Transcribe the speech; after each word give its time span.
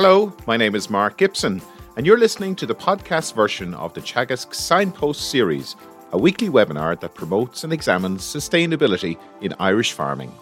Hello, 0.00 0.32
my 0.46 0.56
name 0.56 0.76
is 0.76 0.88
Mark 0.88 1.16
Gibson, 1.16 1.60
and 1.96 2.06
you're 2.06 2.20
listening 2.20 2.54
to 2.54 2.66
the 2.66 2.74
podcast 2.76 3.34
version 3.34 3.74
of 3.74 3.94
the 3.94 4.00
Teagasc 4.00 4.54
Signpost 4.54 5.28
series, 5.28 5.74
a 6.12 6.16
weekly 6.16 6.48
webinar 6.48 7.00
that 7.00 7.16
promotes 7.16 7.64
and 7.64 7.72
examines 7.72 8.22
sustainability 8.22 9.18
in 9.40 9.52
Irish 9.58 9.94
farming. 9.94 10.32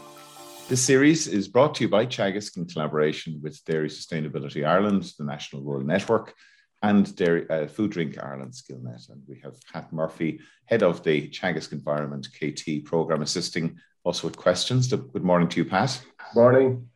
This 0.68 0.84
series 0.84 1.26
is 1.26 1.48
brought 1.48 1.74
to 1.76 1.84
you 1.84 1.88
by 1.88 2.04
Teagasc 2.04 2.58
in 2.58 2.66
collaboration 2.66 3.40
with 3.42 3.64
Dairy 3.64 3.88
Sustainability 3.88 4.68
Ireland, 4.68 5.10
the 5.18 5.24
National 5.24 5.62
Rural 5.62 5.86
Network, 5.86 6.34
and 6.82 7.16
Dairy, 7.16 7.48
uh, 7.48 7.66
Food 7.66 7.92
Drink 7.92 8.22
Ireland 8.22 8.52
SkillNet. 8.52 9.08
And 9.08 9.22
we 9.26 9.40
have 9.42 9.54
Pat 9.72 9.90
Murphy, 9.90 10.40
head 10.66 10.82
of 10.82 11.02
the 11.02 11.30
Teagasc 11.30 11.72
Environment 11.72 12.28
KT 12.30 12.84
program, 12.84 13.22
assisting 13.22 13.78
us 14.04 14.22
with 14.22 14.36
questions. 14.36 14.88
Good 14.88 15.24
morning 15.24 15.48
to 15.48 15.62
you, 15.62 15.64
Pat. 15.64 15.98
Morning. 16.34 16.90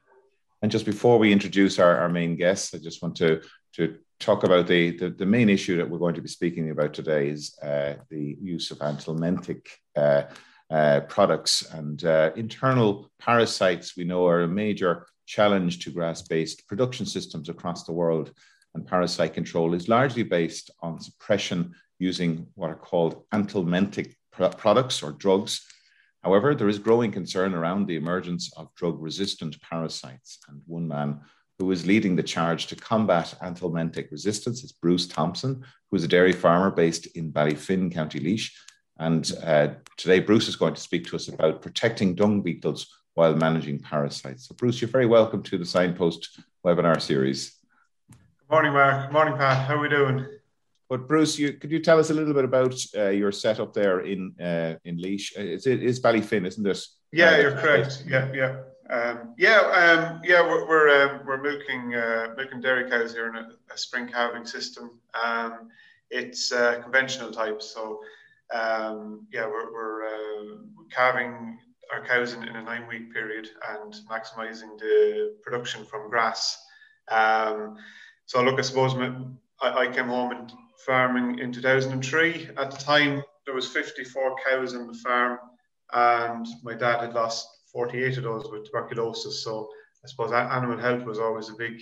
And 0.63 0.71
just 0.71 0.85
before 0.85 1.19
we 1.19 1.33
introduce 1.33 1.79
our, 1.79 1.99
our 1.99 2.09
main 2.09 2.37
guests, 2.37 2.75
I 2.75 2.79
just 2.79 3.03
want 3.03 3.17
to, 3.17 3.41
to 3.75 3.97
talk 4.19 4.45
about 4.45 4.67
the, 4.67 4.97
the, 4.97 5.11
the, 5.11 5.27
main 5.27 5.49
issue 5.49 5.77
that 5.77 5.89
we're 5.89 5.99
going 5.99 6.15
to 6.15 6.21
be 6.21 6.29
speaking 6.29 6.71
about 6.71 6.93
today 6.93 7.29
is 7.29 7.59
uh, 7.63 7.95
the 8.11 8.37
use 8.41 8.71
of 8.71 8.79
anthelmintic 8.79 9.67
uh, 9.97 10.25
uh, 10.71 11.01
products. 11.09 11.63
And 11.73 12.05
uh, 12.05 12.31
internal 12.37 13.11
parasites 13.19 13.97
we 13.97 14.05
know 14.05 14.27
are 14.27 14.43
a 14.43 14.49
major 14.49 15.07
challenge 15.27 15.79
to 15.85 15.91
grass-based 15.91 16.67
production 16.69 17.07
systems 17.07 17.49
across 17.49 17.85
the 17.85 17.93
world. 17.93 18.33
And 18.75 18.87
parasite 18.87 19.33
control 19.33 19.75
is 19.75 19.89
largely 19.89 20.23
based 20.23 20.71
on 20.81 21.01
suppression 21.01 21.75
using 21.99 22.47
what 22.55 22.71
are 22.71 22.77
called 22.77 23.25
anthelmintic 23.33 24.15
products 24.31 25.03
or 25.03 25.13
drugs 25.13 25.67
However, 26.23 26.55
there 26.55 26.69
is 26.69 26.79
growing 26.79 27.13
concern 27.13 27.55
around 27.55 27.87
the 27.87 27.97
emergence 27.97 28.53
of 28.57 28.75
drug 28.75 29.01
resistant 29.01 29.61
parasites. 29.63 30.39
And 30.49 30.61
one 30.67 30.87
man 30.87 31.21
who 31.59 31.71
is 31.71 31.87
leading 31.87 32.17
the 32.17 32.23
charge 32.23 32.67
to 32.67 32.77
combat 32.77 33.35
anthelmintic 33.43 34.11
resistance 34.11 34.63
is 34.63 34.73
Bruce 34.73 35.07
Thompson, 35.07 35.65
who 35.91 35.97
is 35.97 36.05
a 36.05 36.09
dairy 36.09 36.33
farmer 36.33 36.71
based 36.71 37.07
in 37.17 37.33
Ballyfin, 37.33 37.93
County 37.93 38.21
Laois. 38.21 38.51
And 38.99 39.33
uh, 39.43 39.69
today, 39.97 40.21
Bruce 40.21 40.49
is 40.49 40.57
going 40.57 40.75
to 40.75 40.81
speak 40.81 41.07
to 41.07 41.17
us 41.17 41.29
about 41.29 41.63
protecting 41.63 42.15
dung 42.15 42.43
beetles 42.43 42.87
while 43.15 43.35
managing 43.35 43.79
parasites. 43.79 44.47
So, 44.47 44.55
Bruce, 44.55 44.81
you're 44.81 44.89
very 44.89 45.07
welcome 45.07 45.43
to 45.45 45.57
the 45.59 45.65
Signpost 45.65 46.41
webinar 46.65 47.01
series. 47.01 47.57
Good 48.11 48.51
morning, 48.51 48.73
Mark. 48.73 49.07
Good 49.07 49.13
morning, 49.13 49.37
Pat. 49.37 49.67
How 49.67 49.77
are 49.77 49.81
we 49.81 49.89
doing? 49.89 50.27
But 50.91 51.07
Bruce, 51.07 51.39
you, 51.39 51.53
could 51.53 51.71
you 51.71 51.79
tell 51.79 52.01
us 52.01 52.11
a 52.11 52.15
little 52.15 52.35
bit 52.35 52.45
about 52.45 52.75
uh, 52.97 53.11
your 53.11 53.31
setup 53.31 53.73
there 53.73 54.01
in 54.01 54.35
uh, 54.41 54.75
in? 54.85 54.99
Uh, 54.99 55.07
it's, 55.07 55.67
it 55.69 55.85
is 55.85 56.01
Ballyfin, 56.03 56.45
isn't 56.45 56.67
it? 56.67 56.85
Yeah, 57.13 57.39
you're 57.39 57.53
correct. 57.57 58.03
Yeah, 58.09 58.29
yeah, 58.35 58.57
um, 58.91 59.35
yeah, 59.39 59.61
um, 59.61 60.21
yeah. 60.25 60.43
We're 60.43 60.67
we're, 60.69 60.89
uh, 60.89 61.19
we're 61.25 61.41
milking 61.41 61.95
uh, 61.95 62.35
milking 62.37 62.61
dairy 62.61 62.91
cows 62.91 63.13
here 63.13 63.29
in 63.29 63.37
a, 63.37 63.49
a 63.73 63.79
spring 63.79 64.09
calving 64.09 64.45
system. 64.45 64.99
Um, 65.25 65.69
it's 66.11 66.51
uh, 66.51 66.81
conventional 66.83 67.31
type, 67.31 67.63
so 67.63 68.01
um, 68.53 69.29
yeah, 69.33 69.47
we're, 69.47 69.73
we're 69.73 70.59
calving 70.91 71.57
our 71.93 72.05
cows 72.05 72.33
in, 72.33 72.43
in 72.43 72.57
a 72.57 72.63
nine 72.63 72.89
week 72.89 73.13
period 73.13 73.49
and 73.71 73.95
maximizing 74.11 74.77
the 74.81 75.37
production 75.45 75.85
from 75.85 76.11
grass. 76.11 76.61
Um, 77.13 77.77
so 78.27 78.43
look, 78.43 78.59
I 78.59 78.63
suppose 78.63 78.95
I, 79.63 79.87
I 79.87 79.87
came 79.87 80.09
home 80.09 80.33
and 80.33 80.53
farming 80.87 81.39
in 81.39 81.53
2003. 81.53 82.51
At 82.57 82.71
the 82.71 82.77
time, 82.77 83.23
there 83.45 83.55
was 83.55 83.69
54 83.69 84.37
cows 84.49 84.75
on 84.75 84.87
the 84.87 84.95
farm, 84.95 85.39
and 85.93 86.47
my 86.63 86.75
dad 86.75 87.01
had 87.01 87.15
lost 87.15 87.47
48 87.73 88.19
of 88.19 88.25
those 88.25 88.51
with 88.51 88.67
tuberculosis. 88.67 89.43
So 89.43 89.69
I 90.05 90.09
suppose 90.09 90.33
animal 90.33 90.79
health 90.79 91.05
was 91.05 91.19
always 91.19 91.49
a 91.49 91.55
big, 91.55 91.81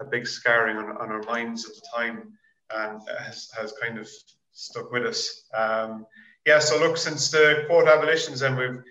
a 0.00 0.04
big 0.04 0.26
scarring 0.26 0.76
on, 0.76 0.96
on 0.96 1.10
our 1.10 1.22
minds 1.22 1.68
at 1.68 1.74
the 1.74 1.82
time, 1.94 2.32
and 2.74 3.00
has, 3.18 3.50
has 3.58 3.74
kind 3.80 3.98
of 3.98 4.08
stuck 4.52 4.90
with 4.92 5.04
us. 5.04 5.44
Um, 5.54 6.06
yeah. 6.46 6.58
So 6.58 6.78
look, 6.78 6.96
since 6.96 7.30
the 7.30 7.64
quota 7.66 7.92
abolitions, 7.92 8.40
then 8.40 8.56
we've 8.56 8.82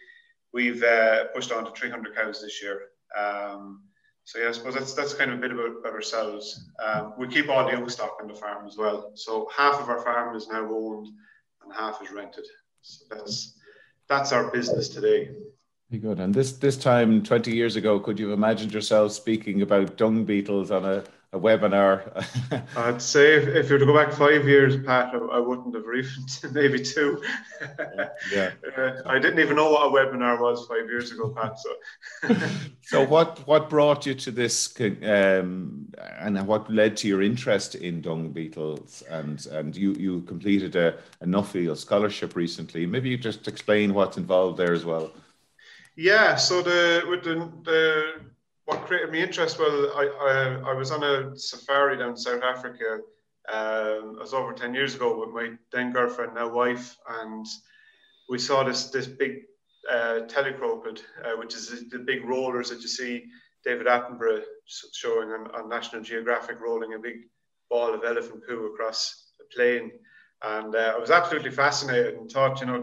we've 0.53 0.83
uh, 0.83 1.25
pushed 1.33 1.51
on 1.51 1.65
to 1.65 1.71
300 1.71 2.15
cows 2.15 2.41
this 2.41 2.61
year. 2.61 2.81
Um, 3.17 3.83
so 4.25 4.39
yeah, 4.39 4.49
I 4.49 4.51
suppose 4.51 4.73
that's 4.75 4.93
that's 4.93 5.13
kind 5.13 5.31
of 5.31 5.37
a 5.37 5.41
bit 5.41 5.51
about, 5.51 5.79
about 5.79 5.93
ourselves. 5.93 6.69
Um, 6.83 7.13
we 7.17 7.27
keep 7.27 7.49
all 7.49 7.65
the 7.65 7.71
young 7.71 7.89
stock 7.89 8.17
on 8.21 8.27
the 8.27 8.33
farm 8.33 8.65
as 8.65 8.77
well. 8.77 9.11
So 9.15 9.49
half 9.55 9.81
of 9.81 9.89
our 9.89 10.01
farm 10.01 10.35
is 10.35 10.47
now 10.47 10.65
owned 10.73 11.07
and 11.63 11.73
half 11.73 12.01
is 12.01 12.11
rented. 12.11 12.45
So 12.81 13.05
that's 13.09 13.59
that's 14.07 14.31
our 14.31 14.49
business 14.51 14.89
today. 14.89 15.31
Very 15.89 16.01
good. 16.01 16.19
And 16.19 16.33
this 16.33 16.53
this 16.53 16.77
time, 16.77 17.21
twenty 17.21 17.53
years 17.53 17.75
ago, 17.75 17.99
could 17.99 18.17
you 18.17 18.29
have 18.29 18.37
imagined 18.37 18.73
yourself 18.73 19.11
speaking 19.11 19.61
about 19.61 19.97
dung 19.97 20.23
beetles 20.23 20.71
on 20.71 20.85
a 20.85 21.03
a 21.33 21.39
webinar. 21.39 22.25
I'd 22.77 23.01
say 23.01 23.35
if, 23.35 23.47
if 23.47 23.67
you 23.67 23.73
were 23.73 23.79
to 23.79 23.85
go 23.85 23.93
back 23.93 24.13
five 24.13 24.47
years, 24.47 24.77
Pat, 24.77 25.13
I, 25.13 25.17
I 25.17 25.39
wouldn't 25.39 25.73
have 25.75 25.83
even 25.83 26.53
maybe 26.53 26.79
two. 26.79 27.21
yeah. 28.31 28.51
Uh, 28.77 29.01
I 29.05 29.17
didn't 29.17 29.39
even 29.39 29.55
know 29.55 29.71
what 29.71 29.87
a 29.87 29.89
webinar 29.89 30.39
was 30.39 30.67
five 30.67 30.85
years 30.87 31.11
ago, 31.11 31.29
Pat. 31.29 31.57
So, 31.59 32.35
so 32.83 33.05
what 33.05 33.45
what 33.47 33.69
brought 33.69 34.05
you 34.05 34.13
to 34.13 34.31
this, 34.31 34.73
um, 34.79 35.91
and 36.19 36.47
what 36.47 36.71
led 36.71 36.95
to 36.97 37.07
your 37.07 37.23
interest 37.23 37.75
in 37.75 38.01
dung 38.01 38.29
beetles? 38.29 39.03
And 39.09 39.43
and 39.47 39.75
you 39.75 39.93
you 39.93 40.21
completed 40.21 40.75
a, 40.75 40.95
a 41.21 41.25
Nuffield 41.25 41.77
scholarship 41.77 42.35
recently. 42.35 42.85
Maybe 42.85 43.09
you 43.09 43.17
just 43.17 43.47
explain 43.47 43.93
what's 43.95 44.17
involved 44.17 44.57
there 44.57 44.73
as 44.73 44.85
well. 44.85 45.11
Yeah. 45.95 46.35
So 46.35 46.61
the 46.61 47.03
with 47.09 47.23
the 47.23 47.51
the 47.63 48.32
what 48.65 48.85
created 48.85 49.11
me 49.11 49.21
interest? 49.21 49.59
Well, 49.59 49.91
I, 49.95 50.05
I, 50.05 50.71
I 50.71 50.73
was 50.73 50.91
on 50.91 51.03
a 51.03 51.37
safari 51.37 51.97
down 51.97 52.15
South 52.15 52.43
Africa. 52.43 52.99
Um, 53.51 54.15
it 54.17 54.21
was 54.21 54.33
over 54.33 54.53
ten 54.53 54.73
years 54.73 54.95
ago 54.95 55.19
with 55.19 55.29
my 55.29 55.55
then 55.71 55.91
girlfriend, 55.91 56.35
now 56.35 56.47
wife, 56.47 56.95
and 57.09 57.45
we 58.29 58.39
saw 58.39 58.63
this 58.63 58.89
this 58.89 59.07
big 59.07 59.41
uh, 59.91 60.21
telecoprid, 60.27 61.01
uh, 61.25 61.35
which 61.37 61.53
is 61.55 61.89
the 61.89 61.99
big 61.99 62.23
rollers 62.23 62.69
that 62.69 62.81
you 62.81 62.87
see 62.87 63.25
David 63.65 63.87
Attenborough 63.87 64.43
showing 64.93 65.29
on, 65.29 65.51
on 65.55 65.69
National 65.69 66.01
Geographic, 66.01 66.61
rolling 66.61 66.93
a 66.93 66.99
big 66.99 67.15
ball 67.69 67.93
of 67.93 68.03
elephant 68.05 68.43
poo 68.47 68.67
across 68.67 69.31
the 69.39 69.45
plain. 69.53 69.91
And 70.41 70.75
uh, 70.75 70.93
I 70.95 70.99
was 70.99 71.11
absolutely 71.11 71.51
fascinated 71.51 72.15
and 72.15 72.29
thought, 72.29 72.59
you 72.59 72.67
know, 72.67 72.81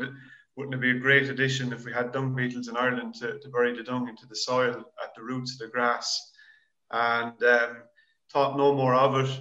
wouldn't 0.61 0.75
it 0.75 0.81
be 0.83 0.91
a 0.91 1.01
great 1.01 1.31
addition 1.31 1.73
if 1.73 1.87
we 1.87 1.93
had 1.93 2.13
dung 2.13 2.35
beetles 2.35 2.69
in 2.69 2.77
Ireland 2.77 3.15
to, 3.15 3.39
to 3.39 3.49
bury 3.49 3.75
the 3.75 3.83
dung 3.83 4.11
into 4.11 4.27
the 4.27 4.37
soil 4.37 4.85
at 5.03 5.15
the 5.17 5.23
roots 5.23 5.55
of 5.55 5.59
the 5.61 5.69
grass? 5.69 6.33
And 6.91 7.43
um, 7.43 7.77
thought 8.31 8.59
no 8.59 8.75
more 8.75 8.95
of 8.95 9.25
it. 9.25 9.41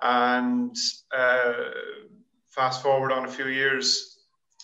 And 0.00 0.76
uh, 1.12 1.54
fast 2.50 2.84
forward 2.84 3.10
on 3.10 3.24
a 3.24 3.30
few 3.30 3.48
years, 3.48 4.20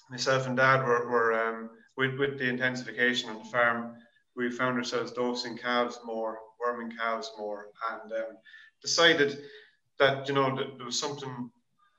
myself 0.08 0.46
and 0.46 0.56
dad 0.56 0.86
were, 0.86 1.10
were 1.10 1.32
um, 1.34 1.70
with, 1.96 2.16
with 2.20 2.38
the 2.38 2.48
intensification 2.48 3.28
on 3.30 3.38
the 3.38 3.50
farm, 3.50 3.96
we 4.36 4.48
found 4.48 4.78
ourselves 4.78 5.10
dosing 5.10 5.58
calves 5.58 5.98
more, 6.04 6.38
worming 6.60 6.96
calves 6.96 7.32
more, 7.36 7.70
and 7.90 8.12
um, 8.12 8.36
decided 8.80 9.40
that, 9.98 10.28
you 10.28 10.34
know, 10.34 10.54
that 10.54 10.76
there 10.76 10.86
was 10.86 11.00
something 11.00 11.50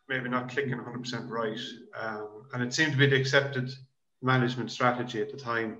maybe 0.07 0.29
not 0.29 0.49
clicking 0.49 0.75
100% 0.75 1.29
right. 1.29 1.59
Um, 1.99 2.43
and 2.53 2.63
it 2.63 2.73
seemed 2.73 2.93
to 2.93 2.97
be 2.97 3.07
the 3.07 3.19
accepted 3.19 3.69
management 4.21 4.71
strategy 4.71 5.21
at 5.21 5.31
the 5.31 5.37
time. 5.37 5.77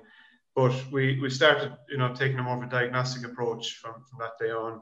But 0.56 0.74
we, 0.92 1.20
we 1.20 1.30
started, 1.30 1.76
you 1.90 1.98
know, 1.98 2.14
taking 2.14 2.40
a 2.40 2.44
more 2.44 2.58
of 2.58 2.64
a 2.64 2.70
diagnostic 2.70 3.30
approach 3.30 3.76
from, 3.76 3.94
from 4.10 4.20
that 4.20 4.44
day 4.44 4.52
on. 4.52 4.82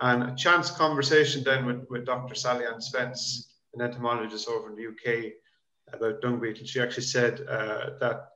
And 0.00 0.22
a 0.22 0.34
chance 0.34 0.70
conversation 0.70 1.44
then 1.44 1.66
with, 1.66 1.84
with 1.90 2.06
Dr. 2.06 2.34
Sally 2.34 2.64
Ann 2.64 2.80
Spence, 2.80 3.52
an 3.74 3.82
entomologist 3.82 4.48
over 4.48 4.70
in 4.70 4.76
the 4.76 4.88
UK, 4.88 5.32
about 5.92 6.20
dung 6.22 6.40
beetles. 6.40 6.70
She 6.70 6.80
actually 6.80 7.04
said 7.04 7.40
uh, 7.48 7.90
that 8.00 8.28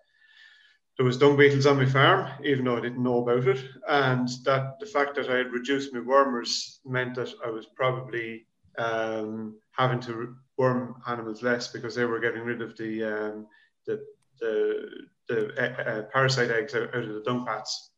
there 0.97 1.07
was 1.07 1.19
dung 1.19 1.37
beetles 1.37 1.67
on 1.67 1.77
my 1.77 1.87
farm, 1.87 2.31
even 2.45 2.65
though 2.65 2.77
I 2.77 2.81
didn't 2.81 3.03
know 3.03 3.23
about 3.23 3.47
it, 3.47 3.63
and 3.89 4.29
that 4.45 4.79
the 4.81 4.87
fact 4.87 5.15
that 5.17 5.29
I 5.29 5.37
had 5.37 5.53
reduced 5.53 5.93
my 5.93 6.01
wormers 6.01 6.81
meant 6.85 7.15
that 7.17 7.33
I 7.45 7.51
was 7.51 7.67
probably 7.75 8.47
um, 8.79 9.57
having 9.73 10.01
to 10.01 10.35
worm 10.57 11.03
animals 11.07 11.43
less 11.43 11.69
because 11.69 11.95
they 11.95 12.05
were 12.05 12.21
getting 12.21 12.43
rid 12.43 12.63
of 12.63 12.77
the 12.77 13.05
um, 13.05 13.47
the 13.87 14.05
the, 14.41 14.89
the 15.29 15.53
uh, 15.59 15.83
uh, 15.83 16.03
parasite 16.13 16.51
eggs 16.51 16.75
out, 16.75 16.95
out, 16.95 17.05
of 17.05 17.15
the 17.15 17.23
dung 17.25 17.45
pats. 17.47 17.91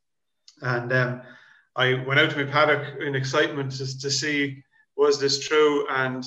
And 0.63 0.93
um, 0.93 1.23
I 1.77 1.95
went 2.07 2.21
out 2.21 2.31
to 2.31 2.45
my 2.45 2.51
paddock 2.51 3.01
in 3.01 3.15
excitement 3.15 3.73
to, 3.73 3.99
to 3.99 4.11
see 4.11 4.63
was 4.97 5.19
this 5.19 5.47
true. 5.47 5.87
And 5.89 6.25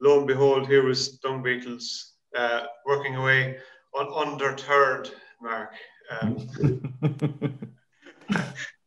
lo 0.00 0.18
and 0.18 0.26
behold, 0.26 0.66
here 0.66 0.84
was 0.84 1.18
dung 1.18 1.42
beetles 1.42 2.14
uh, 2.36 2.62
working 2.86 3.16
away 3.16 3.58
on 3.94 4.06
undeterred, 4.08 5.10
Mark. 5.40 5.72
Um, 6.20 6.48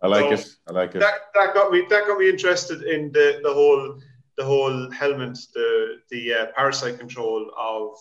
I 0.01 0.07
like 0.07 0.25
so 0.25 0.31
it. 0.31 0.47
I 0.67 0.71
like 0.71 0.95
it. 0.95 0.99
That, 0.99 1.15
that 1.33 1.53
got 1.53 1.71
me. 1.71 1.83
That 1.89 2.07
got 2.07 2.19
me 2.19 2.29
interested 2.29 2.83
in 2.83 3.11
the, 3.11 3.39
the 3.43 3.53
whole 3.53 3.99
the 4.37 4.45
whole 4.45 4.91
helmet, 4.91 5.37
the 5.53 5.97
the 6.09 6.33
uh, 6.33 6.45
parasite 6.55 6.99
control 6.99 7.51
of 7.57 7.97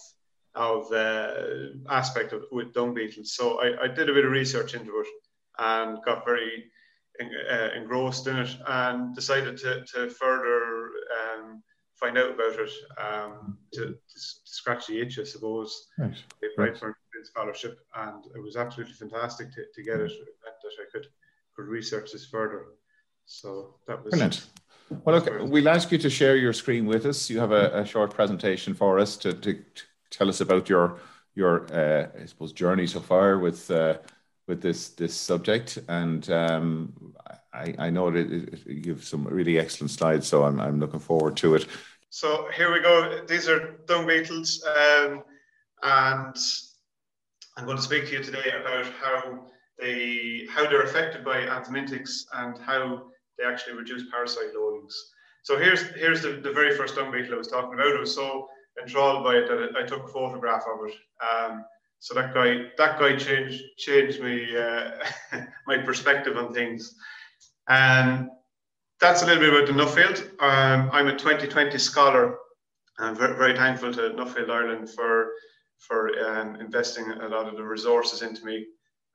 of 0.54 0.90
uh, 0.92 1.32
aspect 1.90 2.32
of 2.32 2.44
with 2.52 2.72
dung 2.72 2.94
beetles. 2.94 3.34
So 3.34 3.60
I, 3.60 3.84
I, 3.84 3.88
did 3.88 4.08
a 4.08 4.14
bit 4.14 4.24
of 4.24 4.30
research 4.30 4.74
into 4.74 5.00
it 5.00 5.06
and 5.58 5.98
got 6.04 6.24
very 6.24 6.64
uh, 7.20 7.68
engrossed 7.76 8.26
in 8.26 8.36
it 8.36 8.56
and 8.66 9.14
decided 9.14 9.56
to, 9.58 9.84
to 9.84 10.10
further 10.10 10.90
um, 11.18 11.62
find 11.98 12.18
out 12.18 12.34
about 12.34 12.58
it 12.58 12.70
um, 12.98 13.58
to, 13.72 13.86
to, 13.86 13.96
scratch 14.44 14.86
the 14.86 15.00
itch, 15.00 15.18
I 15.18 15.24
suppose. 15.24 15.88
Right. 15.98 16.16
Right 16.56 16.78
for 16.78 16.96
scholarship, 17.24 17.80
and 17.96 18.24
it 18.34 18.42
was 18.42 18.56
absolutely 18.56 18.94
fantastic 18.94 19.52
to, 19.54 19.64
to 19.74 19.82
get 19.82 20.00
it 20.00 20.12
that, 20.44 20.54
that 20.62 20.72
I 20.78 20.84
could 20.92 21.06
could 21.56 21.66
research 21.66 22.12
this 22.12 22.26
further. 22.26 22.66
So 23.26 23.76
that 23.86 24.04
was 24.04 24.10
brilliant. 24.10 24.46
Well, 25.04 25.18
look, 25.18 25.50
we'll 25.50 25.68
ask 25.68 25.90
you 25.92 25.98
to 25.98 26.10
share 26.10 26.36
your 26.36 26.52
screen 26.52 26.86
with 26.86 27.06
us. 27.06 27.30
You 27.30 27.38
have 27.38 27.52
a, 27.52 27.80
a 27.80 27.86
short 27.86 28.12
presentation 28.12 28.74
for 28.74 28.98
us 28.98 29.16
to, 29.18 29.32
to, 29.32 29.54
to, 29.54 29.82
tell 30.10 30.28
us 30.28 30.40
about 30.40 30.68
your 30.68 31.00
your 31.34 31.66
uh, 31.72 32.08
I 32.20 32.26
suppose 32.26 32.52
journey 32.52 32.86
so 32.86 33.00
far 33.00 33.38
with 33.38 33.70
uh, 33.70 33.98
with 34.46 34.60
this 34.62 34.90
this 34.90 35.14
subject, 35.14 35.78
and 35.88 36.28
um, 36.30 37.14
I, 37.52 37.74
I 37.78 37.90
know 37.90 38.10
that 38.10 38.30
it, 38.30 38.54
it, 38.54 38.86
you 38.86 38.92
have 38.92 39.04
some 39.04 39.24
really 39.24 39.58
excellent 39.58 39.90
slides, 39.90 40.26
so 40.26 40.44
I'm 40.44 40.60
I'm 40.60 40.80
looking 40.80 41.00
forward 41.00 41.36
to 41.38 41.54
it. 41.54 41.66
So 42.10 42.48
here 42.56 42.72
we 42.72 42.80
go. 42.80 43.24
These 43.26 43.48
are 43.48 43.78
dung 43.86 44.06
beetles, 44.06 44.64
um, 44.64 45.24
and 45.82 46.36
I'm 47.56 47.64
going 47.64 47.76
to 47.76 47.82
speak 47.82 48.06
to 48.06 48.12
you 48.12 48.22
today 48.22 48.52
about 48.60 48.86
how 49.02 49.46
they 49.78 50.46
how 50.50 50.68
they're 50.68 50.82
affected 50.82 51.24
by 51.24 51.38
anthelmintics 51.38 52.26
and 52.34 52.58
how 52.58 53.06
they 53.38 53.44
actually 53.44 53.76
reduce 53.76 54.04
parasite 54.10 54.54
loadings. 54.56 54.92
So 55.42 55.58
here's 55.58 55.82
here's 55.94 56.22
the, 56.22 56.40
the 56.42 56.52
very 56.52 56.76
first 56.76 56.96
dung 56.96 57.10
beetle 57.10 57.34
I 57.34 57.38
was 57.38 57.48
talking 57.48 57.74
about. 57.74 57.96
I 57.96 58.00
was 58.00 58.14
so 58.14 58.48
enthralled 58.80 59.24
by 59.24 59.36
it 59.36 59.48
that 59.48 59.76
I 59.76 59.86
took 59.86 60.04
a 60.04 60.08
photograph 60.08 60.64
of 60.66 60.88
it. 60.88 60.94
Um, 61.22 61.64
so 62.00 62.14
that 62.14 62.34
guy, 62.34 62.66
that 62.76 62.98
guy 62.98 63.16
changed 63.16 63.62
changed 63.78 64.20
me 64.20 64.56
uh, 64.56 64.90
my 65.66 65.78
perspective 65.78 66.36
on 66.36 66.52
things. 66.52 66.94
And 67.68 68.28
that's 69.00 69.22
a 69.22 69.26
little 69.26 69.40
bit 69.40 69.52
about 69.52 69.66
the 69.66 69.72
Nuffield. 69.72 70.20
Um, 70.42 70.90
I'm 70.92 71.08
a 71.08 71.12
2020 71.12 71.78
scholar. 71.78 72.36
I'm 72.98 73.16
very, 73.16 73.36
very 73.36 73.56
thankful 73.56 73.92
to 73.94 74.10
Nuffield 74.10 74.50
Ireland 74.50 74.90
for 74.90 75.30
for 75.78 76.10
um, 76.26 76.56
investing 76.56 77.10
a 77.10 77.28
lot 77.28 77.48
of 77.48 77.56
the 77.56 77.62
resources 77.62 78.22
into 78.22 78.44
me 78.44 78.66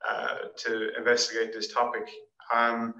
uh, 0.08 0.36
to 0.56 0.96
investigate 0.96 1.52
this 1.52 1.72
topic. 1.72 2.08
Um, 2.54 2.94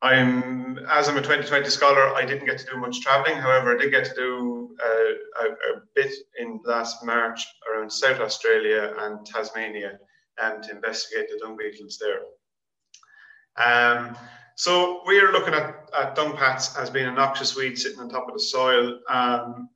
I'm, 0.00 0.78
as 0.90 1.08
I'm 1.08 1.16
a 1.16 1.22
2020 1.22 1.68
scholar, 1.70 2.14
I 2.14 2.24
didn't 2.24 2.46
get 2.46 2.58
to 2.58 2.66
do 2.66 2.76
much 2.76 3.00
traveling. 3.00 3.36
However, 3.36 3.74
I 3.74 3.82
did 3.82 3.90
get 3.90 4.04
to 4.04 4.14
do 4.14 4.76
uh, 4.82 5.44
a, 5.44 5.48
a, 5.50 5.82
bit 5.94 6.12
in 6.38 6.60
last 6.64 7.04
March 7.04 7.44
around 7.68 7.90
South 7.90 8.20
Australia 8.20 8.94
and 9.00 9.26
Tasmania 9.26 9.98
um, 10.40 10.62
to 10.62 10.70
investigate 10.70 11.28
the 11.28 11.38
dung 11.38 11.56
beetles 11.56 11.98
there. 12.00 12.20
Um, 13.56 14.16
so 14.54 15.02
we 15.04 15.18
are 15.18 15.32
looking 15.32 15.54
at, 15.54 15.88
at 15.98 16.14
dung 16.14 16.36
pats 16.36 16.76
as 16.76 16.90
being 16.90 17.08
a 17.08 17.12
noxious 17.12 17.56
weed 17.56 17.76
sitting 17.76 17.98
on 17.98 18.08
top 18.08 18.28
of 18.28 18.34
the 18.34 18.40
soil. 18.40 19.00
Um, 19.08 19.68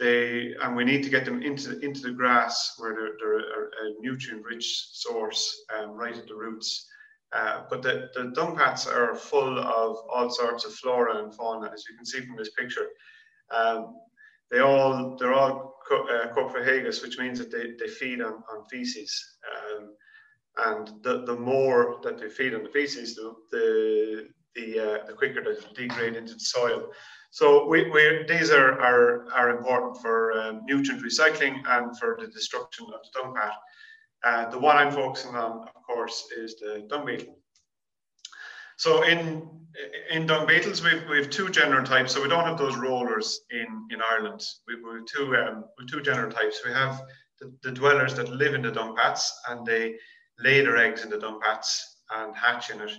they, 0.00 0.54
and 0.62 0.74
we 0.74 0.84
need 0.84 1.04
to 1.04 1.10
get 1.10 1.24
them 1.24 1.42
into, 1.42 1.78
into 1.80 2.00
the 2.00 2.12
grass 2.12 2.74
where 2.78 2.94
they're, 2.94 3.16
they're 3.20 3.38
a, 3.38 3.42
a 3.42 3.94
nutrient-rich 4.00 4.88
source 4.92 5.62
um, 5.78 5.90
right 5.90 6.16
at 6.16 6.26
the 6.26 6.34
roots. 6.34 6.88
Uh, 7.32 7.62
but 7.70 7.82
the, 7.82 8.10
the 8.14 8.32
dung 8.34 8.56
pats 8.56 8.86
are 8.86 9.14
full 9.14 9.58
of 9.58 9.96
all 10.12 10.30
sorts 10.30 10.64
of 10.64 10.74
flora 10.74 11.22
and 11.22 11.34
fauna, 11.34 11.70
as 11.72 11.84
you 11.88 11.96
can 11.96 12.04
see 12.04 12.20
from 12.20 12.36
this 12.36 12.50
picture. 12.50 12.88
Um, 13.54 13.94
they 14.50 14.58
all 14.58 15.16
they're 15.16 15.32
all 15.32 15.76
uh, 15.92 16.26
coprophagous, 16.34 17.02
which 17.02 17.18
means 17.18 17.38
that 17.38 17.52
they, 17.52 17.72
they 17.78 17.90
feed 17.90 18.20
on, 18.20 18.42
on 18.52 18.64
feces. 18.68 19.38
Um, 19.52 19.94
and 20.58 21.02
the, 21.02 21.24
the 21.24 21.36
more 21.36 22.00
that 22.02 22.18
they 22.18 22.28
feed 22.28 22.54
on 22.54 22.64
the 22.64 22.68
feces, 22.70 23.14
the 23.14 23.34
the 23.52 24.28
the, 24.56 24.80
uh, 24.80 25.06
the 25.06 25.12
quicker 25.12 25.42
they 25.42 25.84
degrade 25.86 26.16
into 26.16 26.34
the 26.34 26.40
soil. 26.40 26.88
So 27.30 27.68
we, 27.68 27.88
we 27.90 28.24
these 28.26 28.50
are, 28.50 28.72
are 28.80 29.30
are 29.32 29.56
important 29.56 30.02
for 30.02 30.32
um, 30.32 30.62
nutrient 30.64 31.04
recycling 31.04 31.62
and 31.68 31.96
for 31.96 32.18
the 32.20 32.26
destruction 32.26 32.86
of 32.86 33.00
the 33.04 33.20
dung 33.20 33.34
pat. 33.34 33.52
Uh, 34.24 34.50
the 34.50 34.58
one 34.58 34.76
I'm 34.76 34.92
focusing 34.92 35.34
on, 35.34 35.68
of 35.74 35.82
course, 35.86 36.26
is 36.36 36.56
the 36.56 36.86
dung 36.88 37.06
beetle. 37.06 37.36
So 38.76 39.02
in 39.02 39.48
in 40.10 40.26
dung 40.26 40.46
beetles, 40.46 40.82
we've 40.82 41.04
we've 41.08 41.30
two 41.30 41.48
general 41.48 41.84
types. 41.84 42.12
So 42.12 42.22
we 42.22 42.28
don't 42.28 42.44
have 42.44 42.58
those 42.58 42.76
rollers 42.76 43.40
in 43.50 43.88
in 43.90 44.00
Ireland. 44.02 44.42
We 44.66 44.74
have 44.74 45.04
two 45.06 45.36
um, 45.36 45.64
we 45.78 45.86
two 45.86 46.02
general 46.02 46.30
types. 46.30 46.60
We 46.64 46.72
have 46.72 47.02
the, 47.40 47.52
the, 47.62 47.72
dwellers 47.72 48.14
that 48.14 48.28
live 48.28 48.54
in 48.54 48.62
the 48.62 48.70
dung 48.70 48.94
pats 48.96 49.40
and 49.48 49.64
they 49.64 49.96
lay 50.38 50.60
their 50.60 50.76
eggs 50.76 51.04
in 51.04 51.10
the 51.10 51.18
dung 51.18 51.40
pats 51.42 52.02
and 52.14 52.34
hatch 52.34 52.70
in 52.70 52.80
it. 52.80 52.92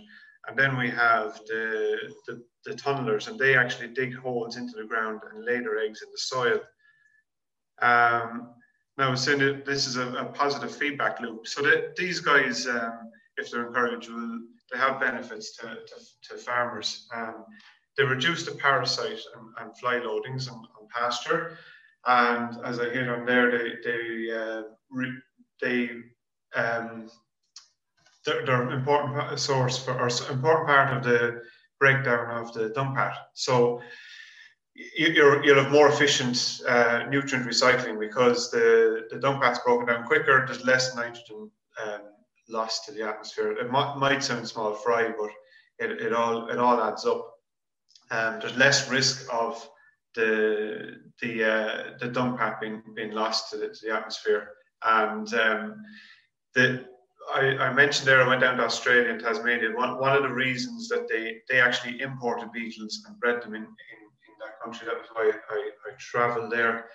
And 0.47 0.57
then 0.57 0.77
we 0.77 0.89
have 0.89 1.39
the, 1.47 1.97
the, 2.27 2.43
the 2.65 2.73
tunnelers, 2.73 3.27
and 3.27 3.37
they 3.37 3.55
actually 3.55 3.89
dig 3.89 4.15
holes 4.15 4.57
into 4.57 4.73
the 4.75 4.87
ground 4.87 5.21
and 5.31 5.45
lay 5.45 5.59
their 5.59 5.77
eggs 5.77 6.01
in 6.01 6.09
the 6.11 6.17
soil. 6.17 6.59
Um, 7.81 8.55
now, 9.01 9.15
so 9.15 9.35
this 9.35 9.87
is 9.87 9.97
a, 9.97 10.07
a, 10.13 10.25
positive 10.25 10.73
feedback 10.73 11.19
loop. 11.19 11.47
So 11.47 11.63
that 11.63 11.95
these 11.95 12.19
guys, 12.19 12.67
um, 12.67 13.11
if 13.35 13.49
they're 13.49 13.65
encouraged, 13.65 14.09
will 14.09 14.41
they 14.71 14.77
have 14.77 14.99
benefits 14.99 15.57
to, 15.57 15.67
to, 15.67 15.95
to 16.29 16.37
farmers. 16.37 17.07
Um, 17.13 17.45
they 17.97 18.03
reduce 18.03 18.45
the 18.45 18.51
parasite 18.51 19.21
and, 19.35 19.45
and 19.59 19.77
fly 19.77 19.95
loadings 19.95 20.49
on, 20.51 20.59
on, 20.79 20.87
pasture, 20.89 21.57
and 22.05 22.63
as 22.63 22.79
I 22.79 22.89
hit 22.89 23.09
on 23.09 23.25
there, 23.25 23.51
they 23.51 23.69
they 23.83 24.31
uh, 24.39 24.61
re, 24.91 25.11
they 25.61 25.89
um, 26.55 27.09
they're, 28.25 28.45
they're, 28.45 28.67
an 28.67 28.73
important 28.73 29.39
source 29.39 29.77
for 29.83 29.93
or 29.93 30.09
important 30.31 30.67
part 30.67 30.95
of 30.95 31.03
the 31.03 31.41
breakdown 31.79 32.25
of 32.37 32.53
the 32.53 32.69
dung 32.69 32.95
pat. 32.95 33.15
So 33.33 33.81
you, 34.75 35.41
will 35.43 35.63
have 35.63 35.71
more 35.71 35.89
efficient 35.89 36.61
uh, 36.67 37.03
nutrient 37.09 37.47
recycling 37.47 37.99
because 37.99 38.49
the, 38.51 39.07
the 39.09 39.19
dung 39.19 39.39
broken 39.63 39.87
down 39.87 40.05
quicker, 40.05 40.45
there's 40.45 40.63
less 40.63 40.95
nitrogen 40.95 41.51
um, 41.83 42.01
lost 42.49 42.85
to 42.85 42.91
the 42.91 43.07
atmosphere. 43.07 43.51
It 43.51 43.69
might, 43.71 43.95
might 43.97 44.23
sound 44.23 44.47
small 44.47 44.73
fry, 44.73 45.11
but 45.17 45.31
it, 45.79 46.01
it 46.01 46.13
all 46.13 46.49
it 46.49 46.57
all 46.57 46.81
adds 46.81 47.05
up. 47.05 47.33
Um, 48.11 48.39
there's 48.39 48.57
less 48.57 48.89
risk 48.89 49.27
of 49.33 49.67
the 50.15 50.97
the 51.21 51.43
uh, 51.43 51.83
the 51.99 52.07
dung 52.07 52.39
being, 52.59 52.83
being 52.95 53.11
lost 53.11 53.51
to 53.51 53.57
the, 53.57 53.69
to 53.69 53.85
the 53.85 53.93
atmosphere. 53.93 54.49
And 54.83 55.33
um, 55.33 55.75
the 56.55 56.85
I, 57.33 57.55
I, 57.57 57.73
mentioned 57.73 58.07
there 58.07 58.21
I 58.21 58.27
went 58.27 58.41
down 58.41 58.57
to 58.57 58.65
Australia 58.65 59.11
and 59.11 59.21
Tasmania. 59.21 59.71
One, 59.75 59.99
one 59.99 60.15
of 60.15 60.23
the 60.23 60.33
reasons 60.33 60.87
that 60.89 61.07
they, 61.07 61.37
they 61.47 61.61
actually 61.61 62.01
imported 62.01 62.51
beetles 62.51 63.03
and 63.07 63.19
bred 63.19 63.41
them 63.43 63.53
in, 63.53 63.61
in 63.61 64.09
that 64.41 64.59
country. 64.63 64.87
That 64.87 64.97
was 64.97 65.07
why 65.13 65.31
I, 65.49 65.71
I 65.87 65.91
travelled 65.97 66.51
there. 66.51 66.85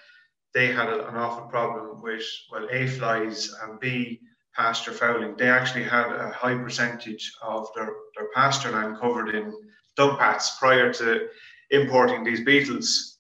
They 0.55 0.69
had 0.69 0.89
an 0.89 1.17
awful 1.17 1.47
problem 1.49 2.03
with, 2.03 2.25
well, 2.51 2.67
A, 2.71 2.87
flies 2.87 3.55
and 3.63 3.79
B, 3.81 4.21
pasture 4.55 4.93
fouling. 4.93 5.37
They 5.37 5.49
actually 5.49 5.85
had 5.85 6.11
a 6.13 6.31
high 6.31 6.57
percentage 6.57 7.31
of 7.43 7.69
their, 7.75 7.91
their 8.17 8.29
pasture 8.35 8.73
land 8.73 8.99
covered 8.99 9.35
in 9.35 9.53
dung 9.97 10.17
pats 10.17 10.57
prior 10.59 10.93
to 10.95 11.29
importing 11.71 12.25
these 12.25 12.45
beetles. 12.45 13.19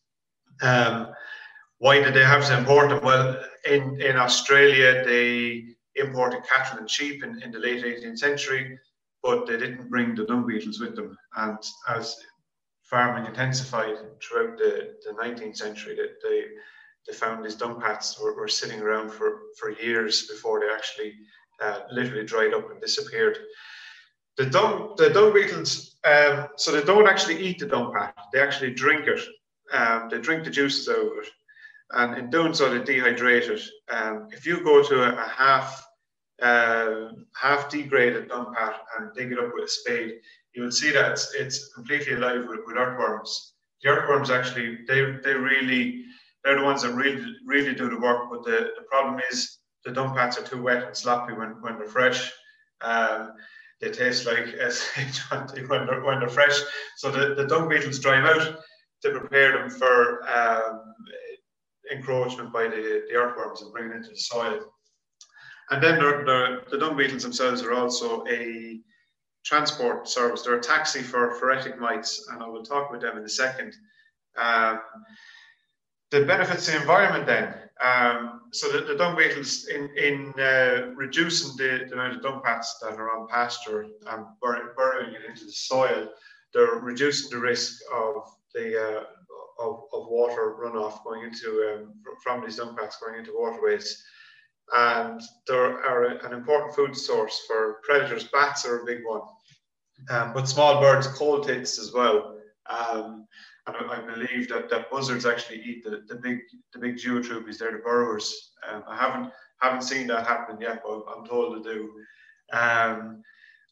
Um, 0.62 1.08
why 1.78 2.00
did 2.02 2.14
they 2.14 2.24
have 2.24 2.46
to 2.46 2.58
import 2.58 2.88
them? 2.88 3.04
Well, 3.04 3.42
in, 3.68 4.00
in 4.00 4.16
Australia, 4.16 5.04
they 5.04 5.64
imported 5.96 6.42
cattle 6.48 6.78
and 6.78 6.90
sheep 6.90 7.22
in, 7.22 7.42
in 7.42 7.50
the 7.50 7.58
late 7.58 7.84
18th 7.84 8.18
century, 8.18 8.78
but 9.22 9.46
they 9.46 9.58
didn't 9.58 9.90
bring 9.90 10.14
the 10.14 10.24
dung 10.24 10.46
beetles 10.46 10.80
with 10.80 10.96
them. 10.96 11.16
And 11.36 11.58
as 11.88 12.16
farming 12.88 13.26
intensified 13.26 13.96
throughout 14.22 14.56
the, 14.58 14.94
the 15.04 15.12
19th 15.12 15.56
century. 15.56 15.96
That 15.96 16.20
they, 16.22 16.44
they 17.06 17.12
found 17.12 17.44
these 17.44 17.54
dung 17.54 17.80
pats 17.80 18.20
were, 18.20 18.34
were 18.34 18.48
sitting 18.48 18.80
around 18.80 19.10
for, 19.10 19.40
for 19.58 19.70
years 19.70 20.26
before 20.26 20.60
they 20.60 20.72
actually 20.72 21.14
uh, 21.60 21.80
literally 21.90 22.24
dried 22.24 22.54
up 22.54 22.70
and 22.70 22.80
disappeared. 22.80 23.38
The 24.36 24.46
dung, 24.46 24.94
the 24.96 25.10
dung 25.10 25.32
beetles, 25.32 25.96
um, 26.04 26.48
so 26.56 26.70
they 26.70 26.84
don't 26.84 27.08
actually 27.08 27.38
eat 27.38 27.58
the 27.58 27.66
dung 27.66 27.92
pat, 27.92 28.14
they 28.32 28.40
actually 28.40 28.74
drink 28.74 29.06
it. 29.06 29.20
Um, 29.72 30.08
they 30.10 30.18
drink 30.18 30.44
the 30.44 30.50
juices 30.50 30.88
out 30.88 30.98
of 30.98 31.18
it. 31.18 31.28
And 31.92 32.18
in 32.18 32.30
doing 32.30 32.52
so, 32.52 32.68
they 32.68 32.80
dehydrate 32.80 33.48
it. 33.48 33.62
Um, 33.90 34.28
if 34.32 34.44
you 34.44 34.62
go 34.62 34.82
to 34.82 35.02
a, 35.02 35.24
a 35.24 35.28
half 35.28 35.86
uh, 36.42 37.12
half 37.34 37.70
degraded 37.70 38.28
dung 38.28 38.54
pat 38.54 38.74
and 38.98 39.14
dig 39.14 39.32
it 39.32 39.38
up 39.38 39.52
with 39.54 39.64
a 39.64 39.68
spade, 39.68 40.20
you 40.56 40.62
will 40.62 40.72
see 40.72 40.90
that 40.90 41.12
it's, 41.12 41.34
it's 41.34 41.72
completely 41.74 42.14
alive 42.14 42.46
with, 42.48 42.60
with 42.66 42.76
earthworms. 42.76 43.52
The 43.82 43.90
earthworms 43.90 44.30
actually, 44.30 44.78
they, 44.88 45.16
they 45.22 45.34
really, 45.34 46.02
they're 46.42 46.58
the 46.58 46.64
ones 46.64 46.82
that 46.82 46.94
really, 46.94 47.22
really 47.44 47.74
do 47.74 47.90
the 47.90 48.00
work. 48.00 48.30
But 48.30 48.42
the, 48.44 48.70
the 48.74 48.84
problem 48.90 49.20
is 49.30 49.58
the 49.84 49.92
dung 49.92 50.14
pats 50.14 50.38
are 50.38 50.42
too 50.42 50.62
wet 50.62 50.84
and 50.84 50.96
sloppy 50.96 51.34
when, 51.34 51.60
when 51.60 51.78
they're 51.78 51.86
fresh. 51.86 52.32
Um, 52.80 53.32
they 53.82 53.90
taste 53.90 54.24
like 54.24 54.46
SH20 54.58 55.68
when 55.68 55.86
they're, 55.86 56.02
when 56.02 56.20
they're 56.20 56.28
fresh. 56.28 56.58
So 56.96 57.10
the, 57.10 57.34
the 57.34 57.46
dung 57.46 57.68
beetles 57.68 57.98
them 57.98 58.24
out 58.24 58.58
to 59.02 59.10
prepare 59.10 59.52
them 59.52 59.68
for 59.68 60.26
um, 60.26 60.80
encroachment 61.92 62.50
by 62.50 62.64
the, 62.64 63.04
the 63.10 63.14
earthworms 63.14 63.60
and 63.60 63.72
bring 63.72 63.90
it 63.90 63.96
into 63.96 64.08
the 64.08 64.16
soil. 64.16 64.60
And 65.70 65.82
then 65.82 65.98
the, 65.98 66.22
the, 66.24 66.70
the 66.70 66.78
dung 66.78 66.96
beetles 66.96 67.24
themselves 67.24 67.62
are 67.62 67.74
also 67.74 68.24
a 68.26 68.80
transport 69.46 70.08
service. 70.08 70.42
They're 70.42 70.58
a 70.58 70.60
taxi 70.60 71.02
for 71.02 71.36
phoretic 71.38 71.78
mites, 71.78 72.28
and 72.30 72.42
I 72.42 72.48
will 72.48 72.64
talk 72.64 72.90
about 72.90 73.00
them 73.00 73.16
in 73.16 73.24
a 73.24 73.28
second. 73.28 73.74
Um, 74.36 74.80
the 76.10 76.24
benefits 76.24 76.66
to 76.66 76.72
the 76.72 76.80
environment 76.80 77.26
then. 77.26 77.54
Um, 77.82 78.40
so 78.52 78.72
the, 78.72 78.80
the 78.84 78.96
dung 78.96 79.16
beetles 79.16 79.68
in, 79.68 79.90
in 79.96 80.32
uh, 80.40 80.92
reducing 80.94 81.56
the, 81.56 81.84
the, 81.86 81.94
amount 81.94 82.16
of 82.16 82.22
dung 82.22 82.40
pats 82.42 82.78
that 82.80 82.94
are 82.94 83.16
on 83.16 83.28
pasture 83.28 83.82
and 83.82 84.24
bur 84.40 84.72
burrowing 84.76 85.14
it 85.14 85.28
into 85.28 85.44
the 85.44 85.52
soil, 85.52 86.08
they're 86.52 86.80
reducing 86.80 87.30
the 87.30 87.38
risk 87.38 87.80
of 87.94 88.14
the 88.54 88.80
uh, 88.80 89.04
of, 89.62 89.84
of 89.92 90.06
water 90.08 90.56
runoff 90.58 91.04
going 91.04 91.22
into 91.22 91.74
um, 91.74 91.94
from 92.22 92.42
these 92.42 92.56
dung 92.56 92.76
pats 92.76 92.98
going 92.98 93.18
into 93.18 93.32
waterways. 93.34 94.02
And 94.74 95.20
they 95.46 95.54
are 95.54 96.04
an 96.04 96.32
important 96.32 96.74
food 96.74 96.96
source 96.96 97.42
for 97.46 97.80
predators. 97.84 98.24
Bats 98.24 98.66
are 98.66 98.80
a 98.80 98.84
big 98.84 99.04
one, 99.04 99.20
um, 100.10 100.32
but 100.32 100.48
small 100.48 100.80
birds, 100.80 101.06
coal 101.06 101.40
tits 101.40 101.78
as 101.78 101.92
well. 101.92 102.36
Um, 102.68 103.26
and 103.66 103.76
I, 103.90 104.00
believe 104.00 104.48
that, 104.48 104.68
that 104.70 104.90
buzzards 104.90 105.26
actually 105.26 105.60
eat 105.62 105.82
the, 105.82 106.04
the 106.06 106.16
big 106.16 106.38
the 106.72 106.78
big 106.78 106.96
Geotrupes. 106.96 107.58
They're 107.58 107.72
the 107.72 107.78
burrowers. 107.78 108.52
Um, 108.68 108.84
I 108.86 108.96
haven't 108.96 109.32
haven't 109.60 109.82
seen 109.82 110.06
that 110.08 110.26
happening 110.26 110.62
yet, 110.62 110.82
but 110.84 111.02
I'm 111.12 111.26
told 111.26 111.64
to 111.64 111.74
do. 111.74 111.90
Um, 112.52 113.22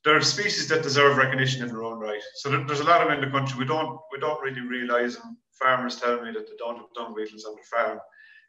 there 0.05 0.17
are 0.17 0.21
species 0.21 0.69
that 0.69 0.83
deserve 0.83 1.17
recognition 1.17 1.63
in 1.63 1.69
their 1.69 1.85
own 1.85 1.99
right. 1.99 2.21
So 2.37 2.51
there, 2.51 2.65
there's 2.67 2.81
a 2.81 2.85
lot 2.85 3.03
of 3.03 3.09
them 3.09 3.23
in 3.23 3.25
the 3.25 3.37
country. 3.37 3.59
We 3.59 3.67
don't 3.67 3.99
we 4.13 4.19
don't 4.19 4.43
really 4.43 4.61
realise 4.61 5.17
them. 5.17 5.37
Farmers 5.53 5.97
tell 5.97 6.21
me 6.23 6.33
that 6.33 6.47
they 6.49 6.57
don't 6.59 6.77
have 6.77 6.93
dung 6.95 7.15
beetles 7.15 7.45
on 7.45 7.55
the 7.55 7.63
farm. 7.63 8.01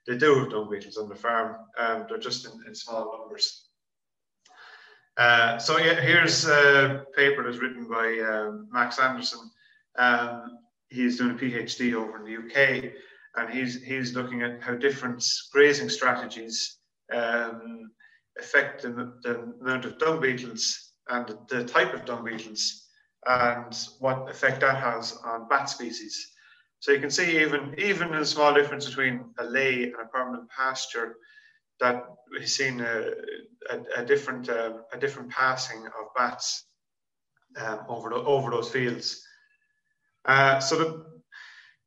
They 0.08 0.17
do 0.17 0.36
have 0.39 0.50
dung 0.50 0.70
beetles 0.70 0.98
on 0.98 1.10
the 1.10 1.15
farm. 1.15 1.58
Um, 1.77 2.05
they're 2.10 2.17
just 2.17 2.46
in, 2.46 2.51
in 2.67 2.74
small 2.74 3.17
numbers. 3.20 3.65
Uh, 5.18 5.58
so 5.58 5.78
yeah, 5.78 6.00
here's 6.02 6.46
a 6.46 7.06
paper 7.16 7.44
that's 7.44 7.62
written 7.62 7.88
by 7.88 8.20
um, 8.20 8.68
Max 8.72 9.00
Anderson. 9.00 9.50
Um, 9.98 10.60
he's 10.90 11.18
doing 11.18 11.32
a 11.32 11.36
PhD 11.36 11.94
over 11.94 12.18
in 12.18 12.26
the 12.26 12.38
UK, 12.38 12.92
and 13.36 13.50
he's 13.50 13.82
he's 13.82 14.14
looking 14.14 14.42
at 14.42 14.62
how 14.62 14.76
different 14.76 15.24
grazing 15.54 15.90
strategies 15.90 16.80
um, 17.14 17.92
affect 18.38 18.82
the, 18.82 19.14
the, 19.24 19.54
amount 19.62 19.86
of 19.86 19.98
dung 20.00 20.20
beetles 20.20 20.92
and 21.08 21.28
the, 21.28 21.40
the 21.50 21.64
type 21.64 21.94
of 21.94 22.04
dung 22.04 22.26
beetles, 22.26 22.88
and 23.26 23.88
what 24.00 24.30
effect 24.30 24.60
that 24.62 24.78
has 24.78 25.18
on 25.24 25.48
bat 25.48 25.70
species. 25.70 26.34
So 26.80 26.92
you 26.92 27.00
can 27.00 27.10
see 27.10 27.42
even 27.42 27.74
even 27.78 28.14
a 28.16 28.26
small 28.26 28.54
difference 28.54 28.86
between 28.86 29.26
a 29.40 29.46
ley 29.46 29.84
and 29.84 29.96
a 29.96 30.06
permanent 30.06 30.50
pasture, 30.50 31.16
that 31.79 32.05
we've 32.32 32.50
seen 32.50 32.82
a, 32.82 33.12
a, 33.70 34.01
a 34.01 34.05
different 34.05 34.50
uh, 34.50 34.74
a 34.94 34.98
different 34.98 35.29
passing 35.29 35.86
of 35.86 36.13
bats 36.15 36.65
um, 37.58 37.79
over 37.88 38.10
the, 38.10 38.15
over 38.15 38.51
those 38.51 38.70
fields. 38.70 39.22
Uh, 40.25 40.60
so 40.60 40.75
the, 40.75 41.05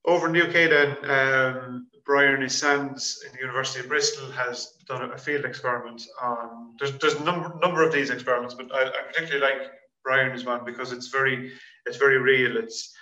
over 0.04 0.26
in 0.26 0.32
the 0.32 0.46
UK 0.46 0.70
then, 0.70 1.10
um, 1.10 1.88
Bryony 2.06 2.48
Sands 2.48 3.22
in 3.26 3.32
the 3.32 3.40
University 3.40 3.80
of 3.80 3.88
Bristol 3.88 4.30
has 4.30 4.78
done 4.86 5.10
a 5.12 5.18
field 5.18 5.44
experiment 5.44 6.02
on, 6.22 6.74
there's, 6.78 6.96
there's 6.98 7.14
a 7.14 7.24
number, 7.24 7.54
number 7.60 7.82
of 7.82 7.92
these 7.92 8.10
experiments, 8.10 8.54
but 8.54 8.72
I, 8.74 8.88
I 8.88 9.02
particularly 9.06 9.40
like 9.40 9.70
Bryony's 10.02 10.46
one 10.46 10.64
because 10.64 10.92
it's 10.92 11.08
very, 11.08 11.52
it's 11.84 11.98
very 11.98 12.18
real. 12.18 12.56
It's, 12.56 12.94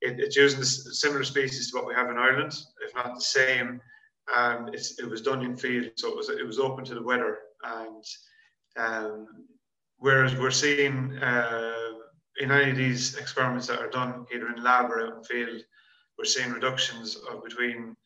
it, 0.00 0.18
it's 0.18 0.36
using 0.36 0.62
similar 0.62 1.24
species 1.24 1.70
to 1.70 1.76
what 1.76 1.86
we 1.86 1.94
have 1.94 2.08
in 2.08 2.16
Ireland, 2.16 2.54
if 2.86 2.94
not 2.94 3.14
the 3.14 3.20
same. 3.20 3.80
And 4.34 4.74
it 4.74 5.08
was 5.08 5.22
done 5.22 5.42
in 5.42 5.56
field, 5.56 5.90
so 5.96 6.08
it 6.08 6.16
was, 6.16 6.28
it 6.30 6.46
was 6.46 6.58
open 6.58 6.84
to 6.86 6.94
the 6.94 7.02
weather. 7.02 7.38
And 7.62 8.04
um, 8.76 9.26
whereas 9.98 10.34
we're 10.34 10.50
seeing 10.50 11.16
uh, 11.18 11.92
in 12.40 12.50
any 12.50 12.70
of 12.70 12.76
these 12.76 13.16
experiments 13.16 13.66
that 13.66 13.80
are 13.80 13.90
done 13.90 14.26
either 14.34 14.48
in 14.48 14.62
lab 14.62 14.90
or 14.90 15.06
out 15.06 15.16
in 15.16 15.24
field, 15.24 15.62
we're 16.18 16.24
seeing 16.24 16.52
reductions 16.52 17.16
of 17.30 17.44
between 17.44 17.96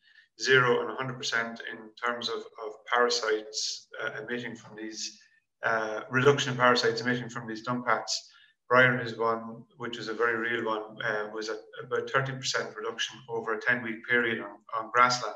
zero 0.41 0.81
and 0.81 0.97
100% 0.97 1.59
in 1.71 1.77
terms 2.03 2.29
of, 2.29 2.37
of 2.37 2.73
parasites 2.91 3.87
uh, 4.01 4.21
emitting 4.21 4.55
from 4.55 4.75
these, 4.75 5.19
uh, 5.63 6.01
reduction 6.09 6.51
in 6.51 6.57
parasites 6.57 7.01
emitting 7.01 7.29
from 7.29 7.47
these 7.47 7.63
dung 7.63 7.83
pats. 7.83 8.29
Bryony's 8.71 9.17
one, 9.17 9.63
which 9.77 9.97
is 9.97 10.07
a 10.07 10.13
very 10.13 10.37
real 10.37 10.65
one, 10.65 11.01
uh, 11.03 11.29
was 11.33 11.49
at 11.49 11.57
about 11.83 12.07
30% 12.07 12.75
reduction 12.75 13.17
over 13.27 13.55
a 13.55 13.61
10 13.61 13.81
week 13.81 14.07
period 14.07 14.39
on, 14.39 14.51
on 14.77 14.91
grassland. 14.93 15.35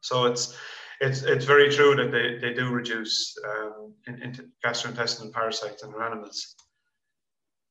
So 0.00 0.26
it's, 0.26 0.56
it's, 1.00 1.22
it's 1.22 1.44
very 1.44 1.70
true 1.70 1.94
that 1.96 2.10
they, 2.10 2.38
they 2.38 2.54
do 2.54 2.70
reduce 2.70 3.36
um, 3.48 3.94
in, 4.06 4.22
in 4.22 4.52
gastrointestinal 4.64 5.32
parasites 5.32 5.82
in 5.82 5.92
their 5.92 6.02
animals. 6.02 6.54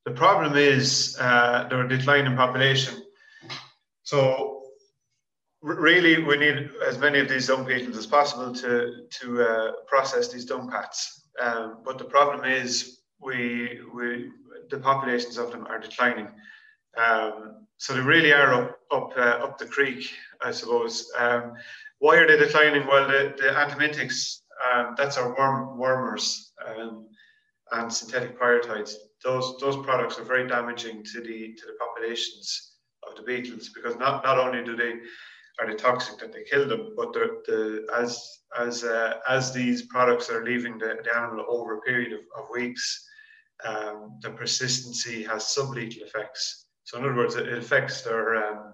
The 0.05 0.13
problem 0.13 0.55
is 0.55 1.17
uh, 1.19 1.67
there 1.69 1.79
are 1.79 1.87
decline 1.87 2.25
in 2.25 2.37
population. 2.37 3.03
So 4.03 4.57
really, 5.61 6.23
we 6.23 6.37
need 6.37 6.69
as 6.87 6.97
many 6.97 7.19
of 7.19 7.27
these 7.27 7.47
dung 7.47 7.65
beetles 7.65 7.97
as 7.97 8.05
possible 8.05 8.53
to 8.53 9.07
to 9.19 9.41
uh, 9.41 9.71
process 9.85 10.29
these 10.29 10.45
dung 10.45 10.69
pats. 10.71 11.27
Um, 11.41 11.79
but 11.83 11.97
the 11.97 12.05
problem 12.05 12.45
is 12.45 13.01
we 13.19 13.81
we 13.93 14.29
the 14.69 14.79
populations 14.79 15.37
of 15.37 15.51
them 15.51 15.67
are 15.67 15.79
declining. 15.79 16.29
Um, 16.97 17.67
so 17.77 17.93
they 17.93 17.99
really 17.99 18.31
are 18.33 18.53
up 18.53 18.79
up 18.91 19.11
uh, 19.17 19.43
up 19.45 19.57
the 19.57 19.65
creek, 19.65 20.09
I 20.41 20.51
suppose. 20.51 21.11
Um, 21.17 21.53
why 21.99 22.17
are 22.17 22.27
they 22.27 22.37
declining? 22.37 22.87
Well, 22.87 23.07
the, 23.07 23.33
the 23.37 23.49
anthelmintics, 23.49 24.41
um, 24.73 24.95
that's 24.97 25.17
our 25.17 25.35
worm 25.35 25.77
wormers 25.77 26.51
um, 26.65 27.07
and 27.71 27.91
synthetic 27.91 28.39
pyrethroids 28.39 28.93
those 29.23 29.57
those 29.59 29.77
products 29.85 30.19
are 30.19 30.23
very 30.23 30.47
damaging 30.47 31.03
to 31.03 31.21
the 31.21 31.53
to 31.55 31.65
the 31.65 31.77
populations 31.79 32.73
of 33.07 33.15
the 33.15 33.23
beetles 33.23 33.69
because 33.73 33.95
not 33.95 34.23
not 34.23 34.37
only 34.37 34.63
do 34.63 34.75
they 34.75 34.93
are 35.59 35.67
they 35.67 35.75
toxic 35.75 36.19
that 36.19 36.31
they 36.31 36.43
kill 36.43 36.67
them, 36.67 36.93
but 36.95 37.13
the 37.13 37.87
as 37.95 38.41
as 38.59 38.83
uh, 38.83 39.15
as 39.27 39.53
these 39.53 39.87
products 39.87 40.29
are 40.29 40.43
leaving 40.43 40.77
the, 40.77 40.97
the 41.03 41.17
animal 41.17 41.45
over 41.49 41.77
a 41.77 41.81
period 41.81 42.13
of, 42.13 42.19
of 42.37 42.45
weeks, 42.53 43.07
um, 43.65 44.19
the 44.21 44.29
persistency 44.29 45.23
has 45.23 45.43
sublethal 45.43 46.01
effects. 46.03 46.67
So 46.83 46.99
in 46.99 47.05
other 47.05 47.15
words, 47.15 47.35
it 47.35 47.51
affects 47.51 48.01
their 48.01 48.35
um, 48.35 48.73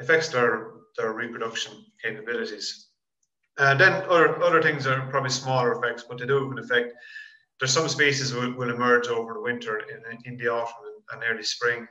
affects 0.00 0.28
their 0.28 0.73
their 0.96 1.12
reproduction 1.12 1.72
capabilities. 2.02 2.88
And 3.58 3.78
then 3.78 4.02
other 4.08 4.42
other 4.42 4.62
things 4.62 4.86
are 4.86 5.06
probably 5.08 5.30
smaller 5.30 5.72
effects, 5.72 6.04
but 6.08 6.18
they 6.18 6.26
do 6.26 6.42
have 6.42 6.52
an 6.52 6.58
effect 6.58 6.94
there's 7.58 7.72
some 7.72 7.88
species 7.88 8.34
will, 8.34 8.52
will 8.54 8.70
emerge 8.70 9.08
over 9.08 9.34
the 9.34 9.40
winter 9.40 9.78
in, 9.78 10.18
in 10.24 10.36
the 10.36 10.48
autumn 10.48 10.74
and 11.12 11.22
early 11.28 11.42
spring. 11.42 11.86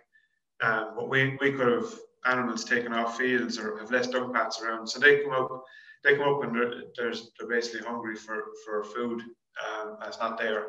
Um, 0.62 0.94
but 0.96 1.10
we, 1.10 1.38
we 1.42 1.52
could 1.52 1.72
have 1.72 1.94
animals 2.26 2.64
taken 2.64 2.94
off 2.94 3.18
fields 3.18 3.58
or 3.58 3.78
have 3.80 3.92
less 3.92 4.08
dung 4.08 4.34
pats 4.34 4.62
around. 4.62 4.88
So 4.88 5.00
they 5.00 5.24
come 5.24 5.32
up, 5.32 5.64
they 6.04 6.16
come 6.16 6.34
up 6.34 6.44
and 6.44 6.56
they're, 6.56 6.84
they're, 6.96 7.14
they're 7.40 7.50
basically 7.50 7.88
hungry 7.88 8.16
for, 8.16 8.44
for 8.66 8.84
food 8.84 9.22
um, 9.66 9.98
that's 10.02 10.20
not 10.20 10.38
there. 10.38 10.68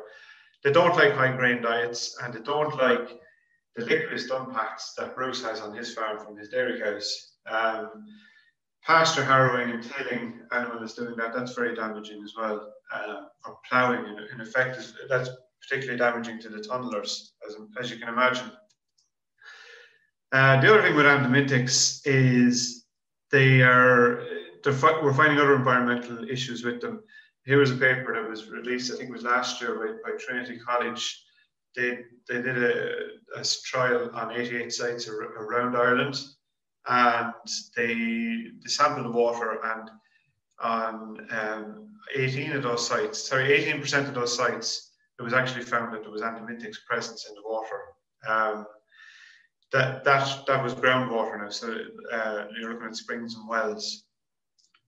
They 0.63 0.71
don't 0.71 0.95
like 0.95 1.13
high 1.13 1.35
grain 1.35 1.61
diets 1.61 2.17
and 2.23 2.33
they 2.33 2.41
don't 2.41 2.75
like 2.77 3.19
the 3.75 3.85
licorice 3.85 4.27
dung 4.27 4.53
pats 4.53 4.93
that 4.97 5.15
Bruce 5.15 5.43
has 5.43 5.59
on 5.59 5.75
his 5.75 5.93
farm 5.93 6.19
from 6.19 6.37
his 6.37 6.49
dairy 6.49 6.79
cows. 6.79 7.34
Um, 7.49 8.05
pasture 8.85 9.23
harrowing 9.23 9.71
and 9.71 9.83
tilling 9.83 10.41
animals 10.51 10.93
doing 10.93 11.15
that, 11.17 11.33
that's 11.33 11.53
very 11.53 11.75
damaging 11.75 12.23
as 12.23 12.33
well. 12.37 12.71
Uh, 12.93 13.23
or 13.45 13.57
ploughing, 13.67 14.05
in, 14.05 14.19
in 14.33 14.41
effect, 14.41 14.77
is, 14.77 14.93
that's 15.09 15.29
particularly 15.61 15.97
damaging 15.97 16.39
to 16.39 16.49
the 16.49 16.59
tunnelers, 16.59 17.29
as, 17.47 17.55
as 17.79 17.89
you 17.89 17.97
can 17.97 18.09
imagine. 18.09 18.51
Uh, 20.31 20.61
the 20.61 20.71
other 20.71 20.81
thing 20.81 20.95
with 20.95 21.05
anthelmintics 21.05 22.01
is 22.05 22.85
they 23.31 23.61
are, 23.61 24.23
we're 24.65 25.13
finding 25.13 25.39
other 25.39 25.55
environmental 25.55 26.29
issues 26.29 26.63
with 26.63 26.81
them. 26.81 27.01
Here 27.45 27.57
was 27.57 27.71
a 27.71 27.75
paper 27.75 28.13
that 28.13 28.29
was 28.29 28.49
released, 28.49 28.91
I 28.91 28.97
think 28.97 29.09
it 29.09 29.13
was 29.13 29.23
last 29.23 29.61
year 29.61 29.75
by, 29.75 30.11
by 30.11 30.17
Trinity 30.17 30.59
College. 30.59 31.23
They, 31.75 31.99
they 32.27 32.41
did 32.41 32.63
a, 32.63 32.93
a 33.35 33.43
trial 33.65 34.09
on 34.13 34.31
88 34.31 34.71
sites 34.71 35.07
around 35.07 35.75
Ireland 35.75 36.17
and 36.87 37.33
they, 37.75 37.93
they 38.63 38.69
sampled 38.69 39.05
the 39.05 39.17
water 39.17 39.59
and 39.63 39.89
on 40.59 41.27
um, 41.31 41.89
18 42.15 42.53
of 42.53 42.63
those 42.63 42.87
sites, 42.87 43.27
sorry, 43.27 43.49
18% 43.49 44.07
of 44.07 44.13
those 44.13 44.35
sites, 44.35 44.91
it 45.19 45.23
was 45.23 45.33
actually 45.33 45.63
found 45.63 45.93
that 45.93 46.01
there 46.01 46.11
was 46.11 46.21
anthelmintics 46.21 46.77
presence 46.87 47.27
in 47.27 47.35
the 47.35 47.41
water. 47.43 47.81
Um, 48.27 48.65
that, 49.71 50.03
that, 50.03 50.45
that 50.47 50.63
was 50.63 50.73
groundwater 50.75 51.41
now, 51.41 51.49
so 51.49 51.77
uh, 52.11 52.45
you're 52.57 52.71
looking 52.71 52.87
at 52.87 52.95
springs 52.95 53.35
and 53.35 53.47
wells, 53.47 54.05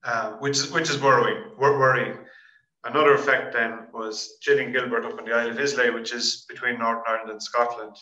uh, 0.04 0.34
which, 0.34 0.58
is, 0.58 0.72
which 0.72 0.90
is 0.90 1.02
worrying, 1.02 1.52
worrying. 1.58 2.18
Another 2.84 3.16
effect 3.16 3.54
then 3.54 3.88
was 3.94 4.38
Gillian 4.42 4.72
Gilbert 4.72 5.06
up 5.06 5.20
on 5.20 5.26
the 5.26 5.34
Isle 5.34 5.50
of 5.50 5.60
Islay, 5.60 5.90
which 5.90 6.14
is 6.14 6.46
between 6.48 6.80
Northern 6.80 7.04
Ireland 7.08 7.32
and 7.32 7.44
Scotland, 7.44 7.96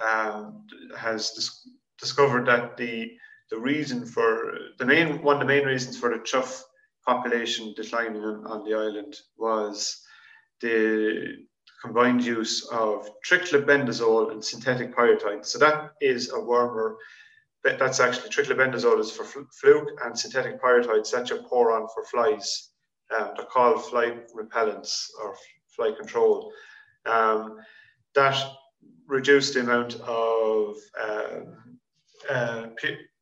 um, 0.00 0.66
has 0.96 1.32
dis 1.32 1.68
discovered 1.98 2.46
that 2.46 2.76
the 2.76 3.12
the 3.52 3.58
reason 3.58 4.06
for 4.06 4.56
the 4.78 4.86
main 4.86 5.20
one 5.22 5.36
of 5.36 5.40
the 5.40 5.54
main 5.54 5.66
reasons 5.66 5.98
for 5.98 6.08
the 6.08 6.24
chough 6.24 6.64
population 7.06 7.74
declining 7.76 8.22
on, 8.22 8.46
on 8.46 8.64
the 8.64 8.74
island 8.74 9.14
was 9.36 10.00
the 10.62 11.34
combined 11.82 12.24
use 12.24 12.66
of 12.68 13.06
triclabendazole 13.28 14.32
and 14.32 14.42
synthetic 14.42 14.96
pyrethroid. 14.96 15.44
So 15.44 15.58
that 15.58 15.92
is 16.00 16.30
a 16.30 16.36
wormer. 16.36 16.94
That's 17.62 18.00
actually 18.00 18.30
triclabendazole 18.30 19.00
is 19.00 19.10
for 19.10 19.24
fluke 19.24 19.90
and 20.02 20.18
synthetic 20.18 20.62
pyrethroids 20.62 21.10
that 21.12 21.28
you 21.28 21.42
pour 21.46 21.76
on 21.76 21.88
for 21.94 22.04
flies. 22.04 22.70
Um, 23.14 23.32
they're 23.36 23.44
called 23.44 23.84
fly 23.84 24.16
repellents 24.34 25.08
or 25.22 25.36
fly 25.76 25.92
control. 25.92 26.50
Um, 27.04 27.58
that 28.14 28.42
reduced 29.06 29.52
the 29.54 29.60
amount 29.60 30.00
of 30.00 30.76
um, 30.98 31.78
uh, 32.30 32.66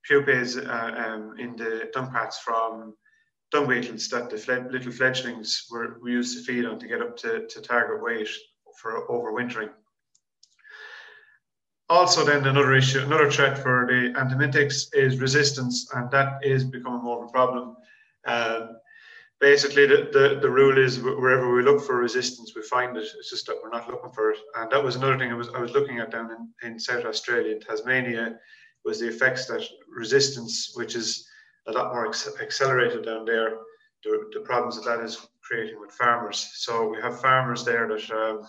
pupae 0.09 0.57
uh, 0.67 1.13
um, 1.15 1.39
in 1.39 1.57
the 1.57 1.91
dung 1.93 2.11
pats 2.11 2.39
from 2.39 2.95
dung 3.51 3.69
beetles 3.69 4.09
that 4.09 4.31
the 4.31 4.37
fled, 4.37 4.73
little 4.73 4.93
fledglings 4.93 5.67
were, 5.71 5.99
we 6.03 6.13
used 6.13 6.37
to 6.37 6.45
feed 6.45 6.65
on 6.65 6.79
to 6.79 6.87
get 6.87 7.03
up 7.03 7.17
to, 7.17 7.47
to 7.49 7.61
target 7.61 8.03
weight 8.03 8.29
for 8.81 9.07
overwintering. 9.09 9.71
Also, 11.89 12.25
then 12.25 12.47
another 12.47 12.73
issue, 12.75 13.01
another 13.01 13.29
threat 13.29 13.59
for 13.59 13.85
the 13.89 14.17
anthelmintics 14.17 14.87
is 14.93 15.21
resistance, 15.21 15.91
and 15.95 16.09
that 16.13 16.39
is 16.45 16.63
becoming 16.63 17.03
more 17.03 17.25
of 17.25 17.29
a 17.29 17.33
problem. 17.33 17.77
Um, 18.27 18.77
basically, 19.41 19.87
the, 19.87 20.09
the, 20.13 20.39
the, 20.41 20.49
rule 20.49 20.79
is 20.79 21.01
wherever 21.01 21.53
we 21.53 21.63
look 21.63 21.83
for 21.83 21.97
resistance, 21.97 22.53
we 22.55 22.63
find 22.63 22.97
it. 22.97 23.09
It's 23.19 23.31
just 23.31 23.47
that 23.49 23.57
we're 23.61 23.71
not 23.71 23.91
looking 23.91 24.13
for 24.13 24.31
it. 24.31 24.39
And 24.57 24.71
that 24.71 24.85
was 24.85 24.95
another 24.95 25.19
thing 25.19 25.33
I 25.33 25.35
was, 25.35 25.49
I 25.49 25.59
was 25.59 25.73
looking 25.73 25.99
at 25.99 26.13
down 26.13 26.31
in, 26.31 26.71
in 26.71 26.79
South 26.79 27.05
Australia, 27.05 27.57
in 27.57 27.61
Tasmania, 27.61 28.39
was 28.85 29.01
the 29.01 29.09
effects 29.09 29.47
that 29.47 29.63
resistance, 29.89 30.73
which 30.75 30.95
is 30.95 31.27
a 31.67 31.73
lot 31.73 31.93
more 31.93 32.07
accelerated 32.41 33.05
down 33.05 33.25
there, 33.25 33.59
the, 34.05 34.31
the 34.33 34.41
problems 34.41 34.77
that 34.77 34.85
that 34.85 35.05
is 35.05 35.27
creating 35.43 35.81
with 35.81 35.91
farmers. 35.93 36.51
So 36.55 36.89
we 36.89 37.01
have 37.01 37.21
farmers 37.21 37.65
there 37.65 37.89
that 37.89 38.11
uh, 38.11 38.47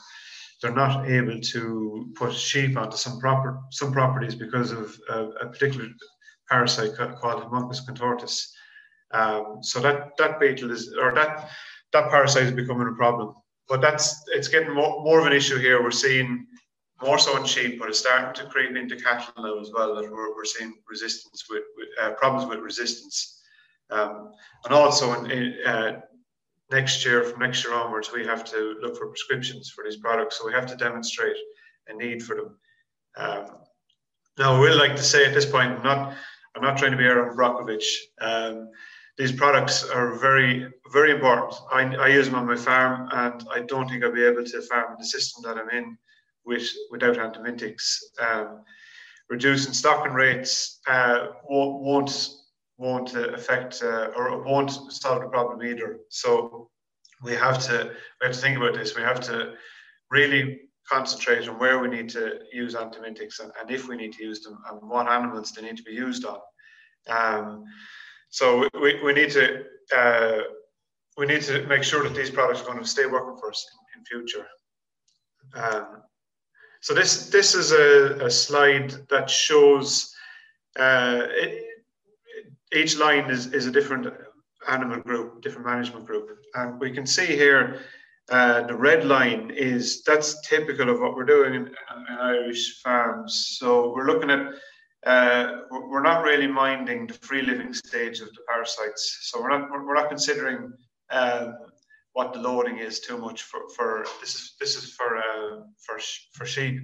they're 0.61 0.73
not 0.73 1.09
able 1.09 1.39
to 1.39 2.11
put 2.15 2.33
sheep 2.33 2.77
onto 2.77 2.97
some 2.97 3.19
proper 3.19 3.59
some 3.71 3.91
properties 3.91 4.35
because 4.35 4.71
of 4.71 4.97
uh, 5.09 5.29
a 5.41 5.47
particular 5.47 5.87
parasite 6.49 6.95
called 6.95 7.43
Haemonchus 7.43 7.85
contortus. 7.87 8.47
Um, 9.11 9.57
so 9.61 9.79
that 9.79 10.11
that 10.17 10.39
beetle 10.39 10.71
is 10.71 10.95
or 11.01 11.13
that 11.15 11.49
that 11.93 12.09
parasite 12.09 12.43
is 12.43 12.51
becoming 12.51 12.87
a 12.87 12.95
problem. 12.95 13.33
But 13.67 13.81
that's 13.81 14.23
it's 14.35 14.47
getting 14.47 14.73
more, 14.73 15.03
more 15.03 15.19
of 15.19 15.25
an 15.25 15.33
issue 15.33 15.57
here. 15.57 15.81
We're 15.81 15.91
seeing 15.91 16.45
more 17.01 17.19
so 17.19 17.37
in 17.37 17.45
sheep, 17.45 17.79
but 17.79 17.89
it's 17.89 17.99
starting 17.99 18.33
to 18.33 18.49
creep 18.49 18.75
into 18.75 18.95
cattle 18.95 19.33
now 19.43 19.59
as 19.59 19.71
well. 19.73 19.95
That 19.95 20.11
we're, 20.11 20.35
we're 20.35 20.45
seeing 20.45 20.73
resistance 20.89 21.45
with, 21.49 21.63
with 21.77 21.87
uh, 22.01 22.11
problems 22.11 22.49
with 22.49 22.59
resistance, 22.59 23.41
um, 23.89 24.31
and 24.65 24.73
also 24.73 25.13
in, 25.13 25.31
in 25.31 25.55
uh, 25.65 26.01
next 26.71 27.05
year, 27.05 27.23
from 27.23 27.39
next 27.39 27.63
year 27.63 27.73
onwards, 27.73 28.11
we 28.13 28.25
have 28.25 28.43
to 28.45 28.75
look 28.81 28.97
for 28.97 29.07
prescriptions 29.07 29.69
for 29.69 29.83
these 29.83 29.97
products. 29.97 30.37
So 30.37 30.45
we 30.45 30.53
have 30.53 30.65
to 30.67 30.75
demonstrate 30.75 31.35
a 31.87 31.93
need 31.93 32.23
for 32.23 32.35
them. 32.35 32.57
Um, 33.17 33.57
now, 34.37 34.55
I 34.55 34.59
will 34.59 34.77
like 34.77 34.95
to 34.95 35.03
say 35.03 35.25
at 35.25 35.33
this 35.33 35.45
point, 35.45 35.71
I'm 35.71 35.83
not, 35.83 36.15
I'm 36.55 36.63
not 36.63 36.77
trying 36.77 36.91
to 36.91 36.97
be 36.97 37.03
Erin 37.03 37.35
Brockovich. 37.35 37.85
Um, 38.21 38.69
these 39.17 39.31
products 39.31 39.83
are 39.83 40.15
very, 40.15 40.71
very 40.91 41.11
important. 41.11 41.53
I, 41.71 41.83
I, 41.95 42.07
use 42.07 42.27
them 42.27 42.35
on 42.35 42.47
my 42.47 42.55
farm, 42.55 43.09
and 43.11 43.45
I 43.53 43.59
don't 43.61 43.89
think 43.89 44.03
I'll 44.03 44.13
be 44.13 44.23
able 44.23 44.43
to 44.43 44.61
farm 44.61 44.93
in 44.93 44.97
the 44.97 45.05
system 45.05 45.43
that 45.43 45.57
I'm 45.57 45.69
in 45.69 45.97
with 46.45 46.67
without 46.89 47.17
anthelmintics. 47.17 47.97
Um, 48.19 48.63
reducing 49.29 49.73
stocking 49.73 50.13
rates 50.13 50.81
uh, 50.87 51.27
won't, 51.45 52.29
won't 52.77 53.15
affect 53.15 53.81
uh, 53.81 54.09
or 54.15 54.43
won't 54.43 54.71
solve 54.91 55.21
the 55.21 55.29
problem 55.29 55.65
either. 55.65 55.99
So 56.09 56.69
we 57.23 57.33
have 57.33 57.59
to 57.67 57.91
we 58.19 58.27
have 58.27 58.35
to 58.35 58.41
think 58.41 58.57
about 58.57 58.73
this. 58.73 58.95
We 58.95 59.03
have 59.03 59.21
to 59.21 59.53
really 60.09 60.61
concentrate 60.89 61.47
on 61.47 61.57
where 61.59 61.79
we 61.79 61.87
need 61.87 62.09
to 62.09 62.39
use 62.51 62.75
anthelmintics 62.75 63.39
and, 63.39 63.51
and 63.59 63.71
if 63.71 63.87
we 63.87 63.95
need 63.95 64.13
to 64.13 64.23
use 64.23 64.41
them 64.41 64.57
and 64.69 64.89
what 64.89 65.07
animals 65.07 65.51
they 65.51 65.61
need 65.61 65.77
to 65.77 65.83
be 65.83 65.93
used 65.93 66.25
on. 66.25 66.39
Um, 67.07 67.63
so 68.29 68.67
we, 68.81 69.01
we 69.03 69.13
need 69.13 69.31
to 69.31 69.63
uh, 69.95 70.39
we 71.17 71.25
need 71.25 71.43
to 71.43 71.65
make 71.67 71.83
sure 71.83 72.03
that 72.03 72.15
these 72.15 72.29
products 72.29 72.61
are 72.61 72.65
going 72.65 72.79
to 72.79 72.85
stay 72.85 73.05
working 73.05 73.37
for 73.39 73.49
us 73.49 73.65
in, 73.95 73.99
in 73.99 74.05
future. 74.05 74.47
Um, 75.55 76.03
so 76.81 76.93
this 76.93 77.29
this 77.29 77.55
is 77.55 77.71
a, 77.71 78.25
a 78.25 78.31
slide 78.31 78.91
that 79.09 79.29
shows 79.29 80.13
uh, 80.79 81.27
it, 81.29 81.65
each 82.73 82.97
line 82.97 83.29
is, 83.29 83.47
is 83.53 83.67
a 83.67 83.71
different 83.71 84.07
animal 84.69 84.99
group, 84.99 85.41
different 85.41 85.67
management 85.67 86.05
group. 86.05 86.29
And 86.55 86.79
we 86.79 86.91
can 86.91 87.05
see 87.05 87.25
here 87.25 87.81
uh, 88.29 88.61
the 88.63 88.75
red 88.75 89.05
line 89.05 89.51
is 89.51 90.03
that's 90.03 90.47
typical 90.47 90.89
of 90.89 90.99
what 90.99 91.15
we're 91.15 91.25
doing 91.25 91.53
in, 91.53 91.67
in 91.67 92.17
Irish 92.19 92.81
farms. 92.81 93.57
So 93.59 93.93
we're 93.93 94.07
looking 94.07 94.31
at 94.31 94.53
uh, 95.05 95.61
we're 95.71 96.03
not 96.03 96.23
really 96.23 96.47
minding 96.47 97.07
the 97.07 97.13
free 97.15 97.41
living 97.41 97.73
stage 97.73 98.21
of 98.21 98.27
the 98.29 98.41
parasites. 98.47 99.19
So 99.23 99.41
we're 99.41 99.49
not 99.49 99.69
we're 99.71 99.95
not 99.95 100.09
considering 100.09 100.73
um, 101.09 101.55
what 102.13 102.33
the 102.33 102.39
loading 102.39 102.77
is 102.77 102.99
too 102.99 103.17
much 103.17 103.43
for, 103.43 103.69
for 103.75 104.05
this 104.19 104.35
is 104.35 104.55
this 104.59 104.75
is 104.75 104.93
for 104.93 105.17
uh, 105.17 105.61
for 105.77 105.99
for 106.33 106.45
sheep. 106.45 106.81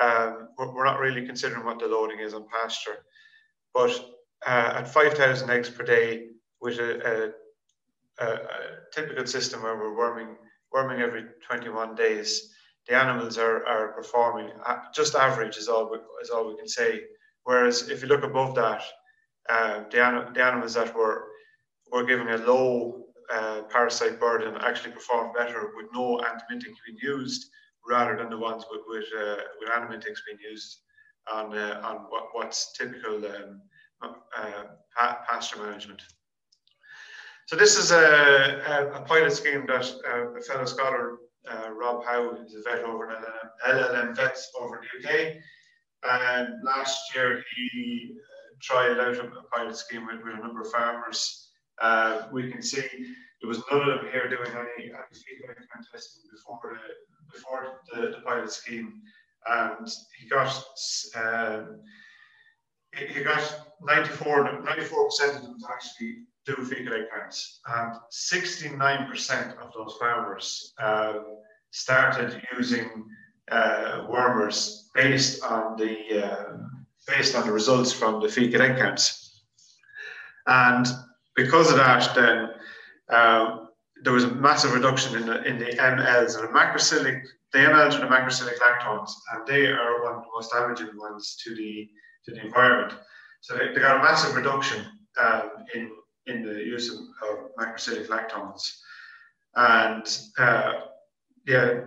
Um, 0.00 0.50
we're, 0.56 0.84
not 0.84 1.00
really 1.00 1.26
considering 1.26 1.64
what 1.64 1.80
the 1.80 1.86
loading 1.86 2.20
is 2.20 2.32
on 2.32 2.46
pasture, 2.48 3.04
but 3.74 3.90
uh, 4.46 4.74
at 4.76 4.88
5,000 4.88 5.50
eggs 5.50 5.70
per 5.70 5.82
day 5.82 6.28
with 6.60 6.78
a, 6.78 7.32
a, 8.20 8.24
a, 8.24 8.38
typical 8.92 9.26
system 9.26 9.62
where 9.62 9.76
we're 9.76 9.96
worming, 9.96 10.36
worming 10.72 11.00
every 11.00 11.24
21 11.48 11.96
days, 11.96 12.54
the 12.86 12.94
animals 12.94 13.38
are, 13.38 13.66
are 13.66 13.88
performing 13.88 14.50
just 14.94 15.14
average 15.16 15.56
is 15.56 15.68
all, 15.68 15.90
we, 15.90 15.98
is 16.22 16.30
all 16.30 16.48
we 16.48 16.56
can 16.56 16.68
say. 16.68 17.02
Whereas 17.42 17.88
if 17.88 18.02
you 18.02 18.08
look 18.08 18.22
above 18.22 18.54
that, 18.54 18.82
uh, 19.48 19.80
the, 19.90 20.30
the 20.34 20.44
animals 20.44 20.74
that 20.74 20.94
were, 20.94 21.24
were 21.90 22.04
given 22.04 22.28
a 22.28 22.36
low 22.36 23.06
uh, 23.32 23.62
parasite 23.70 24.18
burden 24.18 24.56
actually 24.62 24.92
perform 24.92 25.32
better 25.32 25.72
with 25.76 25.86
no 25.92 26.18
anthelmintic 26.18 26.74
being 26.86 26.98
used 27.02 27.50
rather 27.88 28.16
than 28.16 28.30
the 28.30 28.38
ones 28.38 28.64
with, 28.70 28.80
with, 28.86 29.04
uh, 29.18 29.36
with 29.58 29.68
anthelmintics 29.70 30.20
being 30.26 30.38
used 30.50 30.78
on, 31.32 31.56
uh, 31.56 31.80
on 31.84 31.96
what, 32.08 32.28
what's 32.32 32.72
typical 32.72 33.16
um, 33.26 33.60
uh, 34.02 35.14
pasture 35.26 35.58
management. 35.58 36.02
So 37.46 37.56
this 37.56 37.78
is 37.78 37.90
a, 37.92 38.92
a, 38.94 39.00
pilot 39.06 39.32
scheme 39.32 39.64
that 39.68 39.90
uh, 40.06 40.34
a 40.36 40.40
fellow 40.42 40.66
scholar, 40.66 41.16
uh, 41.50 41.70
Rob 41.70 42.04
Howe, 42.04 42.36
is 42.44 42.54
a 42.54 42.62
vet 42.62 42.84
over 42.84 43.08
in 43.08 43.16
LLM, 43.16 43.90
LLM 43.90 44.16
Vets 44.16 44.50
over 44.60 44.76
in 44.76 44.82
the 45.02 45.08
UK. 45.08 45.36
And 46.04 46.62
last 46.62 47.14
year 47.14 47.42
he 47.56 48.10
uh, 48.12 48.56
tried 48.60 48.98
out 49.00 49.16
a 49.16 49.30
pilot 49.50 49.76
scheme 49.76 50.06
with, 50.06 50.22
with 50.22 50.34
a 50.34 50.42
number 50.42 50.60
of 50.60 50.70
farmers. 50.70 51.47
Uh, 51.80 52.22
we 52.32 52.50
can 52.50 52.62
see 52.62 52.86
there 53.40 53.48
was 53.48 53.62
none 53.70 53.80
of 53.80 53.86
them 53.86 54.10
here 54.12 54.28
doing 54.28 54.50
any, 54.50 54.86
any 54.86 54.92
feedback 54.92 55.56
testing 55.92 56.22
before 56.30 56.60
the, 56.62 57.32
before 57.32 57.80
the, 57.92 58.16
the 58.16 58.22
pilot 58.24 58.50
scheme. 58.50 59.00
And 59.46 59.88
he 60.18 60.28
got 60.28 60.62
um, 61.14 61.80
he 62.96 63.22
got 63.22 63.66
94, 63.82 64.62
94% 64.64 65.36
of 65.36 65.42
them 65.42 65.56
actually 65.70 66.24
do 66.46 66.54
fecal 66.64 66.94
egg 66.94 67.04
counts, 67.14 67.60
and 67.68 67.94
69% 68.10 69.58
of 69.58 69.72
those 69.74 69.96
farmers 70.00 70.72
uh, 70.82 71.14
started 71.70 72.40
using 72.56 73.04
uh, 73.50 74.06
based 74.94 75.42
on 75.44 75.76
the 75.76 76.26
uh, 76.26 76.56
based 77.06 77.34
on 77.34 77.46
the 77.46 77.52
results 77.52 77.92
from 77.92 78.20
the 78.20 78.28
fecal 78.28 78.62
egg 78.62 78.78
counts. 78.78 79.42
And 80.46 80.86
because 81.38 81.70
of 81.70 81.76
that, 81.76 82.14
then 82.16 82.48
uh, 83.08 83.66
there 84.02 84.12
was 84.12 84.24
a 84.24 84.34
massive 84.34 84.74
reduction 84.74 85.16
in 85.16 85.24
the 85.26 85.42
in 85.44 85.58
the 85.58 85.66
MLs 85.66 86.36
and 86.36 86.48
the 86.48 86.52
macrocyclic. 86.52 87.22
The 87.52 87.60
MLs 87.60 87.94
are 87.94 88.00
the 88.00 88.14
macrocyclic 88.14 88.58
lactones, 88.58 89.10
and 89.32 89.46
they 89.46 89.66
are 89.66 90.02
one 90.02 90.16
of 90.16 90.22
the 90.22 90.28
most 90.34 90.52
damaging 90.52 90.98
ones 90.98 91.36
to 91.44 91.54
the 91.54 91.88
to 92.24 92.34
the 92.34 92.44
environment. 92.44 92.92
So 93.40 93.56
they, 93.56 93.68
they 93.68 93.80
got 93.80 94.00
a 94.00 94.02
massive 94.02 94.34
reduction 94.34 94.84
um, 95.22 95.50
in, 95.74 95.92
in 96.26 96.42
the 96.42 96.54
use 96.54 96.92
of, 96.92 96.98
of 96.98 97.54
macrocyclic 97.56 98.08
lactones. 98.08 98.62
And 99.54 100.04
uh, 100.38 100.72
yeah, 101.46 101.82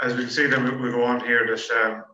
as 0.00 0.14
we 0.14 0.22
can 0.22 0.30
see, 0.30 0.46
then 0.46 0.80
we, 0.80 0.90
go 0.92 1.02
on 1.02 1.20
here 1.20 1.44
that 1.44 1.84
um, 1.84 2.04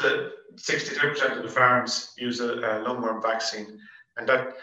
the 0.00 0.32
62% 0.56 1.36
of 1.36 1.42
the 1.42 1.48
farms 1.50 2.14
use 2.16 2.40
a, 2.40 2.54
a 2.54 2.84
lungworm 2.84 3.22
vaccine, 3.22 3.78
and 4.16 4.26
that 4.26 4.56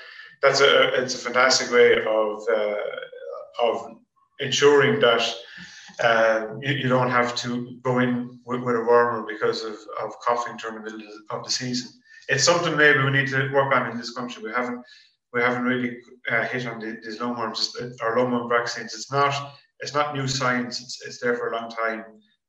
that's 0.43 0.61
a 0.61 1.01
it's 1.01 1.15
a 1.15 1.17
fantastic 1.17 1.71
way 1.71 1.93
of 2.05 2.43
uh, 2.49 2.75
of 3.61 3.97
ensuring 4.39 4.99
that 4.99 5.23
uh, 6.03 6.47
you, 6.61 6.73
you, 6.73 6.89
don't 6.89 7.09
have 7.09 7.35
to 7.35 7.79
go 7.83 7.99
in 7.99 8.39
with, 8.45 8.61
with, 8.61 8.75
a 8.75 8.79
wormer 8.79 9.27
because 9.27 9.63
of, 9.63 9.77
of 10.01 10.11
coughing 10.25 10.57
during 10.57 10.83
the 10.83 10.91
middle 10.91 11.07
of 11.29 11.43
the 11.43 11.51
season 11.51 11.87
it's 12.29 12.43
something 12.43 12.75
maybe 12.75 13.03
we 13.03 13.11
need 13.11 13.27
to 13.27 13.51
work 13.51 13.73
on 13.73 13.89
in 13.89 13.97
this 13.97 14.13
country. 14.13 14.43
We 14.43 14.51
haven't 14.51 14.83
we 15.33 15.41
haven't 15.41 15.63
really 15.63 15.97
uh, 16.31 16.43
hit 16.45 16.67
on 16.67 16.79
the, 16.79 16.97
these 17.03 17.19
lungworms 17.19 17.75
or 18.01 18.17
lungworm 18.17 18.49
vaccines. 18.49 18.93
It's 18.93 19.11
not 19.11 19.55
it's 19.79 19.93
not 19.93 20.15
new 20.15 20.27
science. 20.27 20.81
It's, 20.81 21.05
it's 21.05 21.19
there 21.19 21.35
for 21.35 21.51
a 21.51 21.55
long 21.55 21.69
time, 21.69 22.05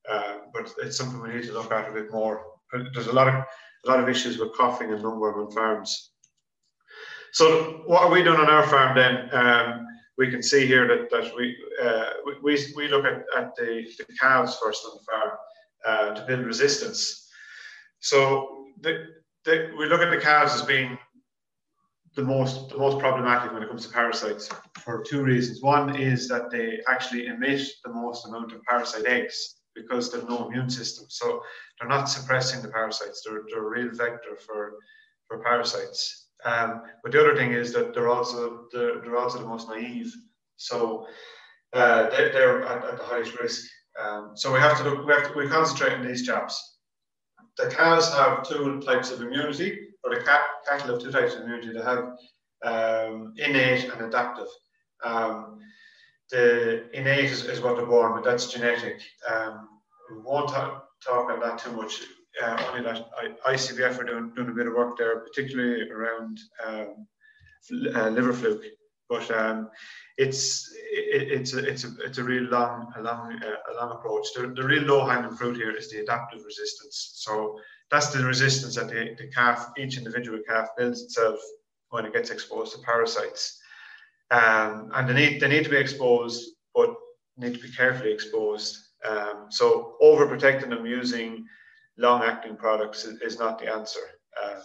uh, 0.09 0.39
but 0.53 0.73
it's 0.83 0.97
something 0.97 1.21
we 1.21 1.35
need 1.35 1.45
to 1.45 1.53
look 1.53 1.73
at 1.73 1.89
a 1.89 1.93
bit 1.93 2.13
more. 2.13 2.45
There's 2.93 3.09
a 3.09 3.13
lot 3.13 3.29
of 3.29 3.35
a 3.35 3.89
lot 3.89 4.01
of 4.01 4.09
issues 4.09 4.39
with 4.39 4.57
coughing 4.57 4.93
and 4.93 5.03
lungworm 5.03 5.47
on 5.47 5.51
farms. 5.51 6.14
So 7.35 7.83
what 7.87 8.03
are 8.03 8.11
we 8.11 8.23
doing 8.23 8.39
on 8.39 8.49
our 8.49 8.65
farm 8.69 8.95
then? 8.95 9.29
Um, 9.35 9.87
we 10.17 10.31
can 10.31 10.41
see 10.41 10.67
here 10.67 10.87
that, 10.87 11.11
that 11.11 11.35
we, 11.37 11.57
uh, 11.83 12.11
we, 12.43 12.65
we 12.77 12.87
look 12.87 13.05
at, 13.05 13.25
at 13.37 13.57
the, 13.57 13.85
the 13.99 14.15
calves 14.21 14.57
first 14.63 14.85
on 14.85 14.97
the 14.97 15.05
farm 15.11 15.37
uh, 15.85 16.15
to 16.15 16.27
build 16.27 16.47
resistance. 16.47 17.29
So 17.99 18.67
the, 18.83 19.07
the, 19.45 19.75
we 19.77 19.87
look 19.87 20.01
at 20.01 20.11
the 20.11 20.21
calves 20.21 20.55
as 20.55 20.63
being 20.63 20.97
the 22.15 22.23
most 22.23 22.69
the 22.69 22.79
most 22.79 23.01
problematic 23.01 23.53
when 23.53 23.65
it 23.65 23.69
comes 23.69 23.85
to 23.85 23.93
parasites 23.93 24.49
for 24.79 25.03
two 25.03 25.25
reasons. 25.25 25.61
One 25.61 25.97
is 25.97 26.29
that 26.29 26.53
they 26.53 26.79
actually 26.87 27.27
emit 27.27 27.67
the 27.85 27.93
most 27.93 28.27
amount 28.27 28.53
of 28.53 28.63
parasite 28.63 29.07
eggs 29.07 29.57
because 29.75 30.13
they've 30.13 30.29
no 30.29 30.47
immune 30.47 30.71
system. 30.71 31.07
So 31.09 31.43
they're 31.81 31.89
not 31.89 32.05
suppressing 32.05 32.63
the 32.63 32.69
parasites. 32.69 33.23
They're, 33.27 33.43
they're 33.51 33.67
a 33.67 33.69
real 33.69 33.91
vector 33.93 34.37
for, 34.47 34.75
for 35.27 35.43
parasites. 35.43 36.24
Um, 36.45 36.83
but 37.03 37.13
the 37.13 37.21
other 37.21 37.37
thing 37.37 37.53
is 37.53 37.73
that 37.73 37.95
they're 37.95 38.09
also 38.09 38.67
they're, 38.73 39.01
they're 39.01 39.17
also 39.17 39.39
the 39.39 39.47
most 39.47 39.69
naive. 39.69 40.13
So 40.57 41.07
uh, 41.73 42.11
they're, 42.11 42.33
they're 42.33 42.63
at, 42.65 42.85
at, 42.85 42.99
the 42.99 43.05
highest 43.05 43.39
risk. 43.41 43.67
Um, 44.03 44.33
so 44.35 44.53
we 44.53 44.59
have 44.59 44.77
to 44.79 44.85
look. 44.85 45.07
We 45.07 45.13
have 45.13 45.33
to 45.33 45.39
we 45.39 45.49
concentrate 45.49 45.95
on 45.95 46.07
these 46.07 46.27
chaps. 46.27 46.79
The 47.57 47.69
cows 47.69 48.13
have 48.13 48.47
two 48.47 48.81
types 48.81 49.11
of 49.11 49.21
immunity, 49.21 49.79
or 50.03 50.15
the 50.15 50.23
cat, 50.23 50.41
cattle 50.69 50.95
have 50.95 51.03
two 51.03 51.13
types 51.13 51.35
of 51.35 51.43
immunity. 51.43 51.73
They 51.73 51.83
have 51.83 52.17
um, 52.65 53.35
innate 53.37 53.85
and 53.85 54.03
adaptive. 54.03 54.49
Um, 55.05 55.61
the 56.31 56.91
innate 56.93 57.31
is, 57.31 57.45
is, 57.45 57.61
what 57.61 57.77
they're 57.77 57.87
born 57.87 58.15
with. 58.15 58.25
That's 58.25 58.53
genetic. 58.53 59.01
Um, 59.31 59.69
we 60.11 60.21
won't 60.23 60.49
talk, 60.49 60.89
talk 61.07 61.31
on 61.31 61.41
that 61.41 61.59
too 61.59 61.73
much. 61.73 62.01
Uh, 62.43 62.65
only 62.69 62.83
that 62.83 63.07
are 64.01 64.05
doing, 64.05 64.33
doing 64.35 64.49
a 64.49 64.53
bit 64.53 64.67
of 64.67 64.75
work 64.75 64.99
there, 64.99 65.21
particularly 65.21 65.89
around 65.91 66.41
um, 66.67 67.07
uh, 67.95 68.09
liver 68.09 68.33
fluke. 68.33 68.65
But 69.09 69.31
um, 69.31 69.71
it's 70.17 70.73
it, 70.93 71.31
it's 71.31 71.55
a 71.55 71.59
it's 71.59 71.85
a 71.85 71.91
it's 72.05 72.19
a 72.19 72.25
real 72.25 72.45
long 72.45 72.93
a 72.97 73.03
long 73.03 73.39
uh, 73.43 73.73
a 73.73 73.75
long 73.77 73.93
approach. 73.93 74.27
The, 74.35 74.49
the 74.49 74.65
real 74.65 74.83
low 74.83 75.07
hanging 75.07 75.37
fruit 75.37 75.57
here 75.57 75.71
is 75.71 75.91
the 75.91 76.01
adaptive 76.01 76.45
resistance. 76.45 77.13
So 77.17 77.59
that's 77.91 78.09
the 78.09 78.25
resistance 78.25 78.75
that 78.77 78.89
the, 78.89 79.15
the 79.19 79.29
calf, 79.29 79.71
each 79.77 79.99
individual 79.99 80.41
calf, 80.49 80.69
builds 80.77 81.03
itself 81.03 81.39
when 81.91 82.07
it 82.07 82.13
gets 82.13 82.31
exposed 82.31 82.73
to 82.73 82.79
parasites. 82.83 83.61
Um, 84.31 84.91
and 84.95 85.09
they 85.09 85.15
need 85.15 85.41
they 85.41 85.49
need 85.49 85.65
to 85.65 85.71
be 85.71 85.77
exposed, 85.77 86.51
but 86.75 86.95
need 87.37 87.55
to 87.55 87.61
be 87.61 87.71
carefully 87.71 88.13
exposed. 88.13 88.79
Um, 89.09 89.47
so 89.51 89.97
overprotecting 90.03 90.71
them 90.71 90.87
using 90.87 91.47
long-acting 91.99 92.57
products 92.57 93.05
is, 93.05 93.21
is, 93.21 93.39
not 93.39 93.59
the 93.59 93.73
answer. 93.73 94.01
Uh, 94.43 94.61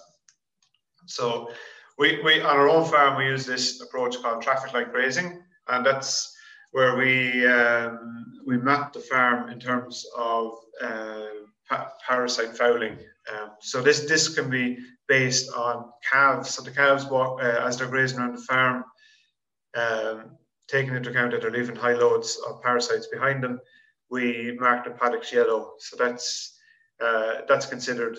so 1.06 1.50
we, 1.98 2.22
we 2.24 2.42
on 2.42 2.58
our 2.58 2.70
own 2.70 2.86
farm 2.90 3.18
we 3.18 3.26
use 3.26 3.46
this 3.46 3.82
approach 3.82 4.22
called 4.22 4.42
traffic 4.42 4.74
light 4.74 4.92
grazing, 4.92 5.42
and 5.68 5.86
that's 5.86 6.36
where 6.72 6.96
we 6.96 7.46
um, 7.46 8.26
we 8.46 8.58
map 8.58 8.94
the 8.94 9.00
farm 9.00 9.50
in 9.50 9.60
terms 9.60 10.06
of 10.18 10.54
uh, 10.82 11.22
pa 11.68 11.92
parasite 12.08 12.58
fouling. 12.58 12.98
Um, 13.32 13.52
so 13.60 13.82
this 13.82 14.02
this 14.02 14.34
can 14.34 14.50
be 14.50 14.78
based 15.08 15.52
on 15.54 15.92
calves. 16.10 16.52
So 16.52 16.64
the 16.64 16.72
calves 16.72 17.06
walk 17.06 17.42
uh, 17.44 17.66
as 17.66 17.78
they're 17.78 17.88
grazing 17.88 18.20
around 18.20 18.38
the 18.38 18.44
farm 18.44 18.84
um, 19.76 20.38
taking 20.68 20.96
into 20.96 21.10
account 21.10 21.32
that 21.32 21.42
they're 21.42 21.52
leaving 21.52 21.76
high 21.76 21.94
loads 21.94 22.40
of 22.48 22.62
parasites 22.62 23.08
behind 23.08 23.44
them, 23.44 23.60
we 24.10 24.56
mark 24.60 24.86
the 24.86 24.92
paddocks 24.92 25.34
yellow. 25.34 25.74
So 25.80 25.96
that's 25.98 26.59
uh, 27.02 27.42
that's 27.48 27.66
considered 27.66 28.18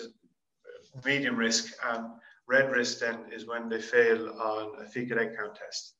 medium 1.05 1.35
risk, 1.35 1.73
and 1.91 2.07
red 2.47 2.71
risk 2.71 2.99
then 2.99 3.19
is 3.31 3.47
when 3.47 3.69
they 3.69 3.81
fail 3.81 4.29
on 4.29 4.81
a 4.81 4.85
fecal 4.85 5.19
egg 5.19 5.37
count 5.37 5.55
test. 5.55 5.93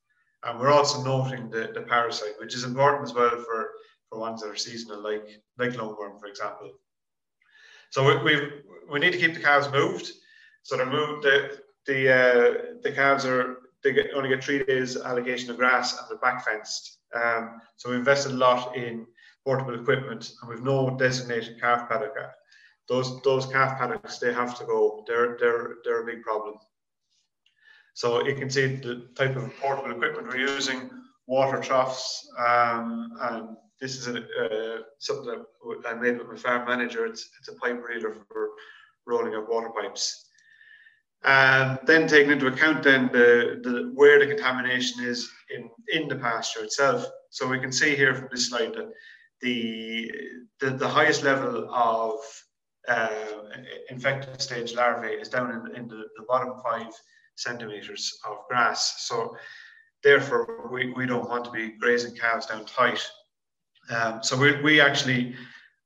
And 0.43 0.59
we're 0.59 0.71
also 0.71 1.03
noting 1.03 1.49
the, 1.49 1.71
the 1.73 1.81
parasite, 1.81 2.39
which 2.39 2.55
is 2.55 2.63
important 2.63 3.03
as 3.03 3.13
well 3.13 3.29
for, 3.29 3.69
for 4.09 4.19
ones 4.19 4.41
that 4.41 4.49
are 4.49 4.55
seasonal, 4.55 5.01
like 5.01 5.27
like 5.57 5.71
lungworm, 5.71 6.19
for 6.19 6.27
example. 6.27 6.71
So 7.91 8.03
we 8.05 8.23
we 8.23 8.49
we 8.91 8.99
need 8.99 9.11
to 9.13 9.19
keep 9.19 9.33
the 9.33 9.39
calves 9.39 9.71
moved. 9.71 10.11
So 10.63 10.77
they're 10.77 10.85
moved. 10.85 11.23
The 11.23 11.59
the 11.85 11.99
uh, 12.09 12.53
the 12.81 12.91
calves 12.91 13.25
are 13.25 13.57
they 13.83 13.93
get, 13.93 14.11
only 14.15 14.29
get 14.29 14.43
three 14.43 14.63
days 14.63 14.97
allocation 14.97 15.49
of 15.49 15.57
grass 15.57 15.97
and 15.97 16.07
they're 16.09 16.17
back 16.17 16.45
fenced. 16.45 16.99
Um, 17.13 17.61
so 17.77 17.89
we 17.89 17.95
invested 17.95 18.31
a 18.31 18.35
lot 18.35 18.75
in 18.75 19.07
portable 19.43 19.79
equipment 19.79 20.31
and 20.41 20.49
we've 20.49 20.63
no 20.63 20.95
designated 20.97 21.59
calf 21.59 21.89
paddock. 21.89 22.15
Those 22.91 23.21
those 23.21 23.45
calf 23.45 23.79
paddocks 23.79 24.17
they 24.17 24.33
have 24.33 24.57
to 24.59 24.65
go. 24.65 25.05
They're 25.07 25.37
they're 25.39 25.67
they're 25.83 26.03
a 26.03 26.05
big 26.05 26.21
problem. 26.23 26.55
So 27.93 28.07
you 28.27 28.35
can 28.35 28.49
see 28.49 28.65
the 28.75 29.07
type 29.15 29.37
of 29.37 29.55
portable 29.61 29.91
equipment 29.91 30.27
we're 30.27 30.47
using: 30.55 30.89
water 31.25 31.61
troughs, 31.61 32.03
um, 32.37 33.13
and 33.21 33.55
this 33.79 33.95
is 33.95 34.07
a, 34.07 34.17
uh, 34.17 34.77
something 34.99 35.25
that 35.25 35.45
I 35.87 35.93
made 35.93 36.17
with 36.17 36.27
my 36.27 36.35
farm 36.35 36.67
manager. 36.67 37.05
It's 37.05 37.29
it's 37.39 37.47
a 37.47 37.55
pipe 37.55 37.81
reeler 37.87 38.13
for 38.13 38.49
rolling 39.05 39.35
up 39.35 39.47
water 39.49 39.69
pipes 39.69 40.27
and 41.23 41.79
then 41.85 42.07
taking 42.07 42.31
into 42.31 42.47
account 42.47 42.83
then 42.83 43.09
the, 43.13 43.59
the 43.63 43.91
where 43.93 44.19
the 44.19 44.27
contamination 44.27 45.03
is 45.03 45.29
in 45.55 45.69
in 45.93 46.09
the 46.09 46.15
pasture 46.15 46.63
itself. 46.63 47.05
So 47.29 47.47
we 47.47 47.59
can 47.59 47.71
see 47.71 47.95
here 47.95 48.15
from 48.15 48.27
this 48.31 48.49
slide 48.49 48.73
that 48.73 48.91
the 49.41 50.11
the, 50.59 50.71
the 50.71 50.87
highest 50.87 51.23
level 51.23 51.73
of 51.73 52.19
uh, 52.87 53.09
infected 53.89 54.41
stage 54.41 54.73
larvae 54.73 55.09
is 55.09 55.29
down 55.29 55.51
in, 55.51 55.75
in 55.75 55.87
the, 55.87 56.03
the 56.17 56.23
bottom 56.27 56.53
five 56.63 56.91
centimeters 57.35 58.19
of 58.27 58.37
grass. 58.49 59.07
So 59.07 59.35
therefore, 60.03 60.69
we, 60.71 60.93
we 60.93 61.05
don't 61.05 61.29
want 61.29 61.45
to 61.45 61.51
be 61.51 61.77
grazing 61.79 62.15
calves 62.15 62.47
down 62.47 62.65
tight. 62.65 63.01
Um, 63.89 64.23
so 64.23 64.37
we, 64.37 64.61
we 64.61 64.81
actually 64.81 65.35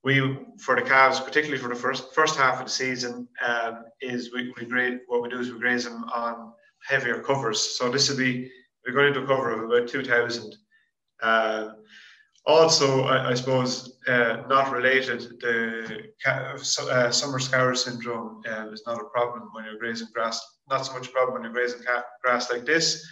we 0.04 0.38
for 0.60 0.76
the 0.76 0.82
calves, 0.82 1.20
particularly 1.20 1.62
for 1.62 1.70
the 1.70 1.76
first 1.76 2.14
first 2.14 2.38
half 2.38 2.60
of 2.60 2.66
the 2.66 2.72
season, 2.72 3.28
um, 3.46 3.86
is 4.02 4.32
we, 4.34 4.54
we 4.60 4.66
graze 4.66 5.00
what 5.08 5.22
we 5.22 5.30
do 5.30 5.40
is 5.40 5.52
we 5.52 5.60
graze 5.60 5.86
them 5.86 6.04
on 6.14 6.54
heavier 6.88 7.22
covers. 7.22 7.60
So 7.60 7.90
this 7.90 8.10
would 8.10 8.18
be 8.18 8.52
we're 8.86 8.94
going 8.94 9.14
to 9.14 9.24
a 9.24 9.28
cover 9.28 9.52
of 9.52 9.64
about 9.64 9.88
two 9.88 10.04
thousand. 10.04 10.56
Uh, 11.22 11.70
also, 12.46 13.04
I, 13.04 13.30
I 13.30 13.34
suppose 13.34 13.98
uh, 14.08 14.44
not 14.48 14.72
related, 14.72 15.22
the 15.42 16.10
uh, 16.26 16.58
summer 17.12 17.40
scour 17.40 17.74
syndrome 17.76 18.42
uh, 18.48 18.70
is 18.72 18.84
not 18.86 19.02
a 19.02 19.06
problem 19.06 19.50
when 19.54 19.66
you're 19.66 19.78
grazing 19.78 20.08
grass. 20.14 20.40
Not 20.70 20.86
so 20.86 20.94
much 20.94 21.08
a 21.08 21.12
problem 21.12 21.34
when 21.34 21.44
you're 21.44 21.54
grazing 21.54 21.82
grass 22.24 22.52
like 22.52 22.66
this. 22.66 23.06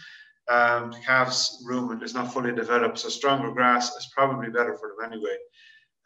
Um, 0.50 0.94
calves' 1.06 1.64
rumen 1.68 2.04
is 2.04 2.14
not 2.14 2.34
fully 2.34 2.54
developed, 2.54 3.00
so 3.00 3.10
stronger 3.10 3.52
grass 3.52 3.96
is 3.96 4.12
probably 4.14 4.50
better 4.50 4.78
for 4.78 4.90
them 4.90 5.12
anyway. 5.12 5.38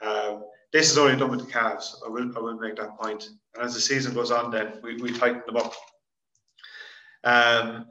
Um, 0.01 0.43
this 0.71 0.91
is 0.91 0.97
only 0.97 1.17
done 1.17 1.31
with 1.31 1.45
the 1.45 1.51
calves. 1.51 2.01
I 2.05 2.09
will, 2.09 2.31
I 2.37 2.39
will 2.39 2.59
make 2.59 2.75
that 2.75 2.97
point. 2.99 3.29
And 3.55 3.63
as 3.65 3.73
the 3.73 3.79
season 3.79 4.13
goes 4.13 4.31
on, 4.31 4.51
then 4.51 4.79
we, 4.83 4.97
we 4.97 5.11
tighten 5.11 5.41
them 5.45 5.57
up. 5.57 5.73
Um, 7.23 7.87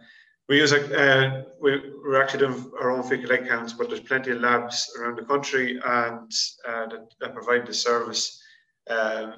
we 0.49 0.59
use 0.59 0.73
uh, 0.73 1.43
we, 1.61 1.81
we're 2.05 2.23
actually 2.23 2.47
doing 2.47 2.71
our 2.81 2.91
own 2.91 3.03
fecal 3.03 3.33
egg 3.33 3.49
counts, 3.49 3.73
but 3.73 3.89
there's 3.89 4.01
plenty 4.01 4.31
of 4.31 4.41
labs 4.41 4.91
around 4.99 5.17
the 5.17 5.25
country 5.25 5.81
and 5.85 6.31
uh, 6.69 6.87
that, 6.87 7.07
that, 7.21 7.35
provide 7.35 7.67
the 7.67 7.75
service. 7.75 8.41
Um, 8.89 9.35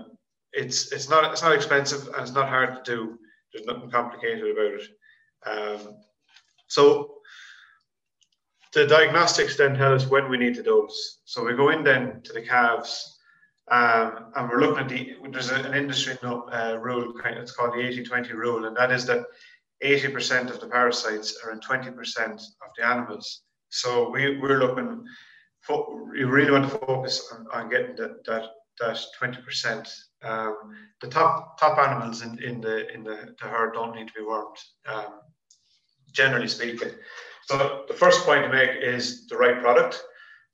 it's 0.52 0.92
it's 0.92 1.08
not 1.08 1.32
it's 1.32 1.42
not 1.42 1.54
expensive 1.54 2.08
and 2.08 2.20
it's 2.20 2.32
not 2.32 2.48
hard 2.48 2.84
to 2.84 2.90
do. 2.90 3.18
There's 3.52 3.66
nothing 3.66 3.90
complicated 3.90 4.44
about 4.50 4.80
it. 4.80 4.88
Um, 5.46 5.94
so 6.66 7.14
the 8.74 8.86
diagnostics 8.86 9.56
then 9.56 9.76
tell 9.76 9.94
us 9.94 10.06
when 10.06 10.28
we 10.28 10.36
need 10.36 10.54
to 10.56 10.62
dose. 10.62 11.20
So 11.24 11.44
we 11.44 11.54
go 11.54 11.70
in 11.70 11.82
then 11.82 12.20
to 12.24 12.32
the 12.34 12.42
calves 12.42 13.18
um, 13.70 14.32
and 14.34 14.48
we're 14.48 14.60
looking 14.60 14.78
at 14.78 14.88
the, 14.88 15.16
there's 15.30 15.50
an 15.50 15.74
industry 15.74 16.16
uh, 16.22 16.78
rule, 16.80 17.12
it's 17.24 17.52
called 17.52 17.74
the 17.74 17.86
80 17.86 18.04
20 18.04 18.32
rule, 18.32 18.64
and 18.64 18.76
that 18.76 18.90
is 18.90 19.04
that 19.06 19.26
80% 19.82 20.50
of 20.50 20.60
the 20.60 20.66
parasites 20.66 21.38
are 21.44 21.52
in 21.52 21.60
20% 21.60 21.96
of 22.32 22.70
the 22.76 22.86
animals. 22.86 23.42
So 23.70 24.10
we, 24.10 24.38
we're 24.38 24.58
looking, 24.58 25.04
we 26.12 26.24
really 26.24 26.50
want 26.50 26.70
to 26.70 26.78
focus 26.78 27.32
on, 27.32 27.46
on 27.52 27.70
getting 27.70 27.96
that, 27.96 28.24
that, 28.24 28.44
that 28.80 28.98
20%. 29.20 29.88
Um, 30.22 30.56
the 31.00 31.08
top 31.08 31.60
top 31.60 31.78
animals 31.78 32.22
in, 32.22 32.42
in 32.42 32.60
the 32.60 32.92
in 32.92 33.04
the, 33.04 33.36
the 33.40 33.46
herd 33.46 33.74
don't 33.74 33.94
need 33.94 34.08
to 34.08 34.14
be 34.14 34.24
wormed, 34.24 34.56
um, 34.88 35.20
generally 36.10 36.48
speaking. 36.48 36.90
So 37.46 37.84
the 37.86 37.94
first 37.94 38.24
point 38.24 38.42
to 38.42 38.48
make 38.48 38.70
is 38.82 39.28
the 39.28 39.36
right 39.36 39.60
product. 39.60 40.02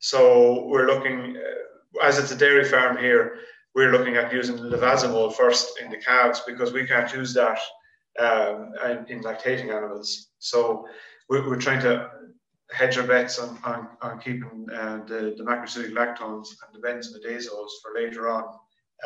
So 0.01 0.67
we're 0.67 0.87
looking. 0.87 1.37
Uh, 1.37 2.05
as 2.07 2.19
it's 2.19 2.33
a 2.33 2.37
dairy 2.37 2.65
farm 2.65 2.99
here, 2.99 3.39
we're 3.75 3.93
looking 3.93 4.17
at 4.17 4.33
using 4.33 4.59
levamisole 4.59 5.33
first 5.35 5.81
in 5.81 5.91
the 5.91 5.97
calves 5.97 6.43
because 6.47 6.73
we 6.73 6.87
can't 6.87 7.13
use 7.15 7.33
that 7.35 7.59
um, 8.18 8.72
in, 8.85 9.07
in 9.09 9.22
lactating 9.22 9.74
animals. 9.74 10.29
So 10.38 10.87
we're, 11.29 11.48
we're, 11.48 11.61
trying 11.61 11.81
to 11.83 12.11
hedge 12.70 12.98
our 12.98 13.07
bets 13.07 13.38
on, 13.38 13.59
on, 13.64 13.88
on 14.03 14.18
keeping 14.18 14.66
uh, 14.72 14.98
the, 15.07 15.35
the 15.37 15.44
lactones 15.44 16.48
and 16.62 16.72
the 16.72 16.87
benzimidazole 16.87 17.68
for 17.83 17.94
later 17.94 18.31
on. 18.31 18.44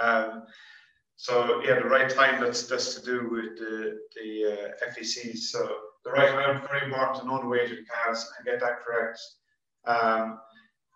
Um, 0.01 0.43
so 1.17 1.61
yeah, 1.65 1.75
the 1.75 1.89
right 1.89 2.09
time 2.09 2.41
that's 2.41 2.69
that's 2.69 2.95
to 2.95 3.05
do 3.05 3.29
with 3.29 3.59
the 3.59 3.99
the 4.15 4.53
uh, 4.53 4.91
FECs. 4.91 5.39
So 5.51 5.69
the 6.05 6.13
right 6.13 6.33
amount 6.33 6.69
very 6.69 6.85
important 6.85 7.21
to 7.21 7.27
know 7.27 7.41
the 7.41 7.49
weight 7.49 7.73
of 7.73 7.77
the 7.77 7.85
calves 7.93 8.33
and 8.39 8.47
get 8.47 8.61
that 8.61 8.81
correct. 8.85 9.19
Um, 9.85 10.39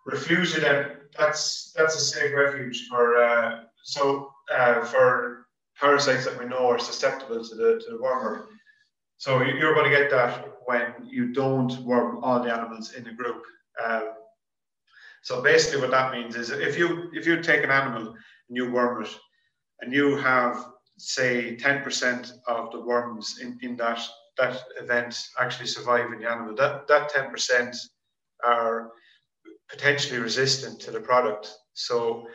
refugia 0.09 0.95
that's 1.17 1.73
that's 1.75 1.95
a 1.95 1.99
safe 1.99 2.33
refuge 2.33 2.87
for 2.87 3.17
uh, 3.17 3.63
so 3.83 4.29
uh, 4.49 4.85
for 4.85 5.42
parasites 5.79 6.25
that 6.25 6.37
we 6.37 6.45
know 6.45 6.67
are 6.69 6.79
susceptible 6.79 7.43
to 7.43 7.55
the 7.55 7.81
to 7.83 7.91
the 7.91 7.97
wormer. 7.97 8.45
So 9.17 9.41
you're 9.41 9.73
going 9.73 9.89
to 9.89 9.97
get 9.97 10.09
that 10.11 10.45
when 10.65 10.93
you 11.03 11.33
don't 11.33 11.75
worm 11.83 12.23
all 12.23 12.41
the 12.41 12.53
animals 12.53 12.93
in 12.93 13.07
a 13.07 13.13
group. 13.13 13.43
Um, 13.83 14.09
so 15.21 15.41
basically, 15.41 15.81
what 15.81 15.91
that 15.91 16.11
means 16.11 16.35
is 16.35 16.49
if 16.49 16.77
you 16.77 17.09
if 17.13 17.25
you 17.25 17.41
take 17.41 17.63
an 17.63 17.71
animal 17.71 18.07
and 18.09 18.57
you 18.57 18.71
worm 18.71 19.03
it, 19.03 19.15
and 19.81 19.93
you 19.93 20.17
have 20.17 20.65
say 20.97 21.57
10% 21.57 22.31
of 22.47 22.71
the 22.71 22.79
worms 22.79 23.39
in, 23.41 23.57
in 23.61 23.75
that 23.77 23.99
that 24.37 24.61
event 24.79 25.15
actually 25.39 25.67
survive 25.67 26.11
in 26.11 26.19
the 26.19 26.29
animal, 26.29 26.55
that 26.55 26.87
that 26.87 27.11
10% 27.11 27.75
are 28.43 28.91
potentially 29.69 30.19
resistant 30.19 30.79
to 30.81 30.91
the 30.91 30.99
product. 30.99 31.53
So 31.73 32.27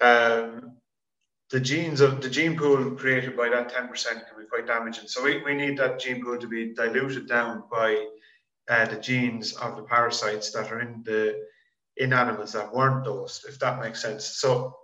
um, 0.00 0.76
the 1.50 1.60
genes 1.60 2.00
of 2.00 2.20
the 2.20 2.30
gene 2.30 2.56
pool 2.56 2.92
created 2.92 3.36
by 3.36 3.48
that 3.48 3.72
10% 3.72 3.90
can 3.92 4.38
be 4.38 4.48
quite 4.48 4.66
damaging. 4.66 5.08
So 5.08 5.22
we, 5.22 5.42
we 5.42 5.54
need 5.54 5.76
that 5.78 5.98
gene 5.98 6.22
pool 6.22 6.38
to 6.38 6.46
be 6.46 6.72
diluted 6.74 7.28
down 7.28 7.64
by 7.70 8.06
uh, 8.68 8.86
the 8.86 8.96
genes 8.96 9.54
of 9.54 9.76
the 9.76 9.82
parasites 9.82 10.52
that 10.52 10.70
are 10.70 10.80
in 10.80 11.02
the 11.04 11.40
in 11.96 12.12
animals 12.12 12.52
that 12.52 12.72
weren't 12.72 13.04
dosed, 13.04 13.44
if 13.46 13.58
that 13.58 13.80
makes 13.80 14.00
sense. 14.00 14.24
So 14.24 14.74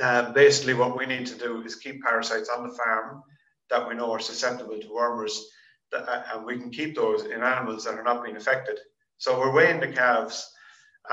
uh, 0.00 0.32
basically 0.32 0.74
what 0.74 0.96
we 0.96 1.04
need 1.04 1.26
to 1.26 1.34
do 1.34 1.62
is 1.62 1.74
keep 1.74 2.02
parasites 2.02 2.48
on 2.48 2.66
the 2.66 2.74
farm 2.74 3.22
that 3.68 3.86
we 3.86 3.94
know 3.94 4.12
are 4.12 4.20
susceptible 4.20 4.78
to 4.78 4.88
wormers 4.88 5.38
that, 5.90 6.08
uh, 6.08 6.22
and 6.34 6.46
we 6.46 6.56
can 6.58 6.70
keep 6.70 6.94
those 6.94 7.24
in 7.24 7.42
animals 7.42 7.84
that 7.84 7.94
are 7.94 8.04
not 8.04 8.24
being 8.24 8.36
affected. 8.36 8.78
So 9.18 9.38
we're 9.38 9.52
weighing 9.52 9.80
the 9.80 9.88
calves 9.88 10.50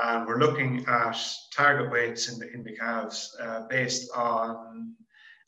and 0.02 0.26
we're 0.26 0.38
looking 0.38 0.84
at 0.86 1.16
target 1.54 1.90
weights 1.90 2.28
in 2.28 2.38
the, 2.38 2.52
in 2.52 2.62
the 2.64 2.72
calves 2.72 3.34
uh, 3.40 3.62
based 3.68 4.10
on 4.14 4.94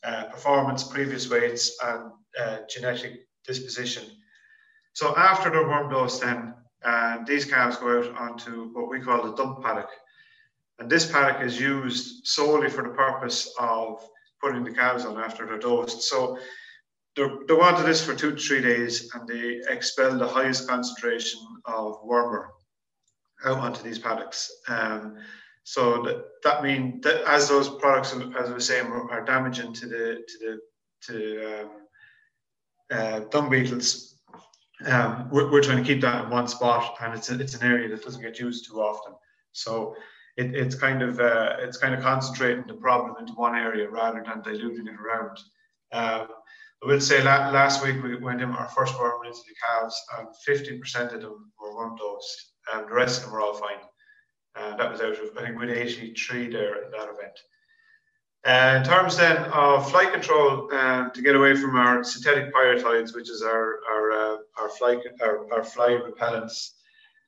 uh, 0.03 0.25
performance, 0.25 0.83
previous 0.83 1.29
weights, 1.29 1.77
and 1.83 2.11
uh, 2.39 2.57
genetic 2.69 3.27
disposition. 3.45 4.03
So 4.93 5.15
after 5.17 5.49
the 5.49 5.61
worm 5.63 5.89
dose, 5.89 6.19
then 6.19 6.53
uh, 6.83 7.23
these 7.25 7.45
calves 7.45 7.77
go 7.77 7.99
out 7.99 8.15
onto 8.17 8.69
what 8.73 8.89
we 8.89 8.99
call 9.01 9.23
the 9.23 9.35
dump 9.35 9.63
paddock. 9.63 9.89
And 10.79 10.89
this 10.89 11.11
paddock 11.11 11.41
is 11.41 11.59
used 11.59 12.25
solely 12.27 12.69
for 12.69 12.83
the 12.83 12.95
purpose 12.95 13.53
of 13.59 14.07
putting 14.41 14.63
the 14.63 14.71
calves 14.71 15.05
on 15.05 15.17
after 15.17 15.45
they're 15.45 15.57
dosed. 15.57 16.03
So 16.03 16.37
they 17.15 17.53
wanted 17.53 17.87
this 17.87 18.05
for 18.05 18.13
two 18.13 18.31
to 18.31 18.37
three 18.37 18.61
days 18.61 19.09
and 19.15 19.27
they 19.27 19.59
expel 19.69 20.17
the 20.17 20.27
highest 20.27 20.67
concentration 20.67 21.41
of 21.65 21.99
wormer 22.03 22.49
out 23.45 23.59
onto 23.59 23.83
these 23.83 23.99
paddocks. 23.99 24.51
Um, 24.67 25.17
so 25.63 26.01
that, 26.03 26.23
that 26.43 26.63
means 26.63 27.03
that 27.03 27.23
as 27.27 27.49
those 27.49 27.69
products, 27.69 28.13
as 28.13 28.49
I 28.49 28.53
was 28.53 28.65
saying, 28.65 28.87
are 28.87 29.25
damaging 29.25 29.73
to 29.73 29.85
the 29.87 30.23
to 30.27 30.37
the 30.39 30.59
to 31.01 31.61
um, 31.61 31.69
uh, 32.89 33.19
dung 33.29 33.49
beetles, 33.49 34.15
um, 34.85 35.27
we're, 35.29 35.51
we're 35.51 35.61
trying 35.61 35.83
to 35.83 35.83
keep 35.83 36.01
that 36.01 36.23
in 36.23 36.29
one 36.29 36.47
spot, 36.47 36.95
and 37.01 37.13
it's 37.13 37.29
a, 37.29 37.39
it's 37.39 37.55
an 37.55 37.67
area 37.67 37.89
that 37.89 38.03
doesn't 38.03 38.21
get 38.21 38.39
used 38.39 38.65
too 38.65 38.81
often. 38.81 39.13
So 39.51 39.95
it, 40.37 40.55
it's 40.55 40.75
kind 40.75 41.01
of 41.01 41.19
uh, 41.19 41.57
it's 41.59 41.77
kind 41.77 41.93
of 41.93 42.01
concentrating 42.01 42.65
the 42.65 42.75
problem 42.75 43.15
into 43.19 43.33
one 43.33 43.55
area 43.55 43.89
rather 43.89 44.23
than 44.25 44.41
diluting 44.41 44.87
it 44.87 44.95
around. 44.99 45.37
Um, 45.91 46.27
I 46.83 46.85
will 46.85 47.01
say 47.01 47.23
la- 47.23 47.49
last 47.49 47.83
week 47.83 48.01
we 48.03 48.15
went 48.15 48.41
in 48.41 48.51
our 48.51 48.69
first 48.69 48.97
worm 48.99 49.25
into 49.25 49.39
the 49.39 49.55
calves, 49.67 49.99
and 50.17 50.27
50% 50.47 51.13
of 51.13 51.21
them 51.21 51.51
were 51.59 51.75
worm 51.75 51.95
dosed 51.97 52.53
and 52.73 52.87
the 52.87 52.93
rest 52.93 53.19
of 53.19 53.25
them 53.25 53.33
were 53.33 53.41
all 53.41 53.53
fine. 53.53 53.77
And 54.55 54.79
that 54.79 54.91
was 54.91 55.01
out 55.01 55.11
of, 55.11 55.37
I 55.37 55.41
think, 55.41 55.59
with 55.59 55.69
83 55.69 56.49
there 56.51 56.83
in 56.85 56.91
that 56.91 57.09
event. 57.09 57.39
Uh, 58.45 58.77
in 58.77 58.83
terms 58.83 59.17
then 59.17 59.37
of 59.51 59.89
flight 59.89 60.13
control, 60.13 60.73
um, 60.73 61.11
to 61.13 61.21
get 61.21 61.35
away 61.35 61.55
from 61.55 61.75
our 61.75 62.03
synthetic 62.03 62.53
pyrethroids, 62.53 63.13
which 63.13 63.29
is 63.29 63.41
our 63.41 63.79
our 63.91 64.11
uh, 64.11 64.37
our 64.57 64.69
fly 64.69 64.97
our, 65.21 65.53
our 65.53 65.63
fly 65.63 65.89
repellents, 65.89 66.71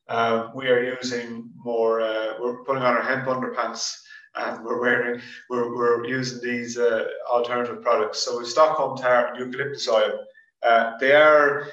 uh, 0.07 0.49
we 0.55 0.67
are 0.69 0.95
using 0.95 1.49
more. 1.57 1.99
Uh, 1.99 2.35
we're 2.39 2.63
putting 2.63 2.83
on 2.83 2.95
our 2.95 3.01
hemp 3.01 3.25
underpants, 3.25 3.95
and 4.35 4.63
we're 4.63 4.79
wearing 4.79 5.21
we're, 5.49 5.75
we're 5.75 6.05
using 6.05 6.39
these 6.41 6.77
uh, 6.77 7.07
alternative 7.29 7.81
products. 7.81 8.19
So 8.19 8.37
with 8.39 8.47
Stockholm 8.47 8.97
tar 8.97 9.33
and 9.33 9.39
eucalyptus 9.39 9.89
oil. 9.89 10.19
They 11.01 11.13
are 11.13 11.67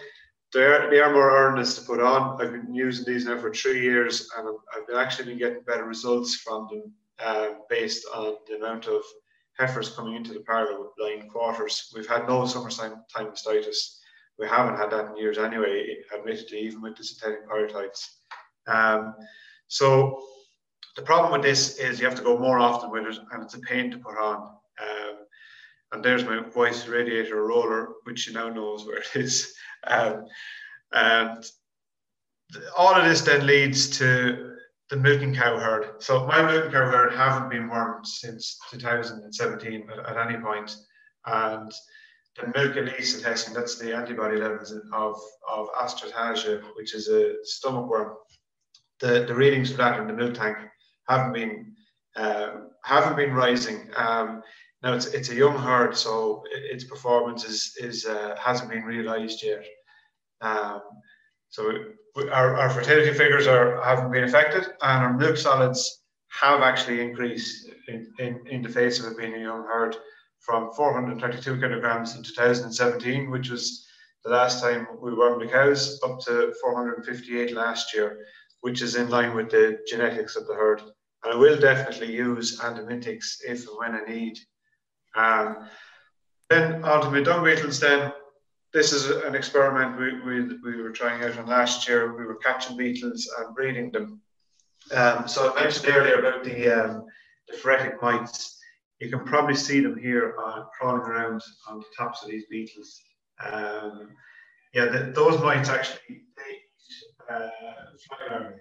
they 0.57 0.65
are, 0.65 0.91
they 0.91 1.01
are 1.01 1.13
more 1.13 1.31
earnest 1.31 1.79
to 1.79 1.85
put 1.85 2.01
on. 2.01 2.41
I've 2.41 2.53
been 2.53 2.75
using 2.75 3.05
these 3.05 3.27
now 3.27 3.39
for 3.39 3.53
three 3.53 3.83
years 3.83 4.29
and 4.37 4.49
I've 4.75 4.97
actually 4.97 5.27
been 5.27 5.39
getting 5.39 5.63
better 5.63 5.85
results 5.85 6.37
from 6.37 6.67
them 6.71 6.93
uh, 7.19 7.49
based 7.69 8.07
on 8.15 8.37
the 8.47 8.57
amount 8.57 8.87
of 8.87 9.03
heifers 9.59 9.91
coming 9.91 10.15
into 10.15 10.33
the 10.33 10.41
parlour 10.41 10.81
with 10.81 10.97
blind 10.97 11.31
quarters. 11.31 11.93
We've 11.95 12.09
had 12.09 12.27
no 12.27 12.47
summertime 12.47 13.03
mastitis. 13.15 13.99
We 14.39 14.47
haven't 14.47 14.77
had 14.77 14.91
that 14.91 15.11
in 15.11 15.17
years 15.17 15.39
anyway, 15.39 15.97
admittedly, 16.15 16.61
even 16.61 16.83
with 16.83 16.97
the 16.97 17.05
synthetic 17.05 17.49
pyrethroids. 17.49 18.07
Um, 18.67 19.15
so 19.69 20.23
the 20.97 21.03
problem 21.03 21.33
with 21.33 21.43
this 21.43 21.79
is 21.79 22.01
you 22.01 22.07
have 22.07 22.17
to 22.17 22.25
go 22.25 22.39
more 22.39 22.59
often 22.59 22.91
with 22.91 23.07
it 23.07 23.19
and 23.31 23.43
it's 23.43 23.55
a 23.55 23.61
pain 23.61 23.91
to 23.91 23.99
put 23.99 24.17
on. 24.17 24.57
And 25.93 26.05
there's 26.05 26.25
my 26.25 26.43
wife's 26.55 26.89
radiator 26.89 27.47
roller, 27.47 27.95
which 28.05 28.21
she 28.21 28.33
now 28.33 28.49
knows 28.49 28.85
where 28.85 28.99
it 28.99 29.09
is. 29.15 29.55
Um, 29.87 30.25
and 30.93 31.45
all 32.77 32.95
of 32.95 33.05
this 33.05 33.23
then 33.23 33.47
leads 33.47 33.89
to 33.99 34.57
the 34.91 34.97
milking 34.97 35.35
cow 35.35 35.59
herd. 35.59 36.03
So 36.03 36.27
my 36.27 36.43
milking 36.43 36.71
cow 36.71 36.87
herd 36.87 37.13
haven't 37.13 37.51
been 37.51 37.69
wormed 37.69 38.07
since 38.07 38.59
2017 38.71 39.89
at, 39.91 40.17
at 40.17 40.29
any 40.29 40.39
point. 40.41 40.77
And 41.27 41.73
the 42.41 42.53
milk 42.55 42.77
elisa 42.77 43.23
testing, 43.23 43.55
that's 43.55 43.79
the 43.79 43.95
antibody 43.95 44.37
levels 44.37 44.73
of, 44.93 45.21
of 45.49 45.69
Ostertagia, 45.73 46.63
which 46.77 46.95
is 46.95 47.09
a 47.09 47.35
stomach 47.43 47.89
worm. 47.89 48.15
The, 49.01 49.25
the 49.27 49.35
readings 49.35 49.71
for 49.71 49.79
that 49.79 49.99
in 50.01 50.07
the 50.07 50.13
milk 50.13 50.35
tank 50.35 50.59
haven't 51.09 51.33
been 51.33 51.75
uh, 52.17 52.53
haven't 52.83 53.17
been 53.17 53.35
rising. 53.35 53.91
Um, 53.95 54.43
now 54.87 54.95
it's 54.95 55.07
it's 55.07 55.31
a 55.31 55.35
young 55.35 55.59
herd, 55.59 55.97
so 55.97 56.45
its 56.75 56.85
performance 56.85 57.45
is 57.45 57.77
is 57.89 58.07
uh, 58.07 58.37
hasn't 58.39 58.71
been 58.71 58.85
realised 58.85 59.43
yet. 59.43 59.65
Um, 60.41 60.81
so 61.49 61.61
our, 62.31 62.57
our 62.57 62.71
fertility 62.71 63.13
figures 63.13 63.49
are 63.49 63.83
haven't 63.83 64.13
been 64.13 64.23
affected, 64.23 64.65
and 64.83 64.99
our 65.05 65.13
milk 65.13 65.39
solids 65.39 65.81
have 66.41 66.61
actually 66.61 67.01
increased 67.01 67.69
in, 67.89 68.13
in, 68.19 68.41
in 68.47 68.63
the 68.63 68.69
face 68.69 69.01
of 69.01 69.11
it 69.11 69.19
being 69.19 69.35
a 69.35 69.41
young 69.49 69.65
herd 69.65 69.97
from 70.41 70.71
432 70.73 71.61
kilograms 71.61 72.15
in 72.15 72.23
2017, 72.23 73.31
which 73.31 73.51
was 73.51 73.87
the 74.25 74.31
last 74.31 74.63
time 74.63 74.87
we 75.01 75.15
wormed 75.15 75.43
the 75.43 75.51
cows, 75.51 76.01
up 76.05 76.21
to 76.21 76.55
458 76.61 77.55
last 77.55 77.93
year, 77.95 78.27
which 78.61 78.83
is 78.83 78.95
in 78.95 79.09
line 79.09 79.35
with 79.35 79.51
the 79.51 79.79
genetics 79.89 80.37
of 80.37 80.47
the 80.47 80.55
herd. 80.55 80.81
And 81.25 81.35
I 81.35 81.37
will 81.37 81.59
definitely 81.59 82.13
use 82.13 82.61
antibiotics 82.63 83.41
if 83.45 83.67
and 83.67 83.79
when 83.79 83.95
I 83.95 84.05
need. 84.05 84.39
Um, 85.17 85.69
then 86.51 86.81
my 86.81 87.23
dung 87.23 87.45
beetles 87.45 87.81
then 87.81 88.13
this 88.73 88.93
is 88.93 89.07
an 89.07 89.35
experiment 89.35 89.99
we, 89.99 90.21
we, 90.21 90.59
we 90.63 90.83
were 90.83 90.91
trying 90.91 91.23
out 91.23 91.39
on 91.39 91.47
last 91.47 91.89
year. 91.89 92.17
We 92.17 92.27
were 92.27 92.37
catching 92.37 92.77
beetles 92.77 93.29
and 93.39 93.55
breeding 93.55 93.91
them. 93.91 94.21
Um, 94.95 95.27
so 95.27 95.57
I 95.57 95.65
mentioned 95.65 95.95
earlier 95.95 96.19
about 96.19 96.45
the, 96.45 96.69
um, 96.69 97.07
the 97.49 97.57
phoretic 97.57 98.03
mites. 98.03 98.59
You 99.01 99.09
can 99.09 99.25
probably 99.25 99.57
see 99.57 99.81
them 99.81 99.99
here 99.99 100.37
uh, 100.45 100.65
crawling 100.79 101.03
around 101.03 101.43
on 101.69 101.79
the 101.79 101.87
tops 101.97 102.23
of 102.23 102.31
these 102.31 102.45
beetles. 102.51 103.01
Um, 103.45 104.11
yeah, 104.75 104.87
the, 104.87 105.13
those 105.15 105.41
mites 105.41 105.69
actually 105.69 106.01
they 106.09 106.53
eat 106.53 107.31
uh, 107.31 107.49
fly 108.09 108.19
larvae, 108.31 108.55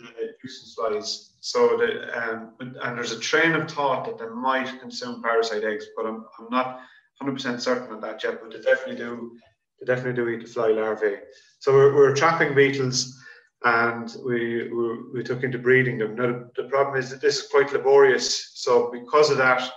nuisance 0.00 0.74
flies. 0.74 1.30
So 1.40 1.76
the, 1.76 2.30
um, 2.30 2.52
and 2.60 2.96
there's 2.96 3.12
a 3.12 3.20
train 3.20 3.52
of 3.52 3.70
thought 3.70 4.04
that 4.06 4.18
they 4.18 4.32
might 4.32 4.80
consume 4.80 5.22
parasite 5.22 5.64
eggs, 5.64 5.86
but 5.96 6.06
I'm, 6.06 6.24
I'm 6.38 6.48
not 6.50 6.80
100% 7.22 7.60
certain 7.60 7.92
on 7.94 8.00
that 8.00 8.22
yet, 8.22 8.40
but 8.40 8.50
they 8.50 8.60
definitely 8.60 8.96
do 8.96 9.36
they 9.80 9.86
definitely 9.86 10.22
do 10.22 10.28
eat 10.28 10.40
the 10.40 10.52
fly 10.52 10.68
larvae. 10.68 11.16
So 11.58 11.72
we're, 11.72 11.94
we're 11.94 12.14
trapping 12.14 12.54
beetles 12.54 13.20
and 13.64 14.14
we, 14.24 14.68
we, 14.72 14.98
we, 15.14 15.22
took 15.24 15.42
into 15.42 15.58
breeding 15.58 15.98
them. 15.98 16.14
Now, 16.14 16.26
the, 16.26 16.50
the 16.62 16.68
problem 16.68 16.96
is 16.96 17.10
that 17.10 17.20
this 17.20 17.38
is 17.38 17.48
quite 17.48 17.72
laborious. 17.72 18.52
So 18.54 18.90
because 18.92 19.30
of 19.30 19.38
that, 19.38 19.68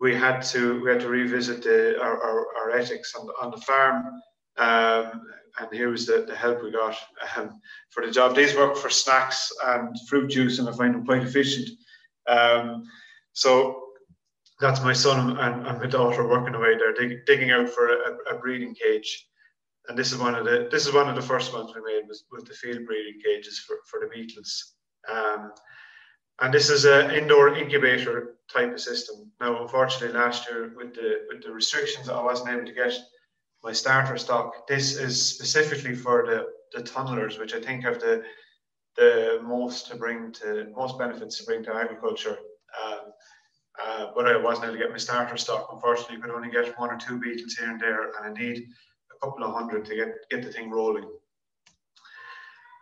we 0.00 0.14
had 0.14 0.40
to 0.40 0.82
we 0.82 0.90
had 0.90 1.00
to 1.00 1.08
revisit 1.08 1.62
the, 1.62 2.00
our, 2.00 2.22
our, 2.22 2.46
our 2.56 2.70
ethics 2.70 3.14
on 3.14 3.26
the, 3.26 3.32
on 3.42 3.50
the 3.50 3.58
farm. 3.58 4.04
Um, 4.60 5.22
and 5.58 5.68
here 5.72 5.90
was 5.90 6.06
the, 6.06 6.24
the 6.28 6.36
help 6.36 6.62
we 6.62 6.70
got 6.70 6.96
um, 7.36 7.60
for 7.90 8.04
the 8.04 8.12
job. 8.12 8.36
These 8.36 8.54
work 8.54 8.76
for 8.76 8.90
snacks 8.90 9.50
and 9.66 9.96
fruit 10.08 10.30
juice, 10.30 10.58
and 10.58 10.68
I 10.68 10.72
find 10.72 10.94
them 10.94 11.04
quite 11.04 11.22
efficient. 11.22 11.68
Um, 12.28 12.84
so 13.32 13.82
that's 14.60 14.82
my 14.82 14.92
son 14.92 15.38
and, 15.38 15.66
and, 15.66 15.78
my 15.78 15.86
daughter 15.86 16.28
working 16.28 16.54
away 16.54 16.76
there, 16.76 16.92
dig, 16.92 17.24
digging 17.24 17.50
out 17.50 17.70
for 17.70 17.88
a, 17.88 18.34
a, 18.34 18.38
breeding 18.38 18.74
cage. 18.74 19.26
And 19.88 19.98
this 19.98 20.12
is 20.12 20.18
one 20.18 20.34
of 20.34 20.44
the 20.44 20.68
this 20.70 20.86
is 20.86 20.92
one 20.92 21.08
of 21.08 21.16
the 21.16 21.22
first 21.22 21.54
ones 21.54 21.72
we 21.74 21.80
made 21.80 22.06
was 22.06 22.24
with 22.30 22.46
the 22.46 22.54
field 22.54 22.86
breeding 22.86 23.20
cages 23.24 23.58
for, 23.58 23.78
for 23.86 24.00
the 24.00 24.08
beetles. 24.14 24.74
Um, 25.10 25.52
and 26.40 26.52
this 26.52 26.68
is 26.70 26.84
an 26.84 27.10
indoor 27.10 27.54
incubator 27.54 28.36
type 28.52 28.72
of 28.72 28.80
system. 28.80 29.32
Now, 29.40 29.62
unfortunately, 29.62 30.16
last 30.18 30.48
year 30.48 30.72
with 30.76 30.94
the 30.94 31.22
with 31.28 31.42
the 31.42 31.50
restrictions, 31.50 32.08
I 32.08 32.22
wasn't 32.22 32.50
able 32.50 32.66
to 32.66 32.72
get 32.72 32.92
my 33.62 33.72
starter 33.72 34.16
stock. 34.16 34.66
This 34.66 34.96
is 34.96 35.20
specifically 35.20 35.94
for 35.94 36.26
the 36.26 36.46
the 36.72 36.82
tunnelers, 36.82 37.38
which 37.38 37.54
I 37.54 37.60
think 37.60 37.84
have 37.84 38.00
the 38.00 38.22
the 38.96 39.40
most 39.42 39.86
to 39.88 39.96
bring 39.96 40.32
to 40.32 40.72
most 40.76 40.98
benefits 40.98 41.38
to 41.38 41.44
bring 41.44 41.62
to 41.64 41.74
agriculture. 41.74 42.38
Um, 42.82 43.12
uh, 43.82 44.06
but 44.14 44.26
I 44.26 44.36
wasn't 44.36 44.66
able 44.66 44.74
to 44.74 44.82
get 44.82 44.90
my 44.90 44.98
starter 44.98 45.36
stock. 45.36 45.68
Unfortunately, 45.72 46.16
you 46.16 46.22
could 46.22 46.30
only 46.30 46.50
get 46.50 46.78
one 46.78 46.90
or 46.90 46.98
two 46.98 47.18
beetles 47.18 47.54
here 47.54 47.70
and 47.70 47.80
there, 47.80 48.10
and 48.10 48.26
I 48.26 48.32
need 48.32 48.68
a 49.14 49.26
couple 49.26 49.44
of 49.44 49.54
hundred 49.54 49.84
to 49.86 49.96
get 49.96 50.08
get 50.30 50.42
the 50.42 50.52
thing 50.52 50.70
rolling. 50.70 51.08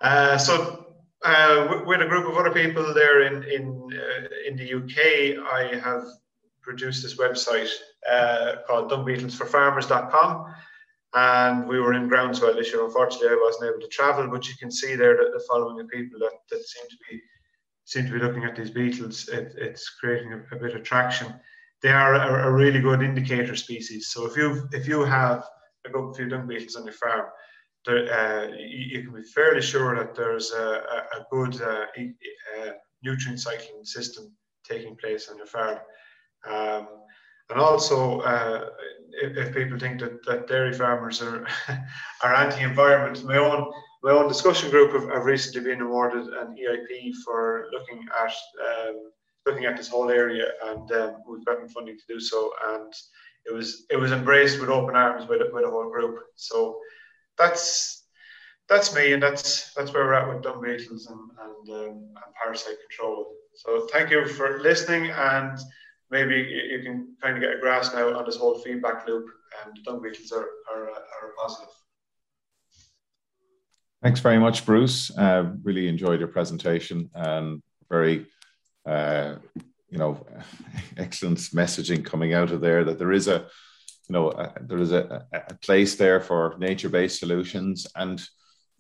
Uh, 0.01 0.39
so 0.39 0.87
uh, 1.25 1.83
with 1.87 2.01
a 2.01 2.07
group 2.07 2.27
of 2.29 2.37
other 2.37 2.53
people 2.53 2.95
there 2.95 3.23
in 3.23 3.43
in 3.45 3.89
uh, 3.93 4.29
in 4.47 4.57
the 4.57 4.75
UK, 4.75 5.45
I 5.53 5.77
have 5.79 6.05
produced 6.63 7.03
this 7.03 7.17
website 7.17 7.71
uh, 8.11 8.57
called 8.67 8.91
dungbeetlesforfarmers.com, 8.91 10.55
and 11.15 11.67
we 11.67 11.81
were 11.81 11.95
in 11.95 12.09
Groundswell 12.09 12.55
this 12.55 12.73
year. 12.73 12.85
Unfortunately, 12.85 13.29
I 13.29 13.41
wasn't 13.43 13.71
able 13.71 13.81
to 13.81 13.89
travel, 13.89 14.29
but 14.29 14.49
you 14.49 14.55
can 14.59 14.71
see 14.71 14.95
there 14.95 15.17
that 15.17 15.33
the 15.33 15.45
following 15.49 15.81
of 15.81 15.89
people 15.89 16.19
that, 16.21 16.33
that 16.51 16.63
seem 16.63 16.89
to 16.89 16.97
be 17.11 17.23
seem 17.85 18.05
to 18.05 18.13
be 18.13 18.19
looking 18.19 18.45
at 18.45 18.55
these 18.55 18.71
beetles. 18.71 19.29
It, 19.29 19.55
it's 19.57 19.89
creating 19.89 20.35
a, 20.35 20.55
a, 20.55 20.59
bit 20.59 20.77
of 20.77 20.83
traction. 20.83 21.35
They 21.81 21.89
are 21.89 22.15
a, 22.15 22.49
a, 22.49 22.53
really 22.53 22.81
good 22.81 23.01
indicator 23.01 23.57
species. 23.57 24.09
So 24.09 24.27
if 24.27 24.37
you 24.37 24.69
if 24.73 24.87
you 24.87 25.05
have 25.05 25.45
a 25.87 25.91
good 25.91 26.15
few 26.15 26.29
dung 26.29 26.47
beetles 26.47 26.77
on 26.77 26.85
your 26.85 26.93
farm, 26.93 27.27
uh, 27.89 28.49
you, 28.59 29.03
can 29.03 29.15
be 29.15 29.23
fairly 29.23 29.63
sure 29.63 29.97
that 29.97 30.15
there's 30.15 30.53
a, 30.53 31.07
a 31.19 31.27
good 31.31 31.61
uh, 31.63 31.87
uh, 31.97 32.71
nutrient 33.03 33.41
cycling 33.41 33.85
system 33.85 34.31
taking 34.69 34.97
place 34.97 35.29
on 35.31 35.39
your 35.39 35.47
farm. 35.47 35.79
Um, 36.47 36.89
and 37.51 37.59
also, 37.59 38.21
uh, 38.21 38.71
if, 39.23 39.37
if, 39.37 39.55
people 39.55 39.79
think 39.79 40.01
that, 40.01 40.25
that 40.27 40.49
dairy 40.49 40.73
farmers 40.73 41.23
are 41.23 41.47
are 42.23 42.35
anti-environment, 42.35 43.25
my 43.25 43.39
own 43.39 43.71
my 44.03 44.13
own 44.13 44.29
discussion 44.29 44.71
group 44.71 44.93
have, 44.93 45.09
have 45.11 45.25
recently 45.25 45.69
been 45.69 45.81
awarded 45.81 46.27
an 46.27 46.55
EIP 46.57 47.15
for 47.25 47.67
looking 47.73 48.07
at 48.23 48.33
um, 48.69 49.11
looking 49.47 49.65
at 49.65 49.77
this 49.77 49.89
whole 49.89 50.11
area, 50.11 50.47
and 50.67 50.93
um, 50.93 51.17
we've 51.29 51.45
gotten 51.45 51.69
funding 51.69 51.97
to 51.97 52.15
do 52.15 52.21
so. 52.21 52.53
And 52.69 52.93
it 53.47 53.55
was 53.55 53.87
it 53.91 53.97
was 53.97 54.13
embraced 54.13 54.61
with 54.61 54.69
open 54.69 54.95
arms 54.95 55.25
by 55.25 55.39
the, 55.39 55.47
by 55.53 55.63
the 55.63 55.71
whole 55.71 55.91
group. 55.91 56.19
So 56.37 56.79
that's 57.37 58.05
that's 58.69 58.95
me, 58.95 59.15
and 59.15 59.23
that's 59.23 59.73
that's 59.75 59.93
where 59.93 60.05
we're 60.05 60.15
at 60.15 60.29
with 60.29 60.43
dung 60.43 60.63
beetles 60.63 61.07
and 61.07 61.31
and, 61.41 61.69
um, 61.71 61.97
and 62.15 62.35
parasite 62.43 62.77
control. 62.89 63.35
So 63.55 63.89
thank 63.93 64.11
you 64.11 64.27
for 64.27 64.61
listening, 64.61 65.11
and 65.11 65.59
maybe 66.11 66.37
you 66.71 66.83
can 66.83 67.15
kind 67.23 67.37
of 67.37 67.43
get 67.43 67.57
a 67.57 67.61
grasp 67.61 67.95
now 67.95 68.17
on 68.17 68.25
this 68.25 68.37
whole 68.37 68.59
feedback 68.59 69.07
loop. 69.07 69.27
And 69.65 69.77
the 69.77 69.83
dung 69.83 70.03
beetles 70.03 70.33
are 70.33 70.47
are, 70.73 70.91
are 70.91 71.33
positive. 71.39 71.75
Thanks 74.03 74.21
very 74.21 74.39
much, 74.39 74.65
Bruce. 74.65 75.17
Uh, 75.17 75.53
really 75.63 75.89
enjoyed 75.89 76.21
your 76.21 76.29
presentation 76.29 77.11
and 77.15 77.63
very, 77.91 78.27
uh, 78.87 79.37
you 79.91 79.99
know, 79.99 80.25
excellent 80.97 81.39
messaging 81.39 82.05
coming 82.05 82.33
out 82.33 82.53
of 82.53 82.61
there. 82.61 82.85
That 82.85 82.99
there 82.99 83.13
is 83.13 83.27
a 83.27 83.49
you 84.09 84.15
know, 84.15 84.29
uh, 84.31 84.53
there 84.63 84.79
is 84.79 84.93
a, 84.93 85.27
a 85.33 85.55
place 85.57 85.97
there 85.97 86.21
for 86.21 86.57
nature-based 86.59 87.19
solutions. 87.19 87.87
And 87.95 88.23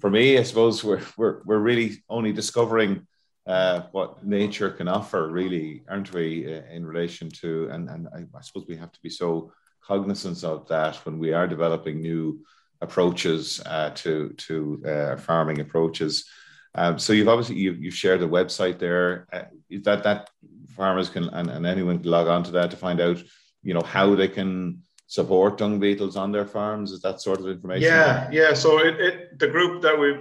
for 0.01 0.11
me, 0.11 0.39
I 0.39 0.43
suppose 0.43 0.83
we're 0.83 1.03
we're 1.17 1.43
we're 1.45 1.59
really 1.59 2.03
only 2.09 2.33
discovering 2.33 3.07
uh, 3.49 3.87
what 3.93 4.25
nature 4.25 4.71
can 4.71 4.89
offer, 4.89 5.29
really, 5.29 5.83
aren't 5.89 6.13
we, 6.13 6.45
uh, 6.47 6.61
in 6.71 6.87
relation 6.87 7.31
to? 7.31 7.69
And 7.73 7.89
and 7.89 8.07
I, 8.15 8.19
I, 8.37 8.43
suppose 8.43 8.67
we 8.69 8.77
have 8.77 8.93
to 8.93 9.01
be 9.03 9.09
so 9.09 9.53
cognizant 9.81 10.45
of 10.45 10.69
that 10.69 10.97
when 11.07 11.19
we 11.19 11.33
are 11.33 11.49
developing 11.49 12.03
new 12.03 12.45
approaches 12.83 13.63
uh, 13.65 13.91
to 13.95 14.29
to 14.47 14.83
uh, 14.87 15.17
farming 15.17 15.61
approaches. 15.61 16.27
Um, 16.75 16.99
so 16.99 17.15
you've 17.15 17.29
obviously 17.29 17.57
you've, 17.57 17.83
you've 17.83 17.95
shared 17.95 18.23
a 18.23 18.29
website 18.29 18.79
there. 18.79 19.27
That 19.71 20.05
that 20.05 20.29
farmers 20.77 21.09
can 21.09 21.31
and, 21.31 21.49
and 21.49 21.67
anyone 21.67 22.01
can 22.01 22.11
log 22.11 22.29
on 22.29 22.45
to 22.45 22.51
that 22.51 22.71
to 22.73 22.77
find 22.77 23.01
out, 23.01 23.17
you 23.63 23.73
know, 23.73 23.83
how 23.83 24.15
they 24.15 24.29
can 24.29 24.83
support 25.07 25.57
dung 25.57 25.81
beetles 25.81 26.17
on 26.17 26.33
their 26.33 26.45
farms? 26.47 26.93
Is 26.93 27.01
that 27.01 27.23
sort 27.23 27.41
of 27.41 27.49
information? 27.49 27.91
Yeah, 27.91 28.29
yeah. 28.31 28.53
So 28.53 28.79
it, 28.79 29.01
it 29.01 29.39
the 29.39 29.49
group 29.49 29.81
that 29.83 29.99
we 29.99 30.21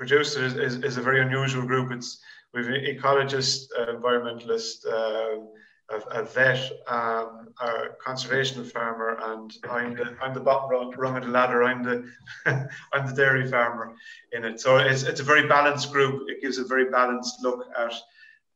produced 0.00 0.38
is, 0.38 0.54
is, 0.56 0.76
is, 0.82 0.96
a 0.96 1.02
very 1.02 1.20
unusual 1.20 1.66
group. 1.66 1.92
It's 1.92 2.18
we've 2.54 2.66
an 2.66 2.86
ecologist, 2.90 3.66
uh, 3.78 3.92
environmentalist, 3.92 4.86
uh, 4.86 5.44
a, 5.94 6.20
a, 6.20 6.24
vet, 6.24 6.72
um, 6.88 7.48
a 7.60 7.70
conservation 8.02 8.64
farmer, 8.64 9.18
and 9.22 9.52
I'm 9.68 9.94
the 9.94 10.16
I'm 10.22 10.32
the 10.32 10.40
bottom 10.40 10.70
rung, 10.70 10.94
rung 10.96 11.16
of 11.18 11.24
the 11.24 11.30
ladder. 11.30 11.64
I'm 11.64 11.82
the 11.82 11.96
I'm 12.94 13.06
the 13.06 13.12
dairy 13.14 13.46
farmer 13.46 13.94
in 14.32 14.46
it. 14.46 14.58
So 14.58 14.78
it's 14.78 15.02
it's 15.02 15.20
a 15.20 15.30
very 15.32 15.46
balanced 15.46 15.92
group. 15.92 16.30
It 16.30 16.40
gives 16.40 16.56
a 16.56 16.64
very 16.64 16.90
balanced 16.90 17.42
look 17.42 17.66
at 17.84 17.94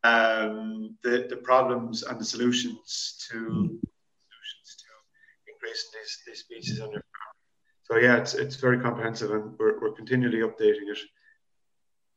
um, 0.02 0.96
the 1.02 1.26
the 1.28 1.36
problems 1.36 2.04
and 2.04 2.18
the 2.18 2.24
solutions 2.24 3.18
to. 3.30 3.36
Mm 3.36 3.78
increasing 5.64 5.90
these, 6.00 6.22
these 6.26 6.40
species 6.40 6.80
on 6.80 6.90
your 6.90 7.02
farm. 7.12 7.34
So 7.84 7.96
yeah, 7.98 8.16
it's 8.16 8.34
it's 8.34 8.56
very 8.56 8.80
comprehensive, 8.80 9.30
and 9.30 9.58
we're 9.58 9.80
we're 9.80 9.92
continually 9.92 10.38
updating 10.38 10.88
it. 10.90 10.98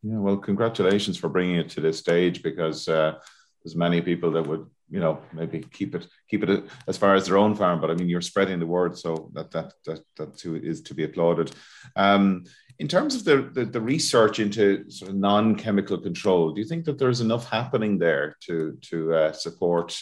Yeah, 0.04 0.20
well, 0.20 0.38
congratulations 0.38 1.18
for 1.18 1.30
bringing 1.30 1.58
it 1.58 1.70
to 1.72 1.82
this 1.82 1.98
stage 1.98 2.44
because 2.44 2.88
uh, 2.88 3.20
there's 3.64 3.76
many 3.76 4.02
people 4.02 4.32
that 4.32 4.48
would 4.48 4.66
you 4.90 5.00
know 5.00 5.20
maybe 5.34 5.60
keep 5.60 5.94
it 5.96 6.08
keep 6.30 6.44
it 6.44 6.64
as 6.88 6.98
far 6.98 7.16
as 7.16 7.26
their 7.26 7.38
own 7.38 7.54
farm 7.54 7.82
but 7.82 7.92
i 7.92 7.94
mean 7.94 8.08
you're 8.08 8.22
spreading 8.22 8.60
the 8.60 8.66
word 8.66 8.98
so 8.98 9.30
that 9.34 9.52
that 9.52 9.74
that, 9.86 10.00
that 10.16 10.38
too 10.38 10.56
is 10.56 10.82
to 10.82 10.94
be 10.94 11.04
applauded. 11.04 11.52
Um, 11.96 12.46
in 12.80 12.88
terms 12.88 13.16
of 13.16 13.24
the, 13.26 13.50
the, 13.54 13.66
the 13.66 13.82
research 13.82 14.40
into 14.40 14.90
sort 14.90 15.10
of 15.10 15.18
non-chemical 15.18 15.98
control 15.98 16.54
do 16.54 16.62
you 16.62 16.68
think 16.68 16.86
that 16.86 16.98
there's 16.98 17.22
enough 17.22 17.50
happening 17.50 17.98
there 17.98 18.38
to 18.42 18.78
to 18.90 19.14
uh, 19.14 19.32
support 19.34 20.00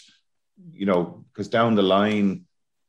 you 0.72 0.86
know 0.86 1.26
because 1.34 1.48
down 1.48 1.76
the 1.76 1.82
line 1.82 2.46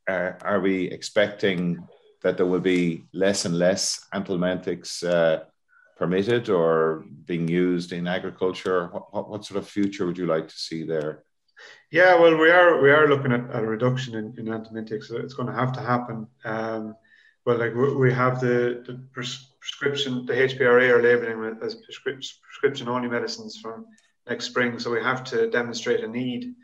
are, 0.09 0.39
are 0.43 0.61
we 0.61 0.91
expecting 0.91 1.79
that 2.23 2.37
there 2.37 2.47
will 2.47 2.61
be 2.61 3.05
less 3.13 3.45
and 3.45 3.59
less 3.59 4.07
anthelmintics 4.13 5.03
uh, 5.05 5.45
permitted 5.97 6.49
or 6.49 7.05
being 7.25 7.49
used 7.49 7.93
in 7.93 8.07
agriculture? 8.07 8.89
What, 8.93 9.15
what, 9.15 9.31
what, 9.31 9.45
sort 9.45 9.59
of 9.59 9.69
future 9.69 10.07
would 10.07 10.19
you 10.19 10.27
like 10.27 10.49
to 10.49 10.55
see 10.57 10.85
there? 10.85 11.25
Yeah, 11.91 12.19
well, 12.21 12.37
we 12.37 12.51
are 12.51 12.81
we 12.83 12.91
are 12.91 13.09
looking 13.09 13.33
at, 13.33 13.49
a 13.53 13.63
reduction 13.63 14.15
in, 14.15 14.35
in 14.39 14.47
anthelmintics. 14.47 15.05
So 15.05 15.17
it's 15.17 15.35
going 15.35 15.49
to 15.49 15.55
have 15.55 15.73
to 15.73 15.81
happen. 15.81 16.27
Um, 16.45 16.97
well, 17.47 17.59
like 17.59 17.75
we 17.75 18.13
have 18.13 18.41
the, 18.41 18.83
the 18.85 19.01
prescription, 19.13 20.27
the 20.27 20.33
HPRA 20.33 20.91
are 20.91 21.03
labeling 21.03 21.59
as 21.63 21.77
prescription 21.77 22.89
only 22.89 23.09
medicines 23.09 23.57
from 23.63 23.87
next 24.29 24.47
spring. 24.47 24.79
So 24.81 24.91
we 24.91 25.01
have 25.01 25.23
to 25.25 25.49
demonstrate 25.49 26.03
a 26.03 26.09
need 26.09 26.55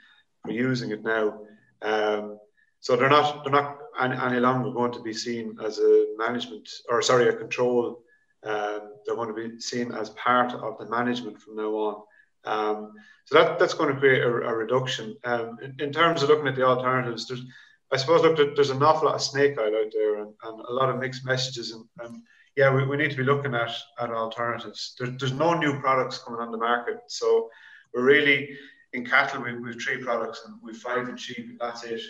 for 0.45 0.51
using 0.51 0.91
it 0.91 1.05
now. 1.05 1.41
Um, 1.83 2.39
so 2.81 2.97
they're 2.97 3.09
not 3.09 3.45
they're 3.45 3.53
not 3.53 3.79
any, 4.01 4.17
any, 4.17 4.41
longer 4.41 4.73
going 4.73 4.93
to 4.93 5.03
be 5.03 5.13
seen 5.13 5.57
as 5.65 5.79
a 5.79 6.07
management 6.19 6.69
or 6.89 7.01
sorry 7.01 7.29
a 7.29 7.33
control. 7.33 8.03
Um, 8.45 8.95
they're 9.05 9.17
going 9.17 9.35
to 9.35 9.49
be 9.49 9.61
seen 9.61 9.93
as 9.93 10.11
part 10.11 10.53
of 10.53 10.79
the 10.79 10.87
management 10.87 11.41
from 11.41 11.57
now 11.57 11.71
on. 11.71 12.03
Um, 12.45 12.93
so 13.25 13.37
that 13.37 13.59
that's 13.59 13.75
going 13.75 13.95
to 13.95 14.01
create 14.01 14.23
a, 14.23 14.29
a 14.29 14.55
reduction. 14.55 15.17
Um, 15.25 15.59
in, 15.63 15.77
in, 15.79 15.93
terms 15.93 16.23
of 16.23 16.29
looking 16.29 16.49
at 16.49 16.57
the 16.57 16.67
alternatives, 16.67 17.29
there's 17.29 17.45
I 17.93 17.97
suppose 17.99 18.23
look 18.23 18.37
there's 18.57 18.71
an 18.71 18.83
awful 18.83 19.07
lot 19.07 19.15
of 19.15 19.23
snake 19.23 19.57
oil 19.59 19.77
out 19.77 19.93
there 19.93 20.23
and, 20.23 20.33
and 20.43 20.61
a 20.61 20.73
lot 20.73 20.91
of 20.91 20.99
mixed 20.99 21.25
messages 21.25 21.73
and, 21.73 21.85
and 22.01 22.23
yeah 22.57 22.75
we, 22.75 22.85
we 22.85 22.97
need 22.97 23.11
to 23.11 23.17
be 23.17 23.23
looking 23.23 23.55
at 23.55 23.73
at 24.01 24.11
alternatives. 24.11 24.97
There, 24.99 25.09
there's 25.19 25.33
no 25.33 25.55
new 25.55 25.79
products 25.79 26.19
coming 26.19 26.41
on 26.41 26.51
the 26.51 26.59
market, 26.59 26.99
so 27.07 27.49
we're 27.95 28.03
really 28.03 28.57
in 28.93 29.07
cattle 29.07 29.43
we, 29.43 29.57
we've 29.59 29.81
three 29.81 30.03
products 30.03 30.43
and 30.47 30.57
we've 30.63 30.77
five 30.77 31.09
in 31.09 31.17
sheep 31.17 31.47
and 31.49 31.59
that's 31.61 31.85
it. 31.85 32.01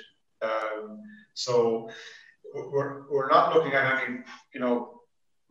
Um, 0.40 1.00
so 1.34 1.90
we're, 2.54 3.10
we're 3.10 3.28
not 3.28 3.54
looking 3.54 3.72
at 3.72 4.02
any, 4.02 4.18
you 4.54 4.60
know, 4.60 5.01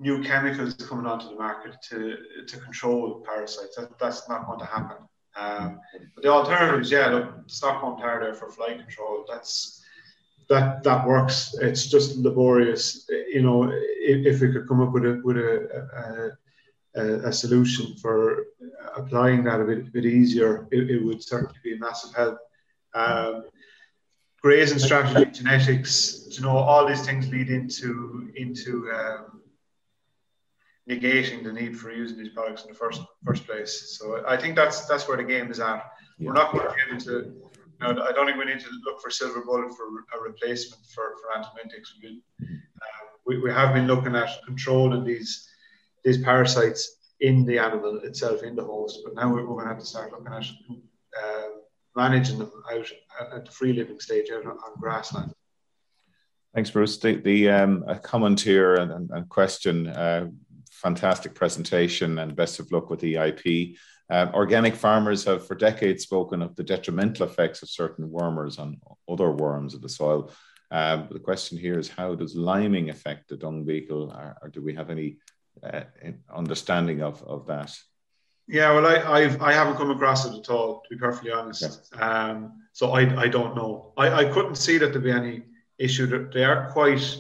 new 0.01 0.21
chemicals 0.23 0.73
coming 0.73 1.05
onto 1.05 1.29
the 1.29 1.35
market 1.35 1.75
to, 1.89 2.17
to 2.47 2.57
control 2.57 3.23
parasites. 3.25 3.75
That, 3.75 3.97
that's 3.99 4.27
not 4.27 4.47
going 4.47 4.59
to 4.59 4.65
happen. 4.65 4.97
Um, 5.37 5.79
but 6.15 6.23
the 6.23 6.29
alternatives, 6.29 6.91
yeah, 6.91 7.07
look, 7.07 7.29
Stockholm 7.45 7.99
tar 7.99 8.19
there 8.19 8.33
for 8.33 8.51
fly 8.51 8.73
control. 8.73 9.25
That's 9.29 9.83
that 10.49 10.83
that 10.83 11.07
works. 11.07 11.55
It's 11.61 11.87
just 11.87 12.17
laborious. 12.17 13.07
You 13.09 13.41
know, 13.41 13.71
if, 13.71 14.25
if 14.25 14.41
we 14.41 14.51
could 14.51 14.67
come 14.67 14.81
up 14.81 14.91
with 14.91 15.05
a 15.05 15.21
with 15.23 15.37
a, 15.37 16.37
a, 16.95 17.29
a 17.29 17.31
solution 17.31 17.95
for 17.95 18.47
applying 18.97 19.45
that 19.45 19.61
a 19.61 19.63
bit, 19.63 19.87
a 19.87 19.91
bit 19.91 20.05
easier, 20.05 20.67
it, 20.71 20.89
it, 20.89 21.05
would 21.05 21.23
certainly 21.23 21.55
be 21.63 21.75
a 21.75 21.79
massive 21.79 22.13
help. 22.13 22.37
Um, 22.93 23.45
grazing 24.41 24.79
strategy, 24.79 25.31
genetics, 25.31 26.27
you 26.31 26.41
know, 26.41 26.57
all 26.57 26.85
these 26.85 27.05
things 27.05 27.29
lead 27.29 27.49
into 27.49 28.29
into 28.35 28.91
um, 28.91 29.40
negating 30.93 31.43
the 31.43 31.53
need 31.59 31.77
for 31.77 31.91
using 31.91 32.17
these 32.17 32.33
products 32.35 32.63
in 32.63 32.69
the 32.69 32.77
first 32.83 33.01
first 33.25 33.45
place. 33.45 33.73
So 33.97 34.23
I 34.27 34.35
think 34.41 34.55
that's 34.55 34.85
that's 34.89 35.07
where 35.07 35.17
the 35.17 35.23
game 35.35 35.49
is 35.51 35.59
at. 35.59 35.83
Yeah. 36.17 36.27
We're 36.27 36.39
not 36.41 36.51
going 36.51 36.67
to 36.67 36.75
get 36.79 36.89
into 36.95 37.13
you 37.81 37.93
know, 37.93 38.03
I 38.03 38.11
don't 38.11 38.25
think 38.27 38.37
we 38.37 38.45
need 38.45 38.59
to 38.59 38.69
look 38.85 39.01
for 39.01 39.09
silver 39.09 39.41
bullet 39.41 39.71
for 39.75 39.85
a 40.15 40.21
replacement 40.21 40.85
for, 40.93 41.15
for 41.19 41.37
antibiotics. 41.37 41.95
We, 42.01 42.21
uh, 42.41 42.45
we, 43.25 43.39
we 43.39 43.51
have 43.51 43.73
been 43.73 43.87
looking 43.87 44.15
at 44.15 44.29
controlling 44.45 45.03
these 45.03 45.47
these 46.03 46.19
parasites 46.19 46.97
in 47.19 47.45
the 47.45 47.59
animal 47.59 47.99
itself, 48.03 48.41
in 48.43 48.55
the 48.55 48.63
host, 48.63 48.99
but 49.03 49.13
now 49.13 49.31
we're, 49.31 49.45
we're 49.45 49.55
going 49.55 49.65
to 49.65 49.73
have 49.73 49.79
to 49.79 49.85
start 49.85 50.11
looking 50.11 50.33
at 50.33 50.45
uh, 51.23 51.49
managing 51.95 52.39
them 52.39 52.51
out 52.71 52.87
at 53.33 53.45
the 53.45 53.51
free 53.51 53.73
living 53.73 53.99
stage 53.99 54.31
out 54.31 54.45
on, 54.45 54.57
on 54.57 54.79
grassland. 54.79 55.31
Thanks, 56.55 56.71
Bruce. 56.71 56.97
The, 56.97 57.15
the 57.15 57.49
um, 57.49 57.85
comment 58.01 58.41
here 58.41 58.75
and, 58.75 58.91
and, 58.91 59.09
and 59.11 59.29
question, 59.29 59.87
uh, 59.87 60.27
fantastic 60.81 61.35
presentation, 61.35 62.19
and 62.19 62.35
best 62.35 62.59
of 62.59 62.71
luck 62.71 62.89
with 62.89 62.99
the 62.99 63.15
EIP. 63.15 63.77
Um, 64.09 64.31
organic 64.33 64.75
farmers 64.75 65.23
have 65.25 65.47
for 65.47 65.55
decades 65.55 66.03
spoken 66.03 66.41
of 66.41 66.55
the 66.55 66.63
detrimental 66.63 67.25
effects 67.25 67.61
of 67.61 67.69
certain 67.69 68.09
wormers 68.09 68.59
on 68.59 68.81
other 69.07 69.31
worms 69.31 69.73
of 69.73 69.81
the 69.81 69.89
soil. 69.89 70.31
Um, 70.71 71.07
the 71.11 71.19
question 71.19 71.57
here 71.57 71.77
is 71.79 71.89
how 71.89 72.15
does 72.15 72.35
liming 72.35 72.89
affect 72.89 73.29
the 73.29 73.37
dung 73.37 73.63
beetle, 73.63 74.11
or, 74.11 74.37
or 74.41 74.49
do 74.49 74.61
we 74.61 74.73
have 74.73 74.89
any 74.89 75.17
uh, 75.63 75.81
understanding 76.33 77.01
of, 77.01 77.21
of 77.23 77.45
that? 77.47 77.77
Yeah, 78.47 78.73
well, 78.73 78.85
I 78.85 79.19
I've, 79.19 79.41
I 79.41 79.53
haven't 79.53 79.77
come 79.77 79.91
across 79.91 80.25
it 80.25 80.37
at 80.37 80.49
all, 80.49 80.81
to 80.81 80.89
be 80.89 80.99
perfectly 80.99 81.31
honest. 81.31 81.93
Um, 81.97 82.63
so 82.73 82.91
I, 82.91 83.01
I 83.21 83.27
don't 83.27 83.55
know. 83.55 83.93
I, 83.97 84.11
I 84.11 84.25
couldn't 84.25 84.55
see 84.55 84.77
that 84.77 84.91
there'd 84.91 85.03
be 85.03 85.11
any 85.11 85.43
issue. 85.77 86.29
They 86.31 86.43
are 86.43 86.69
quite 86.71 87.17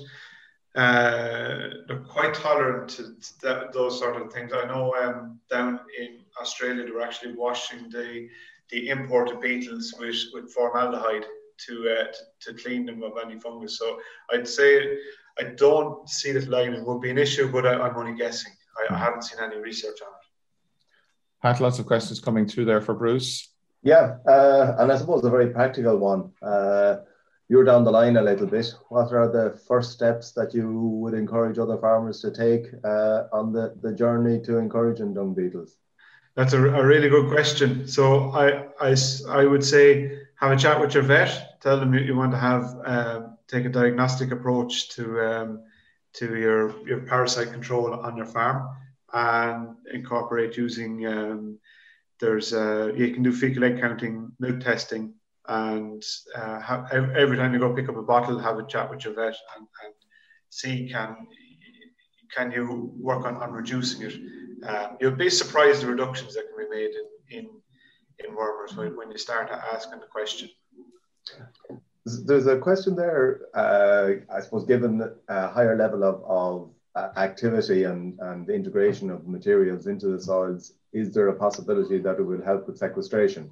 uh, 0.75 1.69
they're 1.87 2.05
quite 2.07 2.33
tolerant 2.33 2.89
to 2.89 3.13
that, 3.41 3.73
those 3.73 3.99
sort 3.99 4.21
of 4.21 4.31
things. 4.31 4.51
I 4.53 4.65
know 4.65 4.93
um, 4.95 5.39
down 5.49 5.79
in 5.99 6.19
Australia 6.39 6.85
they're 6.85 7.01
actually 7.01 7.33
washing 7.33 7.89
the 7.89 8.29
the 8.71 8.89
imported 8.89 9.39
beetles 9.41 9.93
with, 9.99 10.15
with 10.33 10.51
formaldehyde 10.53 11.25
to, 11.67 11.89
uh, 11.89 12.05
to, 12.05 12.53
to 12.53 12.63
clean 12.63 12.85
them 12.85 13.03
of 13.03 13.13
any 13.23 13.39
fungus. 13.39 13.77
So 13.77 13.99
I'd 14.31 14.47
say 14.47 14.97
I 15.39 15.43
don't 15.55 16.07
see 16.09 16.31
that 16.31 16.47
liming 16.47 16.85
would 16.85 17.01
be 17.01 17.11
an 17.11 17.17
issue, 17.17 17.51
but 17.51 17.65
I, 17.65 17.87
am 17.87 17.95
only 17.95 18.15
guessing. 18.15 18.53
I, 18.79 18.93
I, 18.93 18.97
haven't 18.97 19.23
seen 19.23 19.39
any 19.43 19.57
research 19.57 19.99
on 20.01 20.07
it. 20.07 21.47
Had 21.47 21.59
lots 21.59 21.79
of 21.79 21.85
questions 21.85 22.19
coming 22.19 22.47
through 22.47 22.65
there 22.65 22.81
for 22.81 22.93
Bruce. 22.93 23.49
Yeah, 23.83 24.17
uh, 24.27 24.75
and 24.79 24.91
I 24.91 24.97
suppose 24.97 25.23
a 25.25 25.29
very 25.29 25.49
practical 25.49 25.97
one. 25.97 26.31
Uh, 26.41 26.97
you're 27.51 27.65
down 27.65 27.83
the 27.83 27.91
line 27.91 28.15
a 28.15 28.21
little 28.21 28.47
bit. 28.47 28.73
What 28.87 29.11
are 29.11 29.27
the 29.27 29.59
first 29.67 29.91
steps 29.91 30.31
that 30.31 30.53
you 30.53 30.71
would 31.01 31.13
encourage 31.13 31.59
other 31.59 31.77
farmers 31.77 32.21
to 32.21 32.31
take 32.31 32.67
uh, 32.85 33.23
on 33.33 33.51
the, 33.51 33.75
the 33.81 33.91
journey 33.91 34.39
to 34.43 34.57
encouraging 34.57 35.13
dung 35.13 35.33
beetles? 35.33 35.75
That's 36.35 36.53
a, 36.53 36.59
a 36.59 36.85
really 36.85 37.09
good 37.09 37.29
question. 37.29 37.89
So 37.89 38.31
I, 38.31 38.67
I, 38.79 38.95
I 39.27 39.43
would 39.43 39.65
say 39.65 40.17
have 40.39 40.53
a 40.53 40.55
chat 40.55 40.79
with 40.79 40.93
your 40.93 41.03
vet. 41.03 41.59
Tell 41.59 41.77
them 41.77 41.93
you 41.93 42.15
want 42.15 42.31
to 42.31 42.37
have 42.37 42.63
uh, 42.85 43.21
take 43.49 43.65
a 43.65 43.69
diagnostic 43.69 44.31
approach 44.31 44.87
to 44.95 45.03
um, 45.19 45.63
to 46.13 46.37
your 46.37 46.87
your 46.87 47.01
parasite 47.01 47.51
control 47.51 47.93
on 47.93 48.15
your 48.15 48.27
farm 48.27 48.69
and 49.11 49.75
incorporate 49.93 50.55
using 50.55 51.05
um, 51.05 51.59
there's 52.21 52.53
uh, 52.53 52.93
you 52.95 53.13
can 53.13 53.23
do 53.23 53.33
fecal 53.33 53.65
egg 53.65 53.81
counting, 53.81 54.31
milk 54.39 54.61
testing, 54.61 55.15
and 55.51 56.03
uh, 56.35 56.59
have, 56.61 56.91
every 56.91 57.35
time 57.35 57.53
you 57.53 57.59
go 57.59 57.73
pick 57.73 57.89
up 57.89 57.97
a 57.97 58.01
bottle, 58.01 58.39
have 58.39 58.57
a 58.57 58.65
chat 58.65 58.89
with 58.89 59.03
your 59.03 59.13
vet 59.13 59.35
and, 59.55 59.67
and 59.83 59.93
see 60.49 60.89
can 60.89 61.27
can 62.35 62.51
you 62.51 62.93
work 62.97 63.25
on, 63.25 63.35
on 63.43 63.51
reducing 63.51 64.01
it. 64.07 64.15
Um, 64.69 64.97
you'll 64.99 65.21
be 65.25 65.29
surprised 65.29 65.81
the 65.81 65.87
reductions 65.87 66.33
that 66.35 66.45
can 66.47 66.57
be 66.63 66.69
made 66.77 66.91
in 67.01 67.07
in, 67.37 67.45
in 68.23 68.35
wormers 68.35 68.77
when, 68.77 68.95
when 68.95 69.11
you 69.11 69.17
start 69.17 69.49
asking 69.51 69.99
the 69.99 70.11
question. 70.17 70.47
There's 72.05 72.47
a 72.47 72.57
question 72.57 72.95
there, 72.95 73.41
uh, 73.53 74.07
I 74.35 74.39
suppose, 74.41 74.65
given 74.65 74.91
a 75.27 75.47
higher 75.49 75.75
level 75.77 76.03
of, 76.03 76.23
of 76.41 76.69
uh, 76.95 77.09
activity 77.17 77.83
and, 77.83 78.19
and 78.19 78.49
integration 78.49 79.11
of 79.11 79.27
materials 79.27 79.85
into 79.85 80.07
the 80.07 80.19
soils, 80.19 80.73
is 80.93 81.13
there 81.13 81.27
a 81.27 81.35
possibility 81.35 81.99
that 81.99 82.17
it 82.19 82.23
will 82.23 82.43
help 82.43 82.67
with 82.67 82.79
sequestration? 82.79 83.51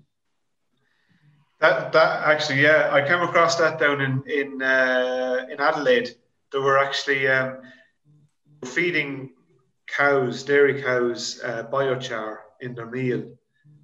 That, 1.59 1.91
that 1.91 2.25
actually, 2.25 2.61
yeah, 2.61 2.89
I 2.91 3.05
came 3.05 3.19
across 3.19 3.57
that 3.57 3.79
down 3.79 3.99
in 3.99 4.23
in 4.27 4.61
uh, 4.61 5.45
in 5.51 5.59
Adelaide. 5.59 6.15
There 6.51 6.61
were 6.61 6.77
actually 6.77 7.27
um, 7.27 7.57
feeding 8.63 9.31
cows, 9.87 10.43
dairy 10.43 10.81
cows, 10.81 11.41
uh, 11.43 11.63
biochar 11.63 12.37
in 12.61 12.75
their 12.75 12.85
meal, 12.85 13.25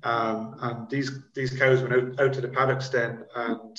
um, 0.03 0.55
and 0.61 0.89
these 0.89 1.11
these 1.33 1.57
cows 1.57 1.81
went 1.81 1.93
out, 1.93 2.19
out 2.19 2.33
to 2.33 2.41
the 2.41 2.47
paddocks 2.47 2.87
then, 2.87 3.25
and 3.35 3.77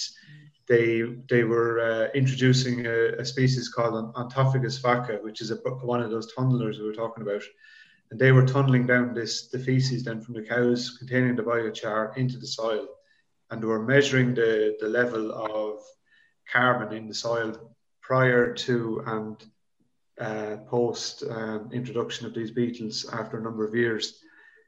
they 0.68 1.02
they 1.30 1.44
were 1.44 1.80
uh, 1.80 2.08
introducing 2.14 2.84
a, 2.86 3.12
a, 3.18 3.24
species 3.24 3.70
called 3.70 4.14
Onthophagus 4.14 4.78
vacca, 4.78 5.22
which 5.22 5.40
is 5.40 5.50
a, 5.50 5.56
one 5.82 6.02
of 6.02 6.10
those 6.10 6.34
tunnelers 6.34 6.78
we 6.78 6.84
were 6.84 6.92
talking 6.92 7.22
about, 7.22 7.42
and 8.10 8.20
they 8.20 8.32
were 8.32 8.44
tunneling 8.44 8.86
down 8.86 9.14
this 9.14 9.48
the 9.48 9.58
feces 9.58 10.04
then 10.04 10.20
from 10.20 10.34
the 10.34 10.42
cows 10.42 10.98
containing 10.98 11.34
the 11.34 11.42
biochar 11.42 12.14
into 12.18 12.36
the 12.36 12.46
soil 12.46 12.86
and 13.50 13.62
we 13.62 13.68
were 13.68 13.82
measuring 13.82 14.34
the, 14.34 14.76
the 14.80 14.88
level 14.88 15.32
of 15.32 15.80
carbon 16.52 16.96
in 16.96 17.08
the 17.08 17.14
soil 17.14 17.74
prior 18.00 18.52
to 18.54 19.02
and 19.06 19.44
uh, 20.20 20.56
post 20.68 21.24
um, 21.30 21.68
introduction 21.72 22.26
of 22.26 22.34
these 22.34 22.50
beetles 22.50 23.08
after 23.12 23.38
a 23.38 23.42
number 23.42 23.66
of 23.66 23.74
years. 23.74 24.20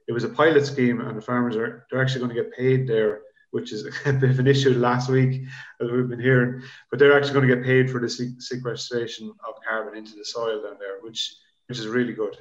It 0.06 0.12
was 0.12 0.24
a 0.24 0.28
pilot 0.28 0.66
scheme, 0.66 1.00
and 1.00 1.16
the 1.16 1.22
farmers 1.22 1.56
are 1.56 1.86
they're 1.90 2.02
actually 2.02 2.20
going 2.20 2.36
to 2.36 2.42
get 2.42 2.52
paid 2.52 2.86
there, 2.88 3.22
which 3.50 3.72
is 3.72 3.86
a 4.06 4.12
bit 4.12 4.30
of 4.30 4.38
an 4.38 4.46
issue 4.46 4.70
last 4.74 5.08
week 5.08 5.42
as 5.80 5.90
we've 5.90 6.08
been 6.08 6.20
hearing. 6.20 6.62
But 6.90 6.98
they're 6.98 7.16
actually 7.16 7.34
going 7.34 7.48
to 7.48 7.54
get 7.56 7.64
paid 7.64 7.90
for 7.90 8.00
the 8.00 8.08
sequestration 8.08 9.32
of 9.46 9.54
carbon 9.66 9.96
into 9.96 10.16
the 10.16 10.24
soil 10.24 10.62
down 10.62 10.76
there, 10.78 11.00
which 11.00 11.34
which 11.66 11.78
is 11.78 11.86
really 11.86 12.14
good. 12.14 12.36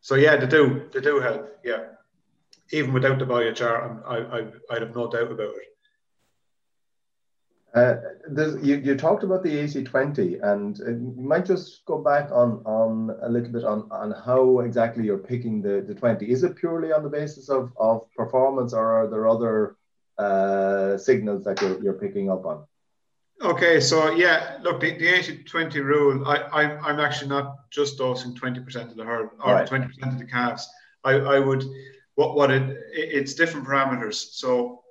So 0.00 0.14
yeah, 0.16 0.36
they 0.36 0.46
do 0.46 0.88
they 0.92 1.00
do 1.00 1.20
help. 1.20 1.58
Yeah, 1.64 1.84
even 2.72 2.92
without 2.92 3.18
the 3.18 3.26
biochar, 3.26 4.02
I, 4.06 4.16
I 4.16 4.46
I'd 4.70 4.82
have 4.82 4.96
no 4.96 5.10
doubt 5.10 5.30
about 5.30 5.54
it. 5.56 5.71
Uh, 7.74 7.96
you, 8.62 8.76
you 8.76 8.94
talked 8.94 9.24
about 9.24 9.42
the 9.42 9.50
80-20, 9.50 10.42
and 10.42 10.78
uh, 10.82 10.90
you 10.90 11.14
might 11.16 11.46
just 11.46 11.84
go 11.86 11.98
back 11.98 12.30
on, 12.30 12.62
on 12.66 13.16
a 13.22 13.28
little 13.30 13.50
bit 13.50 13.64
on, 13.64 13.88
on 13.90 14.10
how 14.26 14.60
exactly 14.60 15.04
you're 15.04 15.16
picking 15.16 15.62
the, 15.62 15.82
the 15.86 15.94
20. 15.94 16.30
Is 16.30 16.44
it 16.44 16.56
purely 16.56 16.92
on 16.92 17.02
the 17.02 17.08
basis 17.08 17.48
of, 17.48 17.72
of 17.78 18.02
performance 18.14 18.74
or 18.74 18.84
are 18.84 19.08
there 19.08 19.26
other 19.26 19.76
uh, 20.18 20.98
signals 20.98 21.44
that 21.44 21.62
you're, 21.62 21.82
you're 21.82 21.94
picking 21.94 22.30
up 22.30 22.44
on? 22.44 22.64
Okay, 23.40 23.80
so 23.80 24.12
yeah, 24.12 24.58
look, 24.62 24.80
the, 24.80 24.90
the 24.98 25.06
80-20 25.06 25.74
rule, 25.82 26.28
I, 26.28 26.42
I'm, 26.52 26.84
I'm 26.84 27.00
actually 27.00 27.30
not 27.30 27.70
just 27.70 27.96
dosing 27.96 28.34
20% 28.34 28.90
of 28.90 28.96
the 28.96 29.04
herd 29.04 29.30
or 29.42 29.54
right. 29.54 29.68
20% 29.68 30.12
of 30.12 30.18
the 30.18 30.26
calves. 30.26 30.68
I, 31.04 31.12
I 31.12 31.40
would, 31.40 31.64
what, 32.16 32.36
what 32.36 32.50
it, 32.50 32.78
it's 32.92 33.32
different 33.32 33.66
parameters. 33.66 34.34
So 34.34 34.82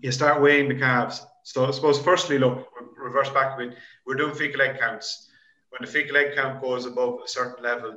you 0.00 0.12
start 0.12 0.40
weighing 0.40 0.68
the 0.68 0.76
calves 0.76 1.26
so 1.42 1.66
I 1.66 1.70
suppose 1.70 2.00
firstly, 2.00 2.38
look, 2.38 2.68
reverse 2.96 3.30
back 3.30 3.54
a 3.54 3.64
bit. 3.66 3.76
We're 4.06 4.14
doing 4.14 4.34
fecal 4.34 4.62
egg 4.62 4.78
counts. 4.78 5.28
When 5.70 5.80
the 5.82 5.90
fecal 5.90 6.16
egg 6.16 6.34
count 6.36 6.60
goes 6.62 6.86
above 6.86 7.20
a 7.24 7.28
certain 7.28 7.62
level, 7.62 7.96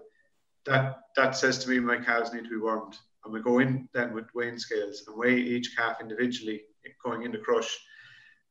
that 0.65 0.97
that 1.15 1.35
says 1.35 1.59
to 1.59 1.69
me 1.69 1.79
my 1.79 1.97
calves 1.97 2.33
need 2.33 2.43
to 2.45 2.49
be 2.49 2.57
wormed. 2.57 2.97
And 3.23 3.33
we 3.33 3.41
go 3.41 3.59
in 3.59 3.89
then 3.93 4.13
with 4.13 4.25
weighing 4.33 4.59
scales 4.59 5.03
and 5.07 5.17
weigh 5.17 5.37
each 5.37 5.75
calf 5.75 5.97
individually 6.01 6.61
going 7.03 7.23
into 7.23 7.39
crush. 7.39 7.77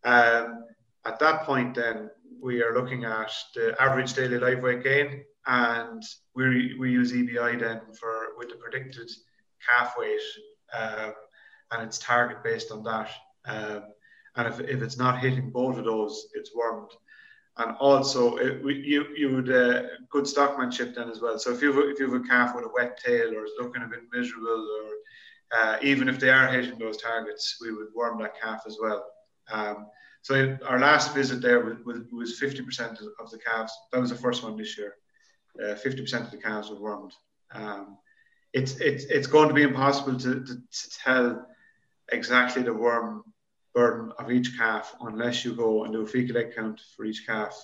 Um, 0.04 0.64
at 1.04 1.18
that 1.18 1.42
point, 1.42 1.74
then 1.74 2.10
we 2.40 2.62
are 2.62 2.74
looking 2.74 3.04
at 3.04 3.32
the 3.54 3.80
average 3.80 4.14
daily 4.14 4.38
live 4.38 4.62
weight 4.62 4.82
gain, 4.82 5.24
and 5.46 6.02
we 6.34 6.76
we 6.78 6.90
use 6.90 7.12
EBI 7.12 7.58
then 7.58 7.80
for 7.98 8.28
with 8.36 8.48
the 8.48 8.56
predicted 8.56 9.10
calf 9.68 9.94
weight, 9.98 10.20
um, 10.72 11.12
and 11.72 11.82
it's 11.82 11.98
target 11.98 12.42
based 12.42 12.70
on 12.70 12.82
that. 12.84 13.10
Um, 13.46 13.82
and 14.36 14.48
if, 14.48 14.60
if 14.60 14.82
it's 14.82 14.98
not 14.98 15.20
hitting 15.20 15.50
both 15.50 15.78
of 15.78 15.84
those, 15.84 16.26
it's 16.34 16.54
wormed. 16.54 16.90
And 17.56 17.76
also, 17.78 18.36
it, 18.36 18.64
you 18.64 19.06
you 19.16 19.34
would 19.34 19.50
uh, 19.50 19.82
good 20.10 20.24
stockmanship 20.24 20.94
then 20.94 21.08
as 21.08 21.20
well. 21.20 21.38
So 21.38 21.52
if 21.52 21.62
you 21.62 21.88
if 21.88 22.00
you 22.00 22.10
have 22.10 22.20
a 22.20 22.26
calf 22.26 22.54
with 22.54 22.64
a 22.64 22.70
wet 22.74 22.98
tail 23.04 23.32
or 23.34 23.44
is 23.44 23.52
looking 23.60 23.82
a 23.82 23.86
bit 23.86 24.00
miserable, 24.12 24.68
or 24.80 25.60
uh, 25.60 25.76
even 25.82 26.08
if 26.08 26.18
they 26.18 26.30
are 26.30 26.48
hitting 26.48 26.78
those 26.78 26.96
targets, 26.96 27.58
we 27.60 27.72
would 27.72 27.88
worm 27.94 28.20
that 28.20 28.40
calf 28.40 28.62
as 28.66 28.78
well. 28.82 29.04
Um, 29.52 29.86
so 30.22 30.56
our 30.66 30.80
last 30.80 31.14
visit 31.14 31.42
there 31.42 31.60
was, 31.60 31.76
was 32.10 32.40
50% 32.40 32.98
of 33.20 33.30
the 33.30 33.38
calves. 33.38 33.72
That 33.92 34.00
was 34.00 34.08
the 34.08 34.16
first 34.16 34.42
one 34.42 34.56
this 34.56 34.78
year. 34.78 34.94
Uh, 35.62 35.74
50% 35.74 36.22
of 36.22 36.30
the 36.30 36.38
calves 36.38 36.70
were 36.70 36.80
wormed. 36.80 37.12
Um, 37.52 37.98
it's, 38.54 38.76
it's, 38.80 39.04
it's 39.04 39.26
going 39.26 39.48
to 39.48 39.54
be 39.54 39.62
impossible 39.64 40.18
to, 40.18 40.40
to, 40.40 40.54
to, 40.54 40.98
tell 41.04 41.46
exactly 42.10 42.62
the 42.62 42.72
worm 42.72 43.22
burden 43.74 44.12
of 44.18 44.30
each 44.30 44.56
calf 44.56 44.94
unless 45.00 45.44
you 45.44 45.54
go 45.54 45.84
and 45.84 45.92
do 45.92 46.02
a 46.02 46.06
fecal 46.06 46.38
egg 46.38 46.54
count 46.54 46.80
for 46.96 47.04
each 47.04 47.26
calf. 47.26 47.54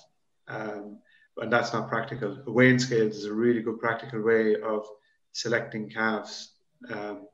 Um, 0.49 0.99
and 1.37 1.53
that's 1.53 1.73
not 1.73 1.89
practical. 1.89 2.43
The 2.45 2.53
weighing 2.53 2.79
scales 2.79 3.17
is 3.17 3.25
a 3.25 3.33
really 3.33 3.63
good 3.63 3.79
practical 3.79 4.21
way 4.21 4.57
of 4.61 4.87
selecting 5.33 5.89
calves. 5.89 6.55
Um, 6.91 7.27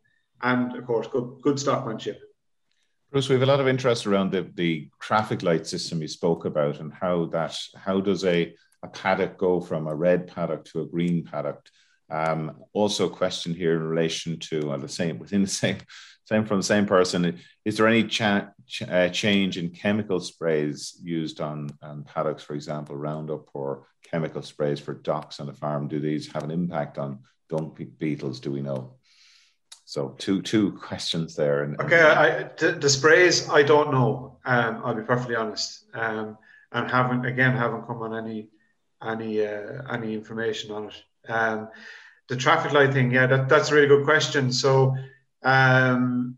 and 0.43 0.77
of 0.77 0.87
course, 0.87 1.07
good, 1.09 1.39
good 1.43 1.57
stockmanship. 1.57 2.19
Bruce, 3.11 3.29
we 3.29 3.35
have 3.35 3.43
a 3.43 3.47
lot 3.47 3.61
of 3.61 3.69
interest 3.69 4.07
around 4.07 4.33
the, 4.33 4.51
the 4.55 4.91
traffic 5.01 5.43
light 5.43 5.67
system 5.67 6.03
you 6.03 6.09
spoke 6.09 6.45
about 6.45 6.81
and 6.81 6.93
how 6.93 7.27
that 7.27 7.59
how 7.77 8.01
does 8.01 8.25
a, 8.25 8.55
a 8.83 8.89
paddock 8.89 9.39
go 9.39 9.61
from 9.61 9.87
a 9.87 9.95
red 9.95 10.27
paddock 10.27 10.65
to 10.67 10.83
a 10.83 10.87
green 10.87 11.25
paddock. 11.25 11.67
Um, 12.11 12.63
also, 12.73 13.07
a 13.07 13.11
question 13.11 13.55
here 13.55 13.75
in 13.75 13.83
relation 13.83 14.39
to 14.39 14.73
uh, 14.73 14.77
the 14.77 14.89
same 14.89 15.19
within 15.19 15.43
the 15.43 15.49
same 15.63 15.79
same 16.25 16.45
from 16.45 16.59
the 16.59 16.65
same 16.65 16.87
person. 16.87 17.39
Is 17.65 17.77
there 17.77 17.87
any 17.87 18.05
cha- 18.05 18.49
ch- 18.67 18.83
uh, 18.83 19.09
change 19.11 19.59
in 19.59 19.71
chemical 19.71 20.19
sprays 20.19 20.99
used 21.01 21.41
on, 21.41 21.71
on 21.83 22.03
paddocks, 22.03 22.43
for 22.43 22.55
example, 22.55 22.97
Roundup 22.97 23.49
or 23.55 23.87
chemical 24.03 24.43
sprays 24.43 24.81
for 24.81 24.95
docks 24.95 25.39
on 25.39 25.47
the 25.47 25.53
farm? 25.53 25.87
Do 25.87 26.01
these 26.01 26.33
have 26.33 26.43
an 26.43 26.51
impact 26.51 26.99
on 26.99 27.21
dung 27.49 27.77
beetles? 27.99 28.41
Do 28.41 28.51
we 28.51 28.61
know? 28.61 28.97
So 29.85 30.17
two 30.19 30.43
two 30.43 30.73
questions 30.73 31.37
there. 31.37 31.63
And, 31.63 31.81
okay, 31.81 32.03
I, 32.03 32.51
the, 32.59 32.73
the, 32.73 32.89
sprays 32.89 33.49
I 33.49 33.63
don't 33.63 33.93
know. 33.93 34.39
Um, 34.45 34.83
I'll 34.85 34.97
be 34.97 35.03
perfectly 35.03 35.37
honest. 35.37 35.85
Um, 35.95 36.37
and 36.73 36.91
haven't 36.91 37.25
again 37.25 37.57
haven't 37.57 37.87
come 37.87 38.03
on 38.03 38.17
any 38.17 38.49
any 39.01 39.47
uh, 39.47 39.83
any 39.91 40.15
information 40.15 40.73
on 40.73 40.89
it. 40.89 41.03
Um, 41.29 41.69
the 42.29 42.37
traffic 42.37 42.73
light 42.73 42.93
thing, 42.93 43.13
yeah, 43.13 43.27
that, 43.27 43.49
that's 43.49 43.71
a 43.71 43.75
really 43.75 43.87
good 43.87 44.05
question. 44.05 44.53
So, 44.53 44.97
um, 45.43 46.37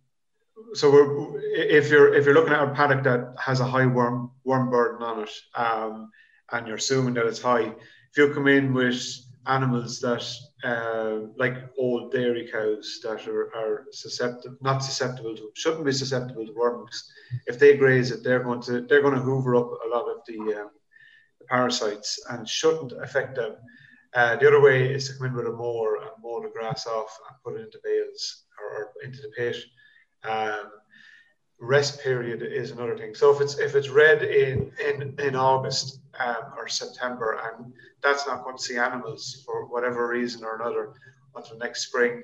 so 0.75 1.37
if 1.55 1.91
you're 1.91 2.13
if 2.15 2.27
you're 2.27 2.35
looking 2.35 2.53
at 2.53 2.69
a 2.69 2.75
paddock 2.75 3.03
that 3.05 3.35
has 3.39 3.61
a 3.61 3.65
high 3.65 3.87
worm 3.87 4.31
worm 4.45 4.71
burden 4.71 5.03
on 5.03 5.23
it, 5.23 5.31
um, 5.55 6.11
and 6.53 6.67
you're 6.67 6.77
assuming 6.77 7.15
that 7.15 7.27
it's 7.27 7.41
high, 7.41 7.73
if 8.11 8.17
you 8.17 8.33
come 8.35 8.49
in 8.49 8.75
with 8.75 9.03
animals 9.47 9.99
that 10.01 10.25
uh, 10.65 11.27
like 11.37 11.57
old 11.79 12.13
dairy 12.13 12.49
cows 12.53 13.01
that 13.03 13.27
are, 13.27 13.55
are 13.57 13.87
susceptible, 13.93 14.57
not 14.61 14.81
susceptible 14.81 15.35
to, 15.35 15.51
shouldn't 15.55 15.85
be 15.85 15.93
susceptible 15.93 16.47
to 16.47 16.53
worms. 16.53 17.11
If 17.47 17.59
they 17.59 17.77
graze 17.77 18.11
it, 18.11 18.23
they're 18.23 18.43
going 18.43 18.61
to 18.63 18.83
they're 18.83 19.03
going 19.03 19.15
to 19.15 19.21
hoover 19.21 19.57
up 19.57 19.71
a 19.71 19.89
lot 19.89 20.09
of 20.09 20.19
the, 20.27 20.39
um, 20.61 20.71
the 21.39 21.47
parasites 21.47 22.21
and 22.31 22.49
shouldn't 22.49 22.93
affect 22.93 23.37
them. 23.37 23.55
Uh, 24.15 24.37
the 24.37 24.47
other 24.47 24.61
way 24.61 24.93
is 24.93 25.07
to 25.07 25.15
come 25.17 25.27
in 25.27 25.35
with 25.35 25.47
a 25.47 25.53
mower 25.53 25.97
and 25.97 26.11
mow 26.23 26.41
the 26.41 26.49
grass 26.49 26.87
off 26.87 27.19
and 27.29 27.37
put 27.45 27.61
it 27.61 27.65
into 27.65 27.79
bales 27.85 28.45
or, 28.59 28.85
or 28.85 28.93
into 29.05 29.21
the 29.21 29.29
pit. 29.37 29.57
Um, 30.25 30.71
rest 31.61 32.01
period 32.03 32.43
is 32.43 32.71
another 32.71 32.97
thing. 32.97 33.15
So 33.15 33.35
if 33.35 33.41
it's 33.41 33.59
if 33.59 33.75
it's 33.75 33.89
red 33.89 34.23
in 34.23 34.73
in, 34.85 35.15
in 35.19 35.37
August 35.37 36.01
um, 36.19 36.53
or 36.57 36.69
September, 36.69 37.41
and 37.45 37.73
that's 38.03 38.27
not 38.27 38.45
going 38.45 38.57
to 38.57 38.63
see 38.63 38.77
animals 38.77 39.43
for 39.45 39.67
whatever 39.67 40.09
reason 40.09 40.45
or 40.45 40.57
another 40.57 40.93
until 41.37 41.59
next 41.59 41.87
spring, 41.87 42.23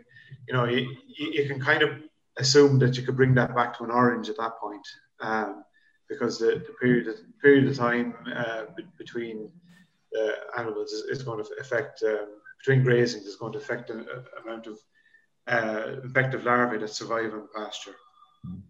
you 0.48 0.54
know, 0.54 0.64
you, 0.64 0.88
you 1.16 1.46
can 1.46 1.60
kind 1.60 1.82
of 1.82 1.90
assume 2.38 2.78
that 2.78 2.96
you 2.96 3.02
could 3.02 3.16
bring 3.16 3.34
that 3.34 3.54
back 3.54 3.76
to 3.76 3.84
an 3.84 3.90
orange 3.90 4.28
at 4.28 4.36
that 4.38 4.58
point, 4.58 4.86
um, 5.20 5.64
because 6.08 6.38
the, 6.38 6.62
the 6.66 6.74
period 6.80 7.06
of, 7.08 7.16
period 7.40 7.68
of 7.68 7.76
time 7.76 8.14
uh, 8.34 8.64
between 8.98 9.50
uh, 10.18 10.60
animals 10.60 10.92
is, 10.92 11.04
is, 11.04 11.22
going 11.22 11.42
to 11.42 11.50
affect 11.60 12.02
um, 12.02 12.28
between 12.58 12.84
grazing 12.84 13.22
is 13.22 13.36
going 13.36 13.52
to 13.52 13.58
affect 13.58 13.88
the 13.88 14.24
amount 14.42 14.66
of 14.66 14.78
uh, 15.46 16.00
infective 16.02 16.44
larvae 16.44 16.78
that 16.78 16.88
survive 16.88 17.32
in 17.32 17.40
the 17.42 17.48
pasture. 17.54 17.94
Mm-hmm. 18.46 18.60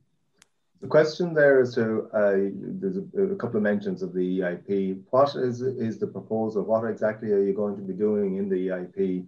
The 0.84 0.90
question 0.90 1.32
there 1.32 1.62
is 1.62 1.74
to, 1.76 2.10
uh, 2.12 2.50
there's 2.52 2.98
a, 2.98 3.22
a, 3.22 3.36
couple 3.36 3.56
of 3.56 3.62
mentions 3.62 4.02
of 4.02 4.12
the 4.12 4.40
EIP. 4.40 5.00
What 5.08 5.34
is, 5.34 5.62
is 5.62 5.98
the 5.98 6.06
proposal? 6.06 6.62
What 6.62 6.84
exactly 6.84 7.32
are 7.32 7.42
you 7.42 7.54
going 7.54 7.76
to 7.76 7.82
be 7.82 7.94
doing 7.94 8.36
in 8.36 8.50
the 8.50 8.68
EIP? 8.68 9.24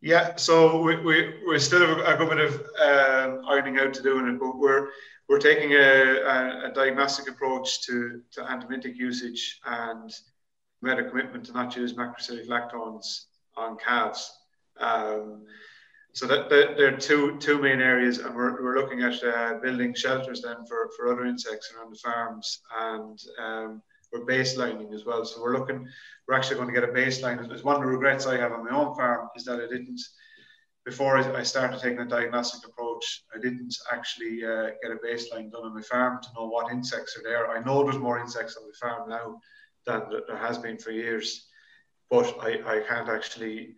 Yeah, 0.00 0.36
so 0.36 0.80
we, 0.80 0.96
we, 1.02 1.34
we 1.46 1.58
still 1.58 1.86
have 1.86 1.98
a, 1.98 2.16
good 2.16 2.30
bit 2.30 2.38
of 2.38 2.54
um, 2.54 3.44
ironing 3.46 3.78
out 3.78 3.92
to 3.92 4.02
do 4.02 4.20
in 4.20 4.28
it, 4.28 4.40
but 4.40 4.56
we're, 4.56 4.88
we're 5.28 5.38
taking 5.38 5.72
a, 5.72 6.22
a, 6.22 6.70
a 6.70 6.72
diagnostic 6.72 7.28
approach 7.28 7.82
to, 7.82 8.22
to 8.32 8.40
antibiotic 8.40 8.96
usage 8.96 9.60
and 9.66 10.10
made 10.82 10.98
a 10.98 11.08
commitment 11.08 11.44
to 11.46 11.52
not 11.52 11.76
use 11.76 11.94
macrocyclic 11.94 12.46
lactones 12.46 13.24
on 13.56 13.76
calves. 13.76 14.32
Um, 14.78 15.44
so 16.12 16.26
that, 16.26 16.48
that 16.48 16.76
there 16.76 16.94
are 16.94 16.96
two 16.96 17.36
two 17.38 17.60
main 17.60 17.80
areas, 17.80 18.18
and 18.18 18.34
we're, 18.34 18.62
we're 18.62 18.78
looking 18.78 19.02
at 19.02 19.22
uh, 19.22 19.58
building 19.62 19.94
shelters 19.94 20.42
then 20.42 20.64
for, 20.66 20.90
for 20.96 21.12
other 21.12 21.26
insects 21.26 21.72
around 21.72 21.92
the 21.92 21.98
farms, 21.98 22.60
and 22.78 23.18
um, 23.38 23.82
we're 24.12 24.24
baselining 24.24 24.94
as 24.94 25.04
well. 25.04 25.24
So 25.24 25.42
we're 25.42 25.56
looking, 25.56 25.86
we're 26.26 26.34
actually 26.34 26.56
going 26.56 26.68
to 26.68 26.80
get 26.80 26.88
a 26.88 26.92
baseline. 26.92 27.46
There's 27.46 27.62
one 27.62 27.76
of 27.76 27.82
the 27.82 27.88
regrets 27.88 28.26
I 28.26 28.38
have 28.38 28.52
on 28.52 28.64
my 28.64 28.74
own 28.74 28.94
farm 28.96 29.28
is 29.36 29.44
that 29.44 29.60
I 29.60 29.66
didn't 29.68 30.00
before 30.88 31.18
I 31.18 31.42
started 31.42 31.80
taking 31.80 31.98
a 31.98 32.06
diagnostic 32.06 32.66
approach, 32.66 33.24
I 33.34 33.38
didn't 33.38 33.76
actually 33.92 34.42
uh, 34.42 34.70
get 34.82 34.90
a 34.90 34.96
baseline 35.06 35.52
done 35.52 35.64
on 35.64 35.74
my 35.74 35.82
farm 35.82 36.18
to 36.22 36.28
know 36.34 36.46
what 36.48 36.72
insects 36.72 37.14
are 37.18 37.22
there. 37.22 37.50
I 37.50 37.62
know 37.62 37.82
there's 37.82 37.98
more 37.98 38.18
insects 38.18 38.56
on 38.56 38.64
my 38.64 38.72
farm 38.80 39.10
now 39.10 39.38
than 39.88 40.02
there 40.28 40.36
has 40.48 40.58
been 40.58 40.78
for 40.78 40.92
years, 41.04 41.28
but 42.10 42.26
I, 42.48 42.50
I 42.74 42.76
can't 42.88 43.08
actually 43.16 43.74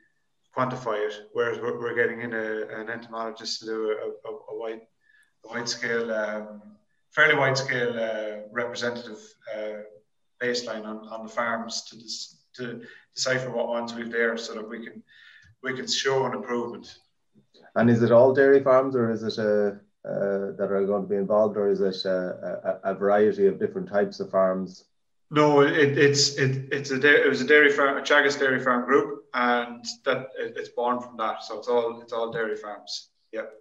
quantify 0.57 0.97
it. 1.09 1.15
Whereas 1.33 1.59
we're, 1.63 1.79
we're 1.81 2.01
getting 2.03 2.21
in 2.27 2.33
a, 2.35 2.49
an 2.81 2.91
entomologist 2.97 3.61
to 3.61 3.67
do 3.67 3.79
a, 3.91 4.29
a, 4.29 4.33
a 4.53 4.55
wide, 4.63 4.83
wide 5.45 5.69
scale, 5.69 6.13
um, 6.13 6.47
fairly 7.17 7.37
wide 7.43 7.59
scale 7.65 7.95
uh, 8.09 8.49
representative 8.63 9.21
uh, 9.55 9.81
baseline 10.43 10.85
on, 10.85 10.99
on 11.15 11.21
the 11.27 11.33
farms 11.33 11.83
to 11.89 11.97
dis, 11.97 12.17
to 12.57 12.83
decipher 13.15 13.51
what 13.51 13.69
ones 13.69 13.95
we've 13.95 14.13
there, 14.19 14.37
so 14.37 14.55
that 14.55 14.69
we 14.69 14.79
can 14.85 15.03
we 15.63 15.75
can 15.77 15.87
show 15.87 16.27
an 16.27 16.35
improvement. 16.35 16.87
And 17.77 17.91
is 17.91 18.03
it 18.03 18.11
all 18.11 18.35
dairy 18.35 18.63
farms, 18.63 18.97
or 18.97 19.11
is 19.11 19.23
it 19.23 19.39
a 19.39 19.81
uh, 20.03 20.57
that 20.57 20.69
are 20.71 20.87
going 20.87 21.03
to 21.03 21.09
be 21.09 21.17
involved, 21.17 21.57
or 21.57 21.69
is 21.69 21.81
it 21.81 22.05
a, 22.09 22.81
a, 22.85 22.93
a 22.93 22.95
variety 22.95 23.47
of 23.47 23.59
different 23.59 23.89
types 23.89 24.19
of 24.21 24.31
farms? 24.31 24.85
No, 25.31 25.61
it, 25.61 25.97
it's 25.97 26.35
it, 26.35 26.68
it's 26.72 26.91
a 26.91 26.97
it 26.97 27.28
was 27.28 27.41
a 27.41 27.47
dairy 27.47 27.70
farm, 27.70 27.97
a 27.97 28.01
Teagasc 28.01 28.41
dairy 28.41 28.59
farm 28.59 28.85
group, 28.85 29.26
and 29.33 29.85
that 30.05 30.28
it, 30.37 30.55
it's 30.57 30.70
born 30.70 31.01
from 31.01 31.16
that. 31.18 31.45
So 31.45 31.59
it's 31.59 31.68
all 31.68 32.01
it's 32.01 32.12
all 32.12 32.33
dairy 32.33 32.57
farms. 32.57 33.11
Yep. 33.33 33.53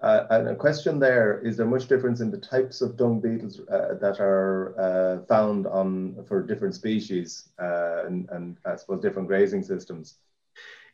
Uh, 0.00 0.26
and 0.30 0.48
a 0.48 0.56
question 0.56 0.98
there: 0.98 1.40
Is 1.40 1.58
there 1.58 1.66
much 1.66 1.86
difference 1.86 2.20
in 2.20 2.30
the 2.30 2.38
types 2.38 2.80
of 2.80 2.96
dung 2.96 3.20
beetles 3.20 3.60
uh, 3.60 3.94
that 4.00 4.20
are 4.20 4.74
uh, 4.78 5.26
found 5.26 5.66
on 5.66 6.24
for 6.26 6.42
different 6.42 6.74
species 6.74 7.48
uh, 7.60 8.04
and, 8.06 8.28
and 8.30 8.56
I 8.64 8.76
suppose 8.76 9.00
different 9.00 9.28
grazing 9.28 9.62
systems? 9.62 10.14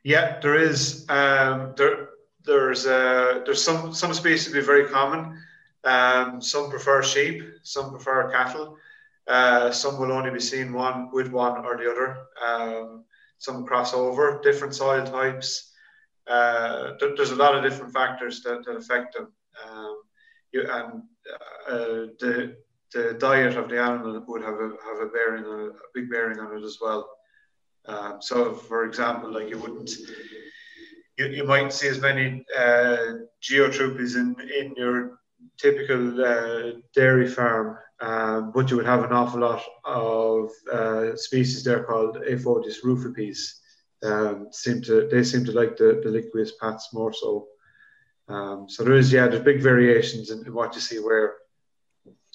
Yeah, 0.03 0.41
there 0.41 0.57
is. 0.57 1.07
Um, 1.09 1.75
there 1.77 2.09
there's 2.45 2.87
uh, 2.87 3.43
there's 3.45 3.63
some 3.63 3.95
some 3.95 4.13
species 4.15 4.53
be 4.53 4.61
very 4.61 4.89
common. 4.89 5.39
Um, 5.85 6.43
some 6.43 6.71
prefer 6.71 7.05
sheep, 7.05 7.45
some 7.63 7.91
prefer 7.91 8.31
cattle. 8.33 8.79
Uh, 9.29 9.71
some 9.71 9.99
will 9.99 10.13
only 10.13 10.31
be 10.31 10.41
seen 10.41 10.73
one 10.73 11.11
with 11.13 11.31
one 11.31 11.65
or 11.65 11.77
the 11.77 11.91
other. 11.91 12.27
Um, 12.45 13.05
some 13.39 13.65
cross 13.65 13.95
over, 13.95 14.41
different 14.43 14.75
soil 14.75 15.05
types. 15.05 15.73
Uh, 16.27 16.97
th- 16.99 17.17
there's 17.17 17.31
a 17.31 17.37
lot 17.37 17.55
of 17.55 17.63
different 17.63 17.93
factors 17.93 18.43
that, 18.43 18.65
that 18.65 18.77
affect 18.77 19.15
them. 19.15 19.33
Um, 19.65 20.03
you, 20.53 20.63
and 20.63 21.03
uh, 21.69 22.13
the, 22.21 22.57
the 22.93 23.15
diet 23.15 23.57
of 23.57 23.69
the 23.69 23.81
animal 23.81 24.23
would 24.27 24.43
have 24.43 24.55
a, 24.55 24.71
have 24.85 25.01
a 25.01 25.07
bearing 25.07 25.45
a 25.45 25.71
big 25.95 26.11
bearing 26.11 26.39
on 26.39 26.57
it 26.57 26.65
as 26.65 26.79
well. 26.81 27.09
Um, 27.87 28.19
so, 28.21 28.55
for 28.55 28.85
example, 28.85 29.33
like 29.33 29.49
you 29.49 29.59
wouldn't, 29.59 29.91
you, 31.19 31.27
you 31.27 31.45
might 31.45 31.73
see 31.73 31.89
as 31.89 32.01
many 32.01 32.45
uh, 32.57 33.15
geotrupes 33.41 34.15
in, 34.15 34.37
in 34.57 34.75
your 34.77 35.19
typical 35.59 36.25
uh, 36.25 36.73
dairy 36.95 37.27
farm 37.27 37.79
um, 38.03 38.51
but 38.53 38.69
you 38.69 38.77
would 38.77 38.87
have 38.87 39.05
an 39.05 39.13
awful 39.13 39.41
lot 39.41 39.63
of 39.85 40.51
uh, 40.73 41.15
species 41.15 41.63
there 41.63 41.85
called 41.85 42.17
Aphodius 42.29 42.83
rufipes. 42.83 43.61
Um, 44.03 44.49
seem 44.51 44.83
to 44.83 45.09
they 45.09 45.23
seem 45.23 45.45
to 45.45 45.53
like 45.53 45.77
the, 45.77 46.01
the 46.03 46.11
liqueous 46.11 46.53
pats 46.61 46.93
more 46.93 47.13
so. 47.13 47.47
Um, 48.29 48.67
so 48.69 48.83
there 48.83 48.95
is 48.95 49.13
yeah, 49.13 49.29
there's 49.29 49.45
big 49.45 49.61
variations 49.61 50.31
in, 50.31 50.45
in 50.45 50.53
what 50.53 50.75
you 50.75 50.81
see 50.81 50.99
where. 50.99 51.35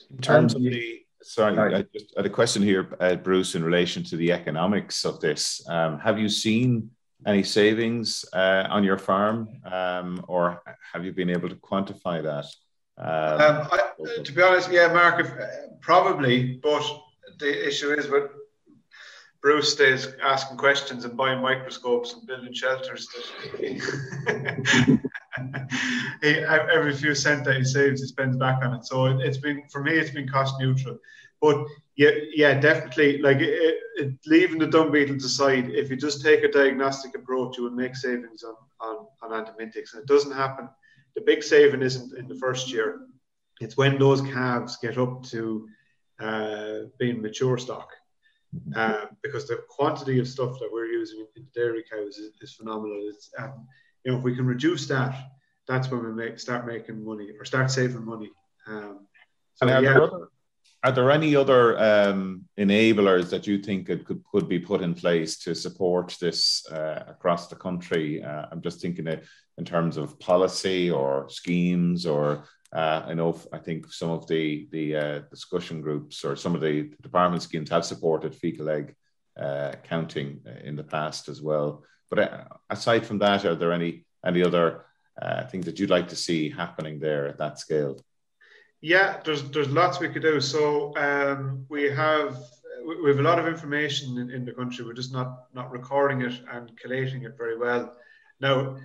In 0.10 0.20
terms 0.20 0.56
of 0.56 0.62
the 0.62 1.02
sorry, 1.22 1.58
I 1.76 1.82
just 1.94 2.14
had 2.16 2.26
a 2.26 2.30
question 2.30 2.62
here, 2.62 2.96
uh, 3.02 3.16
Bruce, 3.16 3.56
in 3.56 3.64
relation 3.64 4.04
to 4.06 4.16
the 4.16 4.32
economics 4.32 5.04
of 5.04 5.20
this. 5.20 5.62
Um, 5.68 6.00
have 6.00 6.18
you 6.18 6.30
seen 6.30 6.92
any 7.26 7.44
savings 7.44 8.24
uh, 8.32 8.68
on 8.70 8.86
your 8.86 8.98
farm, 8.98 9.50
um, 9.70 10.24
or 10.30 10.62
have 10.94 11.04
you 11.04 11.12
been 11.12 11.30
able 11.30 11.50
to 11.50 11.56
quantify 11.56 12.24
that? 12.24 12.46
Um, 12.98 13.42
um, 13.42 13.68
I, 13.72 13.87
Uh, 14.00 14.24
to 14.24 14.32
be 14.32 14.42
honest, 14.42 14.72
yeah, 14.72 14.92
Mark, 14.94 15.20
if, 15.20 15.32
uh, 15.32 15.48
probably, 15.82 16.60
but 16.62 16.84
the 17.40 17.68
issue 17.68 17.92
is 17.92 18.08
with 18.08 18.30
Bruce 19.42 19.72
stays 19.72 20.08
asking 20.24 20.58
questions 20.58 21.06
and 21.06 21.16
buying 21.16 21.42
microscopes 21.42 22.14
and 22.14 22.26
building 22.28 22.54
shelters. 22.54 23.08
he, 23.60 23.80
every 26.24 26.94
few 26.94 27.14
cent 27.16 27.46
that 27.46 27.58
he 27.58 27.64
saves, 27.64 28.02
he 28.02 28.08
spends 28.08 28.36
back 28.38 28.64
on 28.64 28.74
it. 28.74 28.86
So 28.86 29.06
it, 29.06 29.26
has 29.26 29.38
been 29.38 29.64
for 29.72 29.82
me, 29.84 29.94
it's 29.94 30.12
been 30.12 30.28
cost 30.28 30.56
neutral. 30.60 30.98
But 31.40 31.66
yeah, 31.96 32.12
yeah, 32.34 32.60
definitely. 32.60 33.20
Like 33.20 33.38
it, 33.38 33.78
it, 33.96 34.14
leaving 34.26 34.58
the 34.58 34.68
dung 34.68 34.92
beetles 34.92 35.24
aside, 35.24 35.70
if 35.70 35.90
you 35.90 35.96
just 35.96 36.24
take 36.24 36.44
a 36.44 36.52
diagnostic 36.52 37.16
approach, 37.16 37.58
you 37.58 37.64
will 37.64 37.72
make 37.72 37.96
savings 37.96 38.44
on 38.44 38.56
on, 38.80 39.08
on 39.22 39.34
antibiotics, 39.34 39.94
and 39.94 40.02
it 40.04 40.08
doesn't 40.08 40.32
happen. 40.32 40.68
The 41.16 41.22
big 41.22 41.44
saving 41.44 41.82
isn't 41.82 42.18
in 42.18 42.28
the 42.28 42.36
first 42.36 42.72
year; 42.72 43.02
it's 43.60 43.78
when 43.78 43.98
those 43.98 44.22
calves 44.22 44.78
get 44.78 44.98
up 44.98 45.24
to 45.24 45.68
uh, 46.20 46.80
being 47.00 47.22
mature 47.22 47.58
stock. 47.58 47.90
Uh, 48.76 49.06
because 49.22 49.46
the 49.46 49.62
quantity 49.70 50.20
of 50.20 50.28
stuff 50.28 50.58
that 50.58 50.70
we're 50.72 50.86
using 50.86 51.20
in 51.20 51.28
the 51.36 51.42
dairy 51.54 51.84
cows 51.92 52.18
is, 52.18 52.32
is 52.42 52.54
phenomenal. 52.54 52.98
It's, 53.10 53.30
um, 53.38 53.68
you 54.04 54.12
know, 54.12 54.18
if 54.18 54.24
we 54.24 54.36
can 54.36 54.46
reduce 54.46 54.88
that, 54.88 55.16
that's 55.68 55.92
when 55.92 56.04
we 56.04 56.14
make 56.14 56.40
start 56.40 56.66
making 56.66 57.04
money 57.04 57.30
or 57.38 57.44
start 57.44 57.70
saving 57.70 58.06
money. 58.06 58.32
Um, 58.66 59.06
so, 59.56 59.68
and 59.68 59.84
yeah. 59.84 60.10
Are 60.84 60.92
there 60.92 61.12
any 61.12 61.36
other 61.36 61.78
um, 61.78 62.46
enablers 62.58 63.30
that 63.32 63.48
you 63.48 63.58
think 63.58 63.88
could, 63.88 64.06
could, 64.06 64.24
could 64.32 64.48
be 64.48 64.60
put 64.60 64.82
in 64.82 64.94
place 64.94 65.38
to 65.40 65.54
support 65.54 66.16
this 66.22 66.66
uh, 66.72 67.04
across 67.08 67.48
the 67.48 67.56
country? 67.56 68.24
Uh, 68.24 68.46
I'm 68.52 68.62
just 68.62 68.80
thinking 68.80 69.08
in 69.58 69.66
terms 69.66 69.98
of 69.98 70.18
policy 70.20 70.90
or 70.90 71.28
schemes, 71.30 72.06
or 72.06 72.46
uh, 72.74 73.04
I 73.06 73.14
know 73.14 73.40
I 73.54 73.60
think 73.60 73.92
some 73.92 74.10
of 74.10 74.28
the 74.28 74.68
the 74.72 74.96
uh, 74.96 75.20
discussion 75.30 75.82
groups 75.82 76.26
or 76.26 76.36
some 76.36 76.54
of 76.56 76.62
the 76.62 76.92
department 77.02 77.44
schemes 77.44 77.70
have 77.70 77.86
supported 77.86 78.36
fecal 78.36 78.70
egg 78.70 78.96
uh, 79.40 79.74
counting 79.84 80.42
in 80.64 80.76
the 80.76 80.84
past 80.84 81.30
as 81.30 81.42
well. 81.42 81.84
But 82.10 82.20
uh, 82.20 82.44
aside 82.70 83.06
from 83.06 83.20
that, 83.20 83.46
are 83.46 83.56
there 83.56 83.72
any 83.72 84.06
any 84.26 84.44
other 84.44 84.86
things 85.50 85.66
that 85.66 85.80
you'd 85.80 85.90
like 85.90 86.10
to 86.10 86.16
see 86.16 86.50
happening 86.50 87.00
there 87.00 87.28
at 87.28 87.38
that 87.38 87.58
scale? 87.60 88.00
Yeah, 88.82 89.20
there's 89.24 89.50
there's 89.50 89.70
lots 89.70 90.00
we 90.00 90.10
could 90.10 90.22
do. 90.22 90.40
So 90.42 90.96
um, 90.98 91.66
we 91.70 91.84
have 91.90 92.38
we 93.04 93.10
have 93.10 93.20
a 93.20 93.24
lot 93.24 93.40
of 93.40 93.48
information 93.48 94.18
in, 94.18 94.30
in 94.30 94.46
the 94.46 94.52
country. 94.52 94.86
We're 94.86 94.94
just 94.94 95.14
not 95.14 95.46
not 95.54 95.72
recording 95.72 96.22
it 96.22 96.42
and 96.52 96.78
collating 96.78 97.24
it 97.24 97.38
very 97.38 97.58
well. 97.58 97.96
Now, 98.40 98.78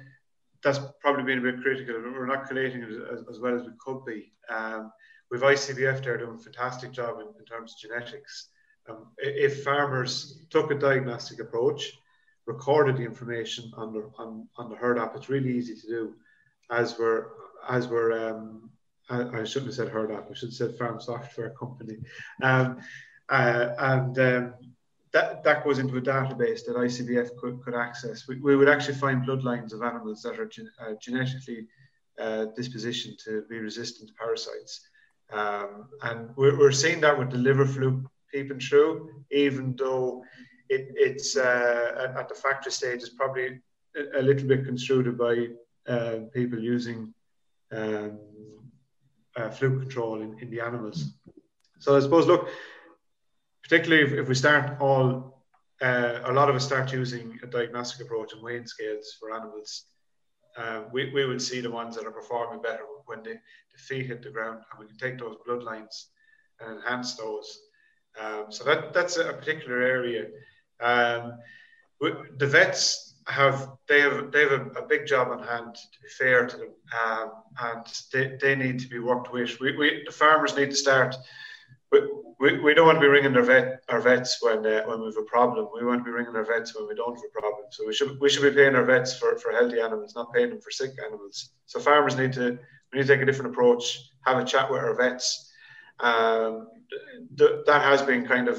that's 0.63 0.81
probably 1.01 1.25
been 1.25 1.39
a 1.39 1.53
bit 1.53 1.63
critical. 1.63 1.95
We're 1.95 2.27
not 2.27 2.47
collating 2.47 2.83
it 2.83 2.91
as, 2.91 3.25
as 3.31 3.41
well 3.41 3.57
as 3.57 3.67
we 3.67 3.73
could 3.79 4.05
be. 4.05 4.33
Um, 4.49 4.93
with 5.31 5.43
ICBF, 5.43 6.05
they're 6.05 6.19
doing 6.19 6.37
a 6.37 6.39
fantastic 6.39 6.93
job 6.93 7.21
in, 7.21 7.27
in 7.39 7.45
terms 7.45 7.75
of 7.75 7.91
genetics. 7.91 8.49
Um, 8.89 9.09
if 9.19 9.65
farmers 9.65 10.41
took 10.51 10.71
a 10.71 10.75
diagnostic 10.75 11.41
approach, 11.41 11.93
recorded 12.47 12.97
the 12.97 13.05
information 13.05 13.71
on 13.77 13.93
the 13.93 14.11
on, 14.19 14.49
on 14.57 14.69
the 14.69 14.77
herd 14.77 14.99
app, 14.99 15.17
it's 15.17 15.29
really 15.29 15.57
easy 15.57 15.75
to 15.75 15.87
do. 15.87 16.15
As 16.71 16.99
we're 16.99 17.27
as 17.69 17.89
we're 17.89 18.31
um, 18.31 18.71
I, 19.09 19.41
I, 19.41 19.45
shouldn't 19.45 19.67
have 19.67 19.75
said 19.75 19.89
herd 19.89 20.11
app. 20.11 20.29
I 20.31 20.35
should 20.35 20.49
have 20.49 20.55
said 20.55 20.79
farm 20.79 21.01
software 21.01 21.51
company. 21.51 21.99
Um, 22.43 22.79
uh, 23.29 23.69
and 23.79 24.19
um, 24.19 24.55
that, 25.13 25.45
that 25.45 25.65
goes 25.65 25.79
into 25.79 25.97
a 25.99 26.01
database 26.01 26.65
that 26.65 26.77
ICBF 26.77 27.37
could, 27.37 27.63
could 27.63 27.75
access. 27.75 28.27
We, 28.27 28.41
we 28.41 28.57
would 28.57 28.69
actually 28.69 28.95
find 28.95 29.27
bloodlines 29.27 29.73
of 29.73 29.83
animals 29.83 30.23
that 30.23 30.39
are 30.39 30.47
gen, 30.47 30.71
uh, 30.81 30.95
genetically 31.01 31.67
uh, 32.19 32.47
dispositioned 32.59 33.23
to 33.25 33.45
be 33.49 33.59
resistant 33.59 34.09
to 34.09 34.15
parasites. 34.15 34.81
Um, 35.31 35.89
and 36.03 36.31
we're, 36.37 36.59
we're 36.59 36.73
seeing 36.73 37.01
that 37.03 37.19
with 37.19 37.31
the 37.31 37.39
liver 37.39 37.67
fluke 37.67 38.11
peeping 38.33 38.61
through, 38.61 39.25
even 39.31 39.77
though 39.77 40.25
it, 40.69 40.89
it's 40.95 41.37
uh, 41.37 42.13
at 42.17 42.29
the 42.29 42.35
factory 42.35 42.73
stage 42.73 43.03
is 43.03 43.11
probably 43.11 43.61
a, 43.97 44.21
a 44.21 44.23
little 44.23 44.49
bit 44.49 44.65
construed 44.65 45.19
by 45.19 45.49
uh, 45.87 46.21
people 46.33 46.59
using 46.59 47.13
um, 47.73 48.19
uh, 49.37 49.51
fluke 49.51 49.81
control 49.81 50.23
in, 50.23 50.39
in 50.41 50.51
the 50.51 50.61
animals. 50.61 51.15
So 51.81 51.97
I 51.97 52.01
suppose, 52.01 52.27
look, 52.27 52.49
particularly 53.63 54.05
if, 54.05 54.13
if 54.13 54.29
we 54.29 54.35
start 54.35 54.81
all, 54.81 55.43
uh, 55.81 56.21
a 56.25 56.33
lot 56.33 56.49
of 56.49 56.57
us 56.57 56.65
start 56.65 56.93
using 56.93 57.39
a 57.43 57.47
diagnostic 57.47 58.05
approach 58.05 58.33
and 58.33 58.43
weighing 58.43 58.67
scales 58.67 59.17
for 59.19 59.35
animals, 59.35 59.87
uh, 60.57 60.83
we, 60.93 61.11
we 61.13 61.25
will 61.25 61.41
see 61.41 61.61
the 61.61 61.71
ones 61.71 61.97
that 61.97 62.07
are 62.07 62.11
performing 62.11 62.61
better 62.61 62.85
when 63.07 63.23
the, 63.23 63.31
the 63.33 63.79
feet 63.79 64.07
hit 64.07 64.23
the 64.23 64.31
ground 64.31 64.61
and 64.71 64.81
we 64.81 64.87
can 64.87 64.99
take 64.99 65.19
those 65.19 65.37
bloodlines 65.49 66.07
and 66.61 66.79
enhance 66.79 67.15
those. 67.15 67.61
Um, 68.21 68.47
so 68.51 68.65
that, 68.65 68.93
that's 68.93 69.17
a 69.17 69.33
particular 69.33 69.81
area. 69.83 70.27
Um, 70.81 71.39
the 72.39 72.47
vets 72.47 73.15
have 73.29 73.71
they 73.89 74.01
have 74.01 74.33
they 74.33 74.43
have 74.43 74.53
a, 74.53 74.81
a, 74.81 74.87
big 74.87 75.07
job 75.07 75.29
on 75.29 75.43
hand 75.43 75.75
to 75.75 76.01
be 76.03 76.09
fair 76.09 76.47
to 76.47 76.57
them, 76.57 76.71
um, 77.07 77.31
and 77.63 77.87
they, 78.13 78.37
they 78.41 78.57
need 78.57 78.81
to 78.81 78.89
be 78.89 78.99
worked 78.99 79.33
with. 79.33 79.61
We, 79.61 79.77
we 79.77 80.03
the 80.05 80.13
farmers 80.13 80.57
need 80.57 80.71
to 80.71 80.77
start. 80.77 81.15
We, 81.93 82.01
we, 82.43 82.59
we 82.59 82.74
don't 82.74 82.86
want 82.86 82.97
to 82.97 83.01
be 83.01 83.07
ringing 83.07 83.36
our 83.36 83.45
vet 83.45 83.84
our 83.88 84.01
vets 84.01 84.43
when 84.43 84.66
uh, 84.66 84.82
when 84.86 85.01
we 85.01 85.07
have 85.07 85.16
a 85.16 85.22
problem. 85.22 85.68
We 85.72 85.86
want 85.86 86.01
to 86.01 86.05
be 86.05 86.11
ringing 86.11 86.34
our 86.34 86.45
vets 86.45 86.74
when 86.74 86.88
we 86.88 86.95
don't 86.97 87.14
have 87.14 87.24
a 87.24 87.40
problem. 87.40 87.66
So 87.70 87.86
we 87.86 87.95
should 87.95 88.18
we 88.20 88.28
should 88.28 88.43
be 88.43 88.51
paying 88.51 88.74
our 88.74 88.84
vets 88.84 89.16
for, 89.16 89.38
for 89.38 89.53
healthy 89.53 89.80
animals, 89.80 90.16
not 90.16 90.32
paying 90.32 90.51
them 90.51 90.61
for 90.61 90.72
sick 90.72 90.90
animals. 91.07 91.51
So 91.66 91.78
farmers 91.78 92.16
need 92.16 92.32
to 92.32 92.59
we 92.93 92.99
need 92.99 93.07
to 93.07 93.14
take 93.14 93.22
a 93.22 93.24
different 93.26 93.53
approach. 93.53 93.84
Have 94.26 94.38
a 94.38 94.45
chat 94.45 94.68
with 94.68 94.80
our 94.80 94.97
vets. 94.97 95.53
Um, 96.01 96.68
th- 97.38 97.61
that 97.66 97.82
has 97.82 98.03
been 98.03 98.26
kind 98.26 98.49
of 98.49 98.59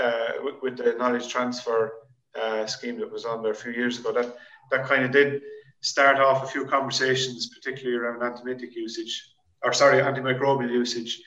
uh, 0.00 0.30
with, 0.42 0.54
with 0.62 0.76
the 0.78 0.94
knowledge 0.94 1.28
transfer 1.28 1.92
uh, 2.40 2.64
scheme 2.64 2.98
that 2.98 3.12
was 3.12 3.26
on 3.26 3.42
there 3.42 3.52
a 3.52 3.62
few 3.62 3.72
years 3.72 3.98
ago. 3.98 4.10
That 4.10 4.36
that 4.70 4.86
kind 4.86 5.04
of 5.04 5.10
did 5.10 5.42
start 5.82 6.18
off 6.18 6.44
a 6.44 6.46
few 6.46 6.64
conversations, 6.64 7.50
particularly 7.54 7.98
around 7.98 8.20
antibiotic 8.20 8.72
usage, 8.74 9.34
or 9.62 9.74
sorry, 9.74 9.98
antimicrobial 10.00 10.70
usage. 10.70 11.20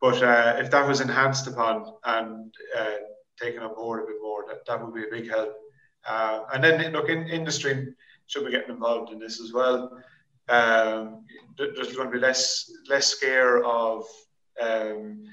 But 0.00 0.22
uh, 0.22 0.56
if 0.58 0.70
that 0.70 0.86
was 0.86 1.00
enhanced 1.00 1.46
upon 1.46 1.92
and 2.04 2.54
uh, 2.76 2.96
taken 3.38 3.62
on 3.62 3.74
board 3.74 4.02
a 4.02 4.06
bit 4.06 4.16
more, 4.22 4.44
that, 4.48 4.64
that 4.66 4.82
would 4.82 4.94
be 4.94 5.04
a 5.04 5.10
big 5.10 5.30
help. 5.30 5.54
Uh, 6.06 6.40
and 6.54 6.64
then 6.64 6.92
look, 6.92 7.08
in, 7.08 7.26
industry 7.28 7.88
should 8.26 8.44
be 8.44 8.50
getting 8.50 8.70
involved 8.70 9.12
in 9.12 9.18
this 9.18 9.40
as 9.40 9.52
well. 9.52 9.90
Um, 10.48 11.24
there's 11.58 11.94
going 11.94 12.08
to 12.08 12.12
be 12.12 12.18
less 12.18 12.70
less 12.88 13.06
scare 13.06 13.62
of 13.64 14.04
um, 14.60 15.24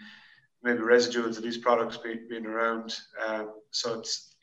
maybe 0.63 0.79
residuals 0.79 1.37
of 1.37 1.43
these 1.43 1.57
products 1.57 1.97
be, 1.97 2.19
being 2.29 2.45
around. 2.45 2.95
Um, 3.25 3.53
so 3.71 3.99
it's 3.99 4.35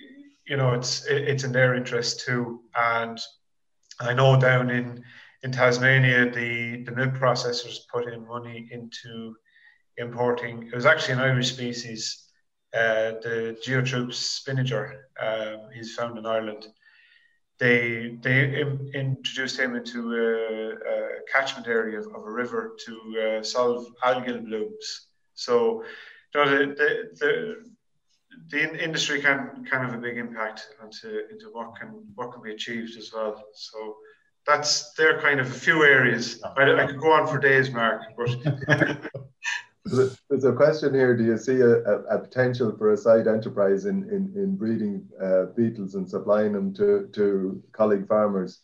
you 0.47 0.57
know 0.57 0.73
it's 0.73 1.05
it's 1.07 1.45
in 1.45 1.53
their 1.53 1.75
interest 1.75 2.21
too. 2.21 2.63
And 2.75 3.21
I 4.01 4.15
know 4.15 4.41
down 4.41 4.71
in 4.71 5.05
in 5.43 5.53
Tasmania, 5.53 6.31
the 6.31 6.83
the 6.85 6.93
milk 6.93 7.15
processors 7.15 7.81
put 7.93 8.13
in 8.13 8.27
money 8.27 8.69
into 8.71 9.37
importing. 9.99 10.65
It 10.65 10.75
was 10.75 10.87
actually 10.87 11.15
an 11.15 11.21
Irish 11.21 11.53
species, 11.53 12.25
uh, 12.75 13.13
the 13.23 13.57
Geotrupes 13.65 14.41
spiniger. 14.41 14.95
Um, 15.21 15.71
he's 15.73 15.95
found 15.95 16.19
in 16.19 16.27
Ireland. 16.27 16.67
They 17.59 18.19
they 18.21 18.61
Im- 18.61 18.91
introduced 18.95 19.59
him 19.59 19.77
into 19.77 20.13
a, 20.13 20.73
a 20.73 21.09
catchment 21.33 21.69
area 21.69 22.01
of, 22.01 22.07
of, 22.07 22.23
a 22.27 22.31
river 22.31 22.77
to 22.85 23.39
uh, 23.39 23.43
solve 23.45 23.87
algal 24.05 24.45
blooms. 24.45 25.07
So, 25.35 25.85
you 26.35 26.45
know, 26.45 26.51
the, 26.51 26.67
the, 26.75 27.09
the 27.21 27.57
the 28.51 28.85
industry 28.85 29.21
can 29.21 29.65
can 29.71 29.81
have 29.85 29.95
a 29.95 29.99
big 29.99 30.19
impact 30.19 30.69
into 30.83 31.31
into 31.31 31.47
what 31.53 31.77
can 31.77 32.05
what 32.17 32.33
can 32.33 32.43
be 32.43 32.53
achieved 32.53 32.99
as 32.99 33.13
well. 33.15 33.41
So 33.55 33.97
that's 34.45 34.93
they're 34.95 35.21
kind 35.21 35.39
of 35.39 35.47
a 35.47 35.59
few 35.67 35.85
areas. 35.85 36.43
I, 36.57 36.83
I 36.83 36.87
could 36.87 37.01
go 37.01 37.13
on 37.13 37.29
for 37.29 37.39
days, 37.39 37.71
Mark, 37.71 38.03
but. 38.17 39.01
There's 39.85 40.45
a 40.45 40.53
question 40.53 40.95
here. 40.95 41.17
Do 41.17 41.25
you 41.25 41.37
see 41.37 41.61
a, 41.61 41.83
a, 41.83 42.03
a 42.05 42.19
potential 42.19 42.75
for 42.77 42.93
a 42.93 42.97
side 42.97 43.29
enterprise 43.29 43.85
in, 43.85 44.05
in, 44.05 44.33
in 44.35 44.57
breeding 44.57 45.07
uh, 45.23 45.47
beetles 45.57 45.95
and 45.95 46.09
supplying 46.09 46.53
them 46.53 46.73
to, 46.75 47.09
to 47.13 47.63
colleague 47.73 48.09
farmers? 48.09 48.61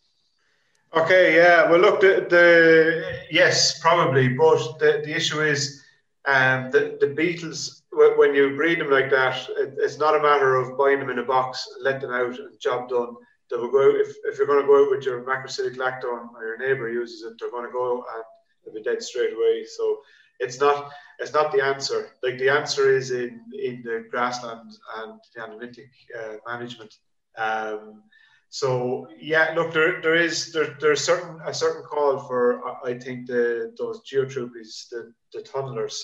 Okay, 0.96 1.36
yeah. 1.36 1.70
Well, 1.70 1.80
look, 1.80 2.00
the, 2.00 2.26
the 2.28 3.18
yes, 3.30 3.78
probably, 3.80 4.28
but 4.28 4.78
the, 4.78 5.02
the 5.04 5.14
issue 5.14 5.40
is 5.40 5.84
um, 6.24 6.70
the, 6.70 6.96
the 7.00 7.08
beetles 7.08 7.80
when 7.92 8.34
you 8.34 8.56
breed 8.56 8.80
them 8.80 8.90
like 8.90 9.10
that, 9.10 9.48
it's 9.56 9.98
not 9.98 10.16
a 10.16 10.22
matter 10.22 10.56
of 10.56 10.78
buying 10.78 11.00
them 11.00 11.10
in 11.10 11.18
a 11.18 11.24
box, 11.24 11.66
let 11.80 12.00
them 12.00 12.12
out, 12.12 12.38
and 12.38 12.58
job 12.60 12.88
done. 12.88 13.14
They 13.50 13.56
will 13.56 13.70
go 13.70 13.90
if, 13.90 14.14
if 14.24 14.38
you're 14.38 14.46
going 14.46 14.60
to 14.60 14.66
go 14.66 14.84
out 14.84 14.90
with 14.90 15.04
your 15.04 15.22
macrocyclic 15.22 15.76
lactone 15.76 16.32
or 16.34 16.44
your 16.46 16.58
neighbour 16.58 16.88
uses 16.88 17.22
it, 17.22 17.34
they're 17.38 17.50
going 17.50 17.66
to 17.66 17.72
go 17.72 18.04
and 18.14 18.24
they'll 18.64 18.74
be 18.74 18.82
dead 18.82 19.02
straight 19.02 19.32
away. 19.32 19.64
So 19.64 19.98
it's 20.40 20.58
not 20.58 20.90
it's 21.20 21.34
not 21.34 21.52
the 21.52 21.62
answer. 21.62 22.08
Like 22.22 22.38
the 22.38 22.48
answer 22.48 22.90
is 22.90 23.10
in 23.10 23.40
in 23.52 23.82
the 23.84 24.06
grassland 24.10 24.72
and 24.96 25.20
the 25.34 25.42
analytic 25.42 25.90
uh, 26.18 26.36
management. 26.46 26.92
Um, 27.36 28.02
so 28.48 29.06
yeah, 29.20 29.52
look, 29.54 29.72
there 29.72 30.00
there 30.02 30.16
is 30.16 30.52
there 30.52 30.76
there's 30.80 31.04
certain 31.04 31.38
a 31.46 31.54
certain 31.54 31.84
call 31.84 32.18
for 32.18 32.62
I 32.84 32.98
think 32.98 33.26
the 33.26 33.72
those 33.78 34.00
Geotrupes, 34.02 34.88
the 34.90 35.12
the 35.32 35.42
tunnelers, 35.42 36.02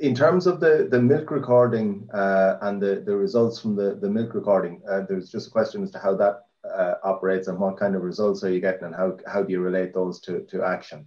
in 0.00 0.14
terms 0.14 0.46
of 0.46 0.60
the, 0.60 0.88
the 0.90 0.98
milk 0.98 1.30
recording 1.30 2.08
uh, 2.14 2.56
and 2.62 2.80
the, 2.80 3.02
the 3.04 3.14
results 3.14 3.60
from 3.60 3.76
the, 3.76 3.98
the 4.00 4.08
milk 4.08 4.32
recording, 4.34 4.80
uh, 4.90 5.02
there's 5.06 5.30
just 5.30 5.48
a 5.48 5.50
question 5.50 5.82
as 5.82 5.90
to 5.90 5.98
how 5.98 6.16
that 6.16 6.46
uh, 6.66 6.94
operates 7.04 7.48
and 7.48 7.58
what 7.58 7.76
kind 7.76 7.94
of 7.94 8.00
results 8.00 8.42
are 8.44 8.50
you 8.50 8.60
getting 8.60 8.84
and 8.84 8.94
how, 8.94 9.18
how 9.26 9.42
do 9.42 9.52
you 9.52 9.60
relate 9.60 9.92
those 9.92 10.20
to, 10.20 10.40
to 10.44 10.64
action? 10.64 11.06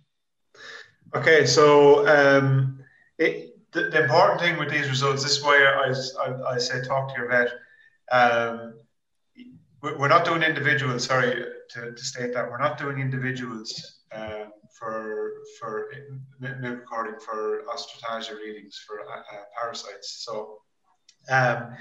Okay, 1.16 1.48
so 1.48 2.08
um, 2.08 2.84
it, 3.18 3.57
the, 3.78 3.90
the, 3.90 4.04
important 4.04 4.40
thing 4.40 4.58
with 4.58 4.70
these 4.70 4.90
results, 4.90 5.24
this 5.24 5.38
is 5.38 5.44
why 5.44 5.58
I, 5.58 5.94
I, 6.26 6.54
I 6.56 6.58
say 6.58 6.82
talk 6.82 7.10
to 7.10 7.22
your 7.22 7.30
vet. 7.30 7.50
Um, 8.12 8.74
we're 9.82 10.08
not 10.08 10.26
doing 10.26 10.44
individuals, 10.44 11.06
sorry 11.06 11.46
to, 11.72 11.92
to 11.92 12.04
state 12.04 12.34
that, 12.34 12.50
we're 12.50 12.58
not 12.58 12.78
doing 12.78 13.00
individuals. 13.00 13.94
Um, 14.12 14.52
for 14.78 15.34
for 15.60 15.90
milk 16.40 16.62
recording 16.62 17.20
for 17.20 17.64
Ostertagia 17.74 18.38
readings 18.38 18.80
for 18.86 19.02
uh, 19.02 19.20
uh, 19.20 19.44
parasites. 19.60 20.24
So 20.26 20.60
um, 21.30 21.76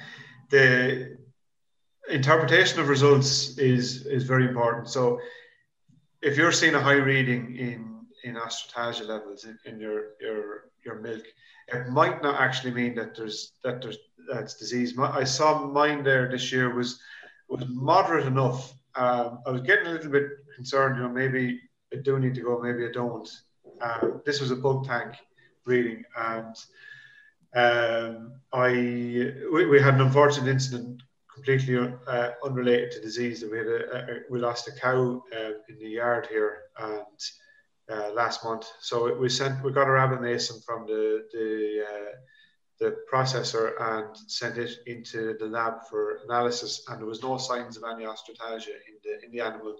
the 0.50 1.18
interpretation 2.10 2.80
of 2.80 2.88
results 2.88 3.58
is 3.58 4.06
is 4.06 4.24
very 4.24 4.46
important. 4.46 4.88
So 4.88 5.20
if 6.22 6.36
you're 6.36 6.52
seeing 6.52 6.74
a 6.74 6.80
high 6.80 6.94
reading 6.94 7.56
in 7.56 7.95
in 8.26 8.34
Ostertagia 8.34 9.06
levels 9.06 9.44
in, 9.44 9.58
in 9.64 9.80
your 9.80 10.14
your 10.20 10.70
your 10.84 11.00
milk, 11.00 11.24
it 11.68 11.88
might 11.88 12.22
not 12.22 12.40
actually 12.40 12.72
mean 12.72 12.94
that 12.96 13.14
there's 13.16 13.52
that 13.64 13.80
there's 13.80 13.98
that's 14.30 14.54
disease. 14.54 14.98
I 14.98 15.24
saw 15.24 15.66
mine 15.66 16.02
there 16.02 16.28
this 16.28 16.50
year 16.52 16.74
was 16.74 17.00
was 17.48 17.64
moderate 17.68 18.26
enough. 18.26 18.74
Um, 18.96 19.38
I 19.46 19.50
was 19.50 19.62
getting 19.62 19.86
a 19.86 19.90
little 19.90 20.10
bit 20.10 20.28
concerned, 20.56 20.96
you 20.96 21.02
know, 21.02 21.08
maybe 21.08 21.60
I 21.92 21.96
do 21.96 22.18
need 22.18 22.34
to 22.34 22.40
go, 22.40 22.60
maybe 22.60 22.84
I 22.86 22.92
don't. 22.92 23.28
Um, 23.80 24.22
this 24.24 24.40
was 24.40 24.50
a 24.50 24.56
bulk 24.56 24.86
tank 24.86 25.14
reading, 25.64 26.02
and 26.16 26.56
um, 27.54 28.32
I 28.52 28.70
we, 29.52 29.66
we, 29.66 29.80
had 29.80 29.94
an 29.94 30.00
unfortunate 30.00 30.50
incident 30.50 31.02
completely 31.32 31.76
uh, 32.06 32.30
unrelated 32.42 32.90
to 32.92 33.00
disease. 33.00 33.44
We 33.44 33.58
had 33.58 33.66
a, 33.66 33.96
a, 33.96 34.20
we 34.30 34.38
lost 34.38 34.68
a 34.68 34.72
cow 34.72 35.22
uh, 35.36 35.52
in 35.68 35.78
the 35.78 35.88
yard 35.88 36.26
here, 36.30 36.62
and 36.78 37.04
uh, 37.92 38.10
last 38.14 38.44
month. 38.44 38.66
So 38.80 39.14
we 39.14 39.28
sent 39.28 39.62
we 39.64 39.72
got 39.72 39.88
a 39.88 39.90
rapamycin 39.90 40.64
from 40.64 40.86
the 40.86 41.26
the 41.32 41.84
uh, 41.90 42.12
the 42.78 42.96
processor 43.10 43.72
and 43.80 44.16
sent 44.30 44.58
it 44.58 44.78
into 44.86 45.36
the 45.38 45.46
lab 45.46 45.86
for 45.88 46.20
analysis, 46.24 46.84
and 46.88 46.98
there 47.00 47.06
was 47.06 47.22
no 47.22 47.38
signs 47.38 47.76
of 47.76 47.84
any 47.90 48.04
Ostertagia 48.04 48.76
in 48.88 48.96
the 49.02 49.24
in 49.24 49.30
the 49.32 49.40
animal 49.40 49.76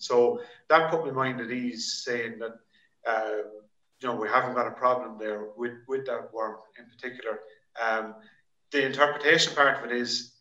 so 0.00 0.40
that 0.68 0.90
put 0.90 1.04
my 1.04 1.12
mind 1.12 1.40
at 1.40 1.50
ease, 1.50 2.02
saying 2.04 2.40
that 2.40 2.52
um, 3.06 3.44
you 4.00 4.08
know 4.08 4.14
we 4.14 4.28
haven't 4.28 4.54
got 4.54 4.66
a 4.66 4.72
problem 4.72 5.18
there 5.18 5.44
with 5.56 5.74
with 5.86 6.06
that 6.06 6.32
worm 6.32 6.56
in 6.78 6.86
particular. 6.86 7.38
Um, 7.80 8.14
the 8.72 8.86
interpretation 8.86 9.54
part 9.54 9.78
of 9.78 9.90
it 9.90 9.96
is 9.96 10.32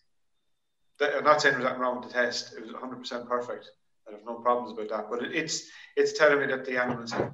that 0.97 1.13
I'm 1.15 1.26
not 1.26 1.41
saying 1.41 1.55
there's 1.55 1.65
nothing 1.65 1.82
wrong 1.82 1.99
with 1.99 2.07
the 2.07 2.13
test; 2.13 2.53
it 2.53 2.61
was 2.61 2.72
100% 2.72 3.28
perfect. 3.28 3.70
I 4.10 4.14
have 4.14 4.26
no 4.26 4.36
problems 4.36 4.72
about 4.74 4.89
that. 4.89 5.10
But 5.10 5.24
it's 5.34 5.70
it's 5.95 6.18
telling 6.18 6.39
me 6.39 6.47
that 6.47 6.66
the 6.66 6.78
animals 6.78 7.12
have, 7.12 7.32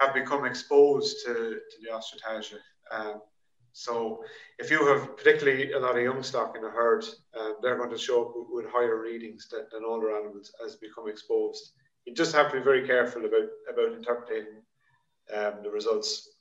have 0.00 0.14
become 0.14 0.44
exposed 0.44 1.16
to, 1.26 1.32
to 1.32 1.76
the 1.82 1.90
Ostertagia. 1.90 2.58
Um, 2.90 3.20
so 3.72 4.22
if 4.58 4.70
you 4.70 4.86
have 4.86 5.16
particularly 5.16 5.72
a 5.72 5.78
lot 5.78 5.96
of 5.96 6.02
young 6.02 6.22
stock 6.22 6.56
in 6.56 6.64
a 6.64 6.70
herd, 6.70 7.04
um, 7.38 7.56
they're 7.60 7.76
going 7.76 7.90
to 7.90 7.98
show 7.98 8.24
up 8.24 8.32
with 8.50 8.66
higher 8.70 9.02
readings 9.02 9.48
than, 9.50 9.62
than 9.72 9.84
older 9.84 10.16
animals 10.16 10.52
as 10.64 10.76
become 10.76 11.08
exposed. 11.08 11.72
You 12.04 12.14
just 12.14 12.34
have 12.34 12.52
to 12.52 12.58
be 12.58 12.62
very 12.62 12.86
careful 12.86 13.24
about, 13.24 13.48
about 13.68 13.96
interpreting 13.96 14.46
um, 15.34 15.54
the 15.62 15.70
results. 15.70 16.33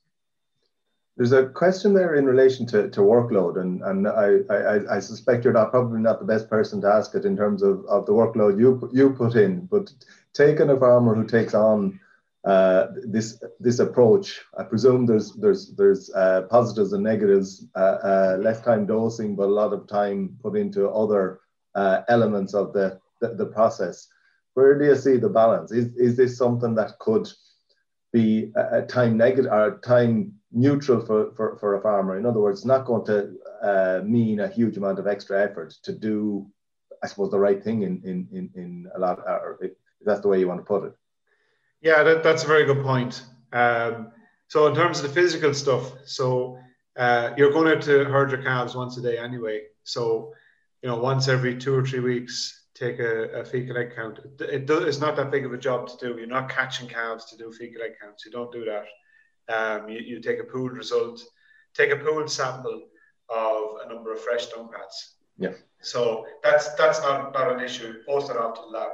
There's 1.16 1.32
a 1.32 1.48
question 1.50 1.94
there 1.94 2.16
in 2.16 2.26
relation 2.26 2.66
to, 2.68 2.90
to 2.90 3.02
workload, 3.02 3.62
and, 3.62 3.84
and 3.84 4.08
I, 4.08 4.40
I, 4.50 4.96
I 4.96 5.00
suspect 5.00 5.44
you're 5.44 5.54
not 5.54 5.70
probably 5.70 6.02
not 6.02 6.20
the 6.20 6.26
best 6.26 6.50
person 6.50 6.82
to 6.82 6.88
ask 6.88 7.14
it 7.14 7.24
in 7.24 7.38
terms 7.38 7.62
of, 7.62 7.86
of 7.86 8.08
the 8.08 8.14
workload 8.14 8.60
you 8.60 8.90
you 8.92 9.12
put 9.12 9.36
in. 9.36 9.68
But 9.68 9.94
taking 10.34 10.72
a 10.72 10.80
farmer 10.80 11.14
who 11.14 11.26
takes 11.28 11.54
on 11.54 12.00
uh, 12.46 12.88
this 13.06 13.42
this 13.60 13.80
approach. 13.80 14.42
I 14.58 14.64
presume 14.64 15.06
there's 15.06 15.34
there's 15.34 15.74
there's 15.76 16.12
uh, 16.14 16.42
positives 16.50 16.94
and 16.94 17.04
negatives. 17.04 17.66
Uh, 17.76 17.80
uh 17.80 18.38
less 18.42 18.62
time 18.62 18.86
dosing, 18.86 19.36
but 19.36 19.48
a 19.48 19.60
lot 19.62 19.72
of 19.72 19.88
time 19.88 20.36
put 20.42 20.58
into 20.58 20.90
other 20.90 21.40
uh, 21.76 22.02
elements 22.10 22.54
of 22.54 22.74
the, 22.74 23.00
the, 23.22 23.30
the 23.36 23.46
process. 23.46 24.08
Where 24.56 24.78
do 24.78 24.86
you 24.86 24.96
see 24.96 25.18
the 25.18 25.30
balance? 25.30 25.72
Is 25.72 25.96
is 25.96 26.18
this 26.18 26.38
something 26.38 26.76
that 26.76 27.00
could 27.00 27.30
be 28.12 28.52
a, 28.56 28.80
a 28.80 28.82
time 28.86 29.16
negative 29.16 29.52
or 29.52 29.80
time 29.80 30.34
neutral 30.54 31.06
for, 31.06 31.34
for, 31.36 31.58
for 31.58 31.76
a 31.76 31.82
farmer? 31.82 32.18
In 32.18 32.26
other 32.26 32.40
words, 32.40 32.66
not 32.66 32.86
going 32.86 33.06
to 33.06 34.04
mean 34.06 34.40
a 34.40 34.48
huge 34.48 34.78
amount 34.78 35.00
of 35.00 35.08
extra 35.08 35.44
effort 35.44 35.72
to 35.84 35.92
do, 35.92 36.48
I 37.04 37.08
suppose, 37.08 37.32
the 37.32 37.40
right 37.40 37.62
thing 37.64 37.84
in 37.84 38.02
in 38.04 38.28
in, 38.32 38.50
in 38.56 38.88
a 38.96 39.00
lot, 39.00 39.20
or 39.20 39.58
if 39.62 39.72
that's 40.06 40.22
the 40.22 40.28
way 40.28 40.40
you 40.40 40.48
want 40.48 40.60
to 40.60 40.66
put 40.66 40.84
it. 40.86 40.94
Yeah, 41.82 42.04
that, 42.04 42.24
that's 42.24 42.44
a 42.44 42.48
very 42.48 42.66
good 42.66 42.84
point. 42.84 43.24
Um, 43.52 44.12
so 44.48 44.68
in 44.68 44.76
terms 44.76 45.00
of 45.00 45.08
the 45.08 45.22
physical 45.22 45.54
stuff, 45.54 45.92
so 46.06 46.58
uh, 46.96 47.32
you're 47.38 47.52
going 47.52 47.80
to 47.82 48.06
herd 48.06 48.32
your 48.32 48.42
calves 48.42 48.76
once 48.76 48.98
a 48.98 49.02
day 49.02 49.18
anyway. 49.18 49.64
So 49.84 50.34
you 50.82 50.90
know, 50.90 50.98
once 50.98 51.28
every 51.28 51.58
two 51.58 51.74
or 51.74 51.86
three 51.86 52.02
weeks, 52.02 52.66
take 52.76 53.00
a, 53.00 53.42
a 53.42 53.46
fecal 53.46 53.78
egg 53.78 53.94
count. 53.96 54.20
It, 54.20 54.42
it 54.42 54.66
do, 54.66 54.80
it's 54.80 55.00
not 55.00 55.16
that 55.16 55.32
big 55.32 55.46
of 55.46 55.54
a 55.54 55.58
job 55.58 55.88
to 55.88 55.98
do. 55.98 56.18
You're 56.18 56.28
not 56.28 56.50
catching 56.50 56.88
calves 56.88 57.26
to 57.26 57.38
do 57.38 57.52
fecal 57.52 57.82
egg 57.82 57.94
counts. 58.02 58.26
You 58.26 58.32
don't 58.32 58.52
do 58.52 58.66
that. 58.66 58.86
Um, 59.50 59.90
you, 59.90 60.00
you 60.00 60.22
take 60.22 60.40
a 60.40 60.44
pooled 60.44 60.74
result, 60.74 61.22
take 61.74 61.92
a 61.92 61.98
pooled 61.98 62.30
sample 62.30 62.84
of 63.30 63.64
a 63.86 63.94
number 63.94 64.14
of 64.14 64.22
fresh 64.22 64.48
dung 64.48 64.70
pats. 64.72 65.16
Yeah. 65.38 65.54
So 65.82 66.26
that's 66.44 66.74
that's 66.76 67.02
not, 67.02 67.34
not 67.34 67.52
an 67.52 67.60
issue. 67.60 68.04
Post 68.08 68.30
it 68.30 68.38
off 68.38 68.56
to 68.56 68.62
the 68.62 68.68
lab. 68.68 68.92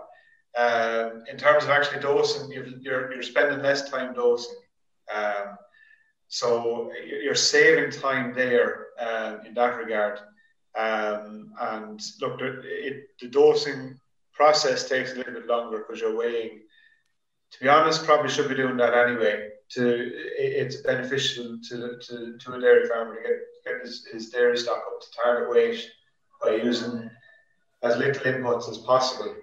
Um, 0.58 1.24
in 1.32 1.38
terms 1.38 1.64
of 1.64 1.70
actually 1.70 2.02
dosing, 2.02 2.52
you're, 2.52 2.66
you're, 2.66 3.14
you're 3.14 3.22
spending 3.22 3.62
less 3.62 3.90
time 3.90 4.14
dosing. 4.14 4.56
Um, 5.14 5.58
so 6.28 6.92
you're 7.06 7.36
saving 7.36 7.92
time 7.92 8.34
there 8.34 8.88
um, 9.00 9.46
in 9.46 9.54
that 9.54 9.78
regard. 9.78 10.20
Um, 10.78 11.52
and 11.60 12.02
look, 12.22 12.40
it, 12.42 13.10
the 13.20 13.28
dosing 13.28 14.00
process 14.34 14.88
takes 14.88 15.14
a 15.14 15.16
little 15.16 15.34
bit 15.34 15.48
longer 15.48 15.80
because 15.80 16.02
you're 16.02 16.16
weighing. 16.16 16.62
To 17.52 17.60
be 17.62 17.70
honest, 17.70 18.06
probably 18.06 18.30
should 18.30 18.50
be 18.50 18.56
doing 18.56 18.78
that 18.78 18.94
anyway. 18.94 19.50
To 19.74 20.12
it's 20.38 20.78
beneficial 20.78 21.60
to 21.70 21.98
to, 22.00 22.38
to 22.38 22.54
a 22.54 22.60
dairy 22.60 22.88
farmer 22.88 23.16
to 23.16 23.22
get, 23.22 23.38
get 23.66 23.82
his, 23.82 24.08
his 24.12 24.30
dairy 24.30 24.58
stock 24.58 24.78
up 24.78 25.02
to 25.02 25.08
target 25.24 25.50
weight 25.50 25.90
by 26.44 26.56
using 26.56 27.10
as 27.84 27.98
little 27.98 28.24
inputs 28.24 28.70
as 28.70 28.78
possible. 28.80 29.36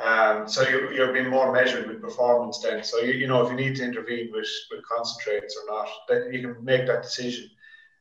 Um, 0.00 0.48
so 0.48 0.68
you, 0.68 0.90
you're 0.90 1.12
being 1.12 1.28
more 1.28 1.52
measured 1.52 1.86
with 1.86 2.02
performance 2.02 2.58
then. 2.60 2.82
So 2.82 2.98
you, 2.98 3.12
you 3.12 3.26
know 3.26 3.44
if 3.44 3.50
you 3.50 3.56
need 3.56 3.76
to 3.76 3.84
intervene 3.84 4.30
with, 4.32 4.48
with 4.70 4.84
concentrates 4.88 5.56
or 5.56 5.72
not, 5.72 5.88
then 6.08 6.32
you 6.32 6.40
can 6.42 6.64
make 6.64 6.86
that 6.86 7.02
decision 7.02 7.48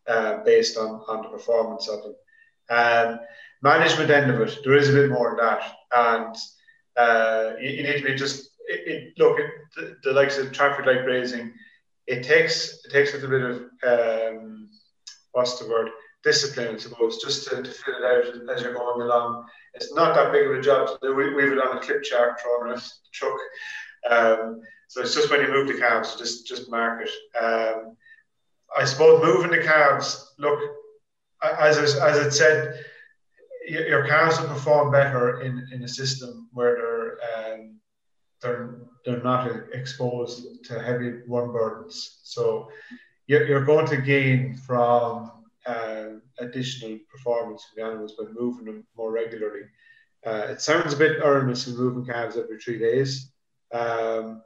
uh, 0.08 0.44
based 0.44 0.78
on, 0.78 1.04
on 1.08 1.22
the 1.22 1.30
performance 1.30 1.88
of 1.88 2.02
them. 2.04 2.16
Um, 2.70 3.20
management 3.62 4.10
end 4.10 4.32
of 4.32 4.42
it, 4.42 4.58
there 4.64 4.76
is 4.76 4.90
a 4.90 4.94
bit 4.94 5.12
more 5.12 5.36
than 5.36 5.46
that, 5.46 5.76
and 5.96 6.36
uh, 6.98 7.54
you, 7.60 7.70
you, 7.70 7.84
need 7.84 7.98
to 7.98 8.04
be 8.04 8.16
just 8.16 8.50
it, 8.68 8.88
it, 8.88 9.14
look 9.18 9.40
at 9.40 9.50
the, 9.76 9.96
the, 10.04 10.12
likes 10.12 10.38
of 10.38 10.52
traffic 10.52 10.86
light 10.86 11.04
grazing. 11.04 11.54
It 12.08 12.24
takes 12.24 12.84
it 12.86 12.92
takes 12.92 13.14
a 13.14 13.18
little 13.18 13.30
bit 13.30 13.44
of 13.44 14.36
um, 14.36 14.70
what's 15.32 15.60
the 15.60 15.68
word 15.68 15.90
discipline, 16.24 16.76
I 16.76 16.78
suppose, 16.78 17.22
just 17.22 17.48
to, 17.50 17.62
to 17.62 17.70
fill 17.70 17.96
it 17.96 18.04
out 18.04 18.50
as 18.56 18.62
you're 18.62 18.74
going 18.74 19.02
along. 19.02 19.46
It's 19.74 19.94
not 19.94 20.16
that 20.16 20.32
big 20.32 20.48
of 20.48 20.56
a 20.56 20.62
job. 20.62 20.90
We, 21.02 21.34
we 21.34 21.44
have 21.44 21.54
it 21.54 21.60
on 21.60 21.78
a 21.78 21.82
clip 21.82 22.04
chart 22.04 22.40
on 22.62 22.72
a 22.72 22.82
truck. 23.12 23.40
Um, 24.10 24.62
so 24.88 25.02
it's 25.02 25.16
just 25.16 25.30
when 25.32 25.42
you 25.42 25.48
move 25.48 25.68
the 25.68 25.80
calves, 25.80 26.16
just 26.16 26.48
just 26.48 26.70
mark 26.70 27.08
it. 27.08 27.44
Um, 27.44 27.98
I 28.76 28.86
suppose 28.86 29.24
moving 29.24 29.52
the 29.52 29.66
calves, 29.66 30.34
look, 30.38 30.60
as 31.44 31.78
as 31.78 32.18
it 32.18 32.32
said, 32.32 32.84
your 33.68 34.06
calves 34.08 34.40
will 34.40 34.48
perform 34.48 34.92
better 34.92 35.42
in, 35.42 35.68
in 35.72 35.84
a 35.84 35.88
system 35.88 36.50
where 36.54 36.76
they're 36.76 37.54
um, 37.54 37.80
they're 38.44 38.76
they're 39.06 39.24
not 39.24 39.50
exposed 39.74 40.64
to 40.66 40.82
heavy 40.82 41.22
worm 41.28 41.52
burdens. 41.52 42.20
So 42.24 42.70
you're, 43.28 43.46
you're 43.48 43.66
going 43.66 43.88
to 43.88 43.98
gain 43.98 44.56
from 44.56 45.32
uh, 45.66 46.06
additional 46.40 47.00
performance 47.12 47.66
from 47.66 47.84
the 47.84 47.90
animals 47.90 48.14
by 48.18 48.26
moving 48.32 48.66
them 48.66 48.86
more 48.96 49.12
regularly. 49.12 49.64
Uh, 50.26 50.48
it 50.50 50.62
sounds 50.62 50.94
a 50.94 50.98
bit 50.98 51.20
earnest 51.22 51.68
in 51.68 51.76
moving 51.76 52.06
calves 52.06 52.38
every 52.38 52.58
three 52.60 52.80
days, 52.80 53.32
um, 53.74 54.42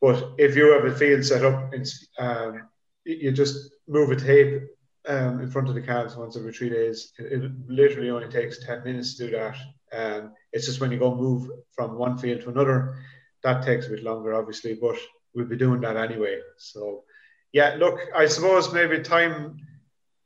but 0.00 0.32
if 0.38 0.56
you 0.56 0.72
have 0.72 0.84
a 0.84 0.96
field 0.96 1.24
set 1.24 1.44
up, 1.44 1.72
um, 2.18 2.68
you 3.04 3.30
just 3.32 3.70
move 3.86 4.10
a 4.10 4.16
tape 4.16 4.62
um, 5.08 5.40
in 5.40 5.50
front 5.50 5.68
of 5.68 5.74
the 5.74 5.80
calves 5.80 6.16
once 6.16 6.36
every 6.36 6.52
three 6.52 6.70
days. 6.70 7.12
It, 7.18 7.42
it, 7.42 7.52
literally 7.68 8.10
only 8.10 8.28
takes 8.28 8.64
10 8.64 8.84
minutes 8.84 9.16
to 9.16 9.26
do 9.26 9.30
that. 9.32 9.56
Um, 9.92 10.32
it's 10.52 10.66
just 10.66 10.80
when 10.80 10.92
you 10.92 10.98
go 10.98 11.14
move 11.14 11.50
from 11.72 11.98
one 11.98 12.16
field 12.18 12.42
to 12.42 12.50
another, 12.50 12.96
that 13.42 13.64
takes 13.64 13.86
a 13.86 13.90
bit 13.90 14.02
longer, 14.02 14.34
obviously, 14.34 14.74
but 14.74 14.96
we'll 15.34 15.46
be 15.46 15.56
doing 15.56 15.80
that 15.80 15.96
anyway. 15.96 16.40
So, 16.58 17.04
yeah, 17.52 17.76
look, 17.78 18.00
I 18.14 18.26
suppose 18.26 18.72
maybe 18.72 19.00
time 19.00 19.58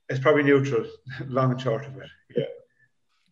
is 0.09 0.19
probably 0.19 0.43
neutral, 0.43 0.87
long 1.27 1.53
and 1.53 1.61
short 1.61 1.87
of 1.87 1.97
it. 1.97 2.09
Yeah. 2.37 2.45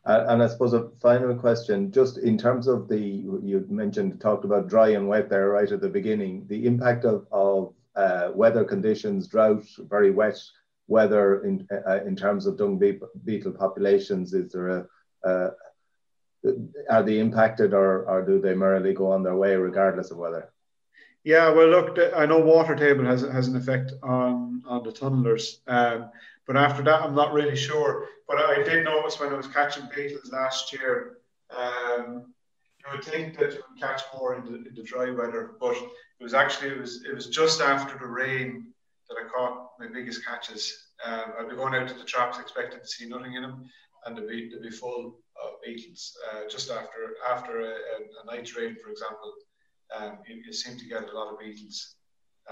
And 0.07 0.43
I 0.43 0.49
suppose 0.49 0.75
a 0.75 0.91
final 1.01 1.35
question, 1.35 1.91
just 1.91 2.19
in 2.19 2.37
terms 2.37 2.67
of 2.67 2.89
the, 2.89 2.99
you 2.99 3.65
mentioned, 3.71 4.21
talked 4.21 4.45
about 4.45 4.69
dry 4.69 4.89
and 4.89 5.09
wet 5.09 5.31
there 5.31 5.49
right 5.49 5.71
at 5.71 5.81
the 5.81 5.89
beginning, 5.89 6.47
the 6.49 6.67
impact 6.67 7.07
of, 7.07 7.27
of 7.33 7.73
uh, 7.97 8.31
weather 8.35 8.65
conditions, 8.65 9.29
drought, 9.29 9.65
very 9.79 10.11
wet 10.11 10.39
weather 10.89 11.43
in 11.45 11.67
uh, 11.89 12.01
in 12.05 12.15
terms 12.17 12.47
of 12.47 12.59
dung 12.59 12.79
beetle 13.25 13.53
populations? 13.53 14.35
Is 14.35 14.53
there 14.53 14.69
a 14.69 14.87
uh, 15.27 15.51
are 16.91 17.03
they 17.03 17.19
impacted 17.19 17.73
or, 17.73 18.05
or 18.09 18.23
do 18.23 18.41
they 18.41 18.55
merely 18.55 18.93
go 18.93 19.11
on 19.11 19.23
their 19.23 19.37
way 19.37 19.57
regardless 19.57 20.11
of 20.11 20.19
weather? 20.19 20.51
Yeah, 21.25 21.49
well, 21.51 21.69
look, 21.69 21.99
I 22.15 22.27
know 22.27 22.39
water 22.39 22.77
table 22.77 23.07
has 23.07 23.23
has 23.23 23.49
an 23.49 23.57
effect 23.57 23.93
on 24.03 24.63
on 24.67 24.83
the 24.83 24.93
tunnelers, 24.93 25.59
um, 25.67 26.11
but 26.47 26.57
after 26.57 26.83
that, 26.83 27.03
I'm 27.03 27.15
not 27.15 27.33
really 27.33 27.57
sure. 27.57 28.07
But 28.29 28.39
I 28.39 28.63
did 28.63 28.85
notice 28.85 29.19
when 29.19 29.33
I 29.33 29.37
was 29.37 29.47
catching 29.47 29.89
beetles 29.95 30.31
last 30.33 30.73
year, 30.73 31.19
um, 31.51 32.35
you 32.79 32.85
would 32.93 33.05
think 33.05 33.39
that 33.39 33.53
you 33.55 33.63
would 33.71 33.81
catch 33.81 34.03
more 34.15 34.35
in 34.35 34.45
the, 34.45 34.69
in 34.69 34.75
the 34.75 34.83
dry 34.83 35.11
weather, 35.11 35.53
but 35.59 35.77
it 35.77 36.23
was 36.23 36.35
actually 36.35 36.73
it 36.73 36.79
was 36.79 37.05
it 37.05 37.15
was 37.15 37.29
just 37.29 37.63
after 37.63 37.99
the 37.99 38.07
rain 38.07 38.67
that 39.09 39.17
I 39.19 39.27
caught 39.29 39.71
my 39.79 39.87
biggest 39.87 40.27
catches. 40.27 40.89
Um, 41.07 41.33
I'd 41.39 41.49
be 41.49 41.57
going 41.57 41.75
out 41.75 41.89
to 41.89 41.95
the 41.95 42.05
traps 42.05 42.39
expecting 42.39 42.81
to 42.81 42.87
see 42.87 43.07
nothing 43.09 43.35
in 43.35 43.43
them, 43.43 43.65
and 44.05 44.17
they'd 44.17 44.29
be, 44.29 44.51
they'd 44.51 44.63
be 44.63 44.71
full 44.71 45.21
of 45.43 45.61
beetles. 45.65 46.17
Uh, 46.31 46.49
just 46.49 46.71
after 46.71 47.17
after 47.29 47.61
a, 47.61 47.75
a, 47.75 48.27
night's 48.27 48.57
rain, 48.57 48.77
for 48.83 48.91
example, 48.91 49.33
um, 49.97 50.19
you, 50.27 50.43
you, 50.47 50.53
seem 50.53 50.79
to 50.79 50.87
get 50.87 51.09
a 51.09 51.13
lot 51.13 51.33
of 51.33 51.39
beetles. 51.39 51.97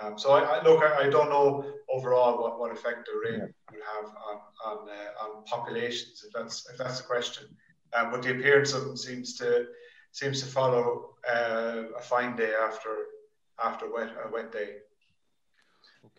Um, 0.00 0.18
so 0.18 0.32
I, 0.32 0.58
I 0.58 0.62
look, 0.64 0.82
I, 0.82 1.06
I, 1.06 1.10
don't 1.10 1.28
know 1.28 1.64
overall 1.90 2.40
what, 2.40 2.58
what 2.58 2.72
effect 2.72 3.06
the 3.06 3.30
rain 3.30 3.40
would 3.70 3.80
have 3.94 4.10
on 4.28 4.38
on, 4.64 4.88
uh, 4.88 5.24
on 5.24 5.44
populations, 5.44 6.24
if 6.26 6.32
that's 6.32 6.68
if 6.70 6.78
that's 6.78 7.00
the 7.00 7.06
question. 7.06 7.44
Um, 7.94 8.10
but 8.10 8.22
the 8.22 8.30
appearance 8.30 8.72
of 8.72 8.84
them 8.84 8.96
seems 8.96 9.36
to 9.38 9.66
seems 10.12 10.40
to 10.40 10.46
follow 10.46 11.14
uh, 11.30 11.82
a 11.96 12.02
fine 12.02 12.36
day 12.36 12.52
after 12.54 13.06
after 13.62 13.92
wet, 13.92 14.10
a 14.24 14.30
wet 14.30 14.52
day. 14.52 14.76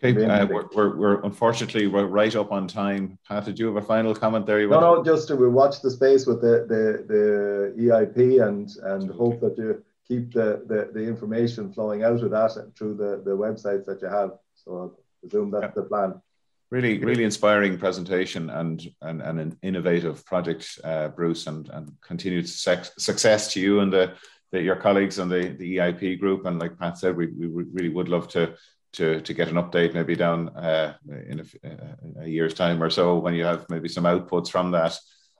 Okay, 0.04 0.26
uh, 0.26 0.46
we're, 0.48 0.68
we're, 0.74 0.98
we're, 0.98 1.22
unfortunately 1.24 1.88
we're 1.88 2.06
right 2.06 2.36
up 2.36 2.52
on 2.52 2.68
time. 2.68 3.18
Pat, 3.28 3.46
did 3.46 3.60
you 3.60 3.68
have 3.68 3.78
a 3.78 3.82
final 3.82 4.14
comment 4.14 4.46
there? 4.46 4.60
You 4.60 4.70
no, 4.70 4.80
no, 4.80 5.04
just 5.04 5.28
to, 5.30 5.36
we 5.36 5.48
watch 5.48 5.82
the 5.82 5.92
space 5.92 6.26
with 6.26 6.42
the, 6.42 6.66
the, 6.68 7.06
the 7.08 7.84
EIP 7.84 8.46
and 8.46 8.70
and 8.84 9.10
hope 9.12 9.40
that 9.42 9.58
you 9.58 9.84
keep 10.08 10.34
the, 10.34 10.64
the, 10.68 10.90
the 10.94 11.06
information 11.06 11.72
flowing 11.72 12.04
out 12.04 12.22
of 12.22 12.32
that 12.32 12.72
through 12.78 12.96
the, 12.96 13.22
the 13.24 13.32
websites 13.32 13.86
that 13.86 14.02
you 14.02 14.08
have. 14.08 14.32
So 14.56 14.94
I 14.96 15.22
presume 15.22 15.52
that's 15.52 15.64
yeah. 15.64 15.72
the 15.76 15.84
plan. 15.84 16.22
Really, 16.70 16.98
really 17.00 17.24
inspiring 17.24 17.78
presentation 17.78 18.50
and 18.50 18.86
and, 19.02 19.22
and 19.22 19.40
an 19.40 19.58
innovative 19.62 20.26
project, 20.26 20.80
uh, 20.84 21.10
Bruce, 21.10 21.48
and, 21.48 21.70
and 21.70 21.94
continued 22.02 22.50
success 22.50 23.54
to 23.54 23.60
you 23.62 23.80
and 23.82 23.94
the, 23.94 24.14
the, 24.52 24.62
your 24.62 24.76
colleagues 24.76 25.20
and 25.20 25.32
the, 25.32 25.50
the 25.50 25.78
EIP 25.78 26.20
group. 26.20 26.46
And 26.46 26.60
like 26.60 26.78
Pat 26.78 26.98
said, 26.98 27.16
we, 27.16 27.28
we 27.28 27.66
really 27.72 27.90
would 27.90 28.10
love 28.10 28.28
to 28.30 28.56
to 28.94 29.22
to 29.22 29.34
get 29.34 29.50
an 29.50 29.56
update 29.56 29.94
maybe 29.94 30.16
down 30.16 30.50
uh, 30.50 30.96
in 31.28 31.40
a, 31.40 31.68
uh, 31.68 32.22
a, 32.22 32.28
year's 32.28 32.54
time 32.54 32.82
or 32.82 32.90
so 32.90 33.18
when 33.18 33.34
you 33.34 33.44
have 33.44 33.66
maybe 33.70 33.90
some 33.90 34.06
outputs 34.06 34.50
from 34.50 34.72
that. 34.72 34.98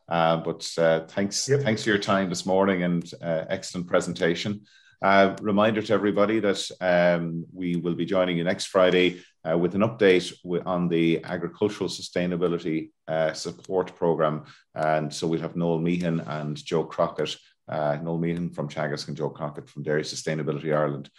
Uh, 0.10 0.38
but 0.38 0.70
uh, 0.78 1.02
thanks 1.08 1.48
yep. 1.48 1.62
thanks 1.62 1.84
for 1.84 1.90
your 1.90 2.00
time 2.00 2.30
this 2.30 2.46
morning 2.46 2.84
and 2.84 3.12
uh, 3.22 3.46
excellent 3.50 3.88
presentation. 3.88 4.62
Uh, 5.02 5.36
reminder 5.42 5.82
to 5.82 5.94
everybody 5.94 6.40
that 6.40 6.70
um, 6.80 7.46
we 7.54 7.76
will 7.76 7.94
be 7.94 8.06
joining 8.06 8.38
you 8.38 8.44
next 8.44 8.68
Friday 8.68 9.22
with 9.58 9.76
an 9.76 9.82
update 9.82 10.32
on 10.66 10.88
the 10.88 11.22
agricultural 11.26 11.90
sustainability 11.90 12.90
support 13.34 13.94
program. 13.98 14.46
And 14.74 15.14
so 15.14 15.28
we'll 15.28 15.42
have 15.42 15.58
Noel 15.58 15.80
Meehan 15.80 16.22
and 16.22 16.56
Joe 16.56 16.86
Crockett, 16.86 17.36
Noel 17.70 18.18
Meehan 18.18 18.50
from 18.52 18.70
Teagasc 18.70 19.10
and 19.10 19.18
Joe 19.18 19.30
Crockett 19.30 19.68
from 19.68 19.84
Dairy 19.84 20.04
Sustainability 20.04 20.74
Ireland 20.74 21.10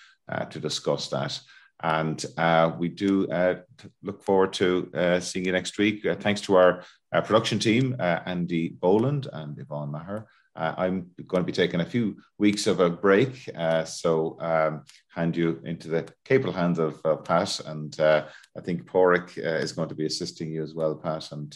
to 0.48 0.58
discuss 0.58 1.08
that. 1.08 1.38
And 1.84 2.24
uh, 2.38 2.72
we 2.78 2.88
do 2.88 3.28
uh, 3.28 3.56
look 4.02 4.24
forward 4.24 4.54
to 4.54 4.90
uh, 4.94 5.20
seeing 5.20 5.44
you 5.44 5.52
next 5.52 5.76
week. 5.76 6.04
Uh, 6.06 6.14
thanks 6.14 6.40
to 6.40 6.56
our 6.56 6.82
uh, 7.14 7.20
production 7.20 7.58
team, 7.58 7.94
uh, 8.00 8.20
Andy 8.24 8.70
Boland 8.70 9.28
and 9.30 9.58
Yvonne 9.58 9.92
Maher. 9.92 10.26
I'm 10.56 11.10
going 11.26 11.42
to 11.42 11.46
be 11.46 11.52
taking 11.52 11.80
a 11.80 11.84
few 11.84 12.16
weeks 12.38 12.68
of 12.68 12.78
a 12.78 12.88
break, 12.88 13.50
so 13.86 14.36
um, 14.40 14.84
hand 15.12 15.36
you 15.36 15.60
into 15.64 15.88
the 15.88 16.06
capable 16.24 16.52
hands 16.52 16.78
of 16.78 17.02
Pat, 17.24 17.58
and 17.66 17.92
I 18.00 18.60
think 18.62 18.86
Porrick 18.86 19.36
is 19.36 19.72
going 19.72 19.88
to 19.88 19.96
be 19.96 20.06
assisting 20.06 20.52
you 20.52 20.62
as 20.62 20.72
well, 20.72 20.94
Pat. 20.94 21.32
And 21.32 21.52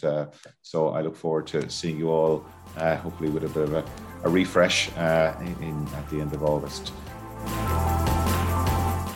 so 0.63 0.89
I 0.89 0.99
look 0.99 1.15
forward 1.15 1.47
to 1.47 1.69
seeing 1.69 1.97
you 1.97 2.09
all, 2.09 2.45
hopefully 2.75 3.29
with 3.29 3.45
a 3.45 3.47
bit 3.47 3.63
of 3.63 3.73
a, 3.73 3.85
a 4.25 4.29
refresh 4.29 4.89
in, 4.89 5.55
in, 5.63 5.87
at 5.95 6.09
the 6.09 6.19
end 6.19 6.33
of 6.33 6.43
August. 6.43 6.91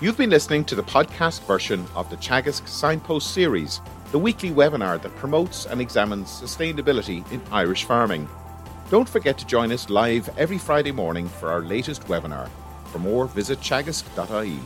You've 0.04 0.18
been 0.18 0.32
listening 0.32 0.66
to 0.66 0.76
the 0.76 0.84
podcast 0.84 1.46
version 1.48 1.88
of 1.96 2.10
the 2.10 2.18
Teagasc 2.18 2.68
Signpost 2.68 3.34
series, 3.34 3.80
the 4.12 4.20
weekly 4.20 4.52
webinar 4.52 5.02
that 5.02 5.16
promotes 5.16 5.66
and 5.66 5.80
examines 5.80 6.28
sustainability 6.28 7.24
in 7.32 7.42
Irish 7.54 7.86
farming. 7.86 8.28
Don't 8.90 9.08
forget 9.08 9.38
to 9.38 9.48
join 9.48 9.72
us 9.72 9.90
live 9.90 10.30
every 10.38 10.58
Friday 10.58 10.92
morning 10.92 11.30
for 11.30 11.50
our 11.50 11.62
latest 11.62 12.04
webinar. 12.08 12.50
For 12.88 13.00
more, 13.00 13.28
visit 13.28 13.62
teagasc.ie. 13.62 14.60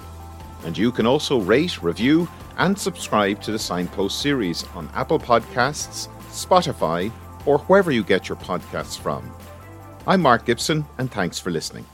And 0.66 0.76
you 0.76 0.92
can 0.92 1.06
also 1.06 1.40
rate, 1.40 1.84
review, 1.84 2.28
and 2.58 2.76
subscribe 2.76 3.40
to 3.44 3.52
the 3.52 3.60
Signpost 3.60 4.20
series 4.20 4.64
on 4.74 4.90
Apple 4.96 5.20
Podcasts, 5.20 6.08
Spotify, 6.32 7.12
or 7.46 7.60
wherever 7.60 7.92
you 7.92 8.04
get 8.04 8.28
your 8.28 8.40
podcasts 8.40 8.98
from. 8.98 9.32
I'm 10.08 10.22
Mark 10.24 10.46
Gibson, 10.46 10.84
and 10.98 11.12
thanks 11.12 11.38
for 11.38 11.52
listening. 11.52 11.86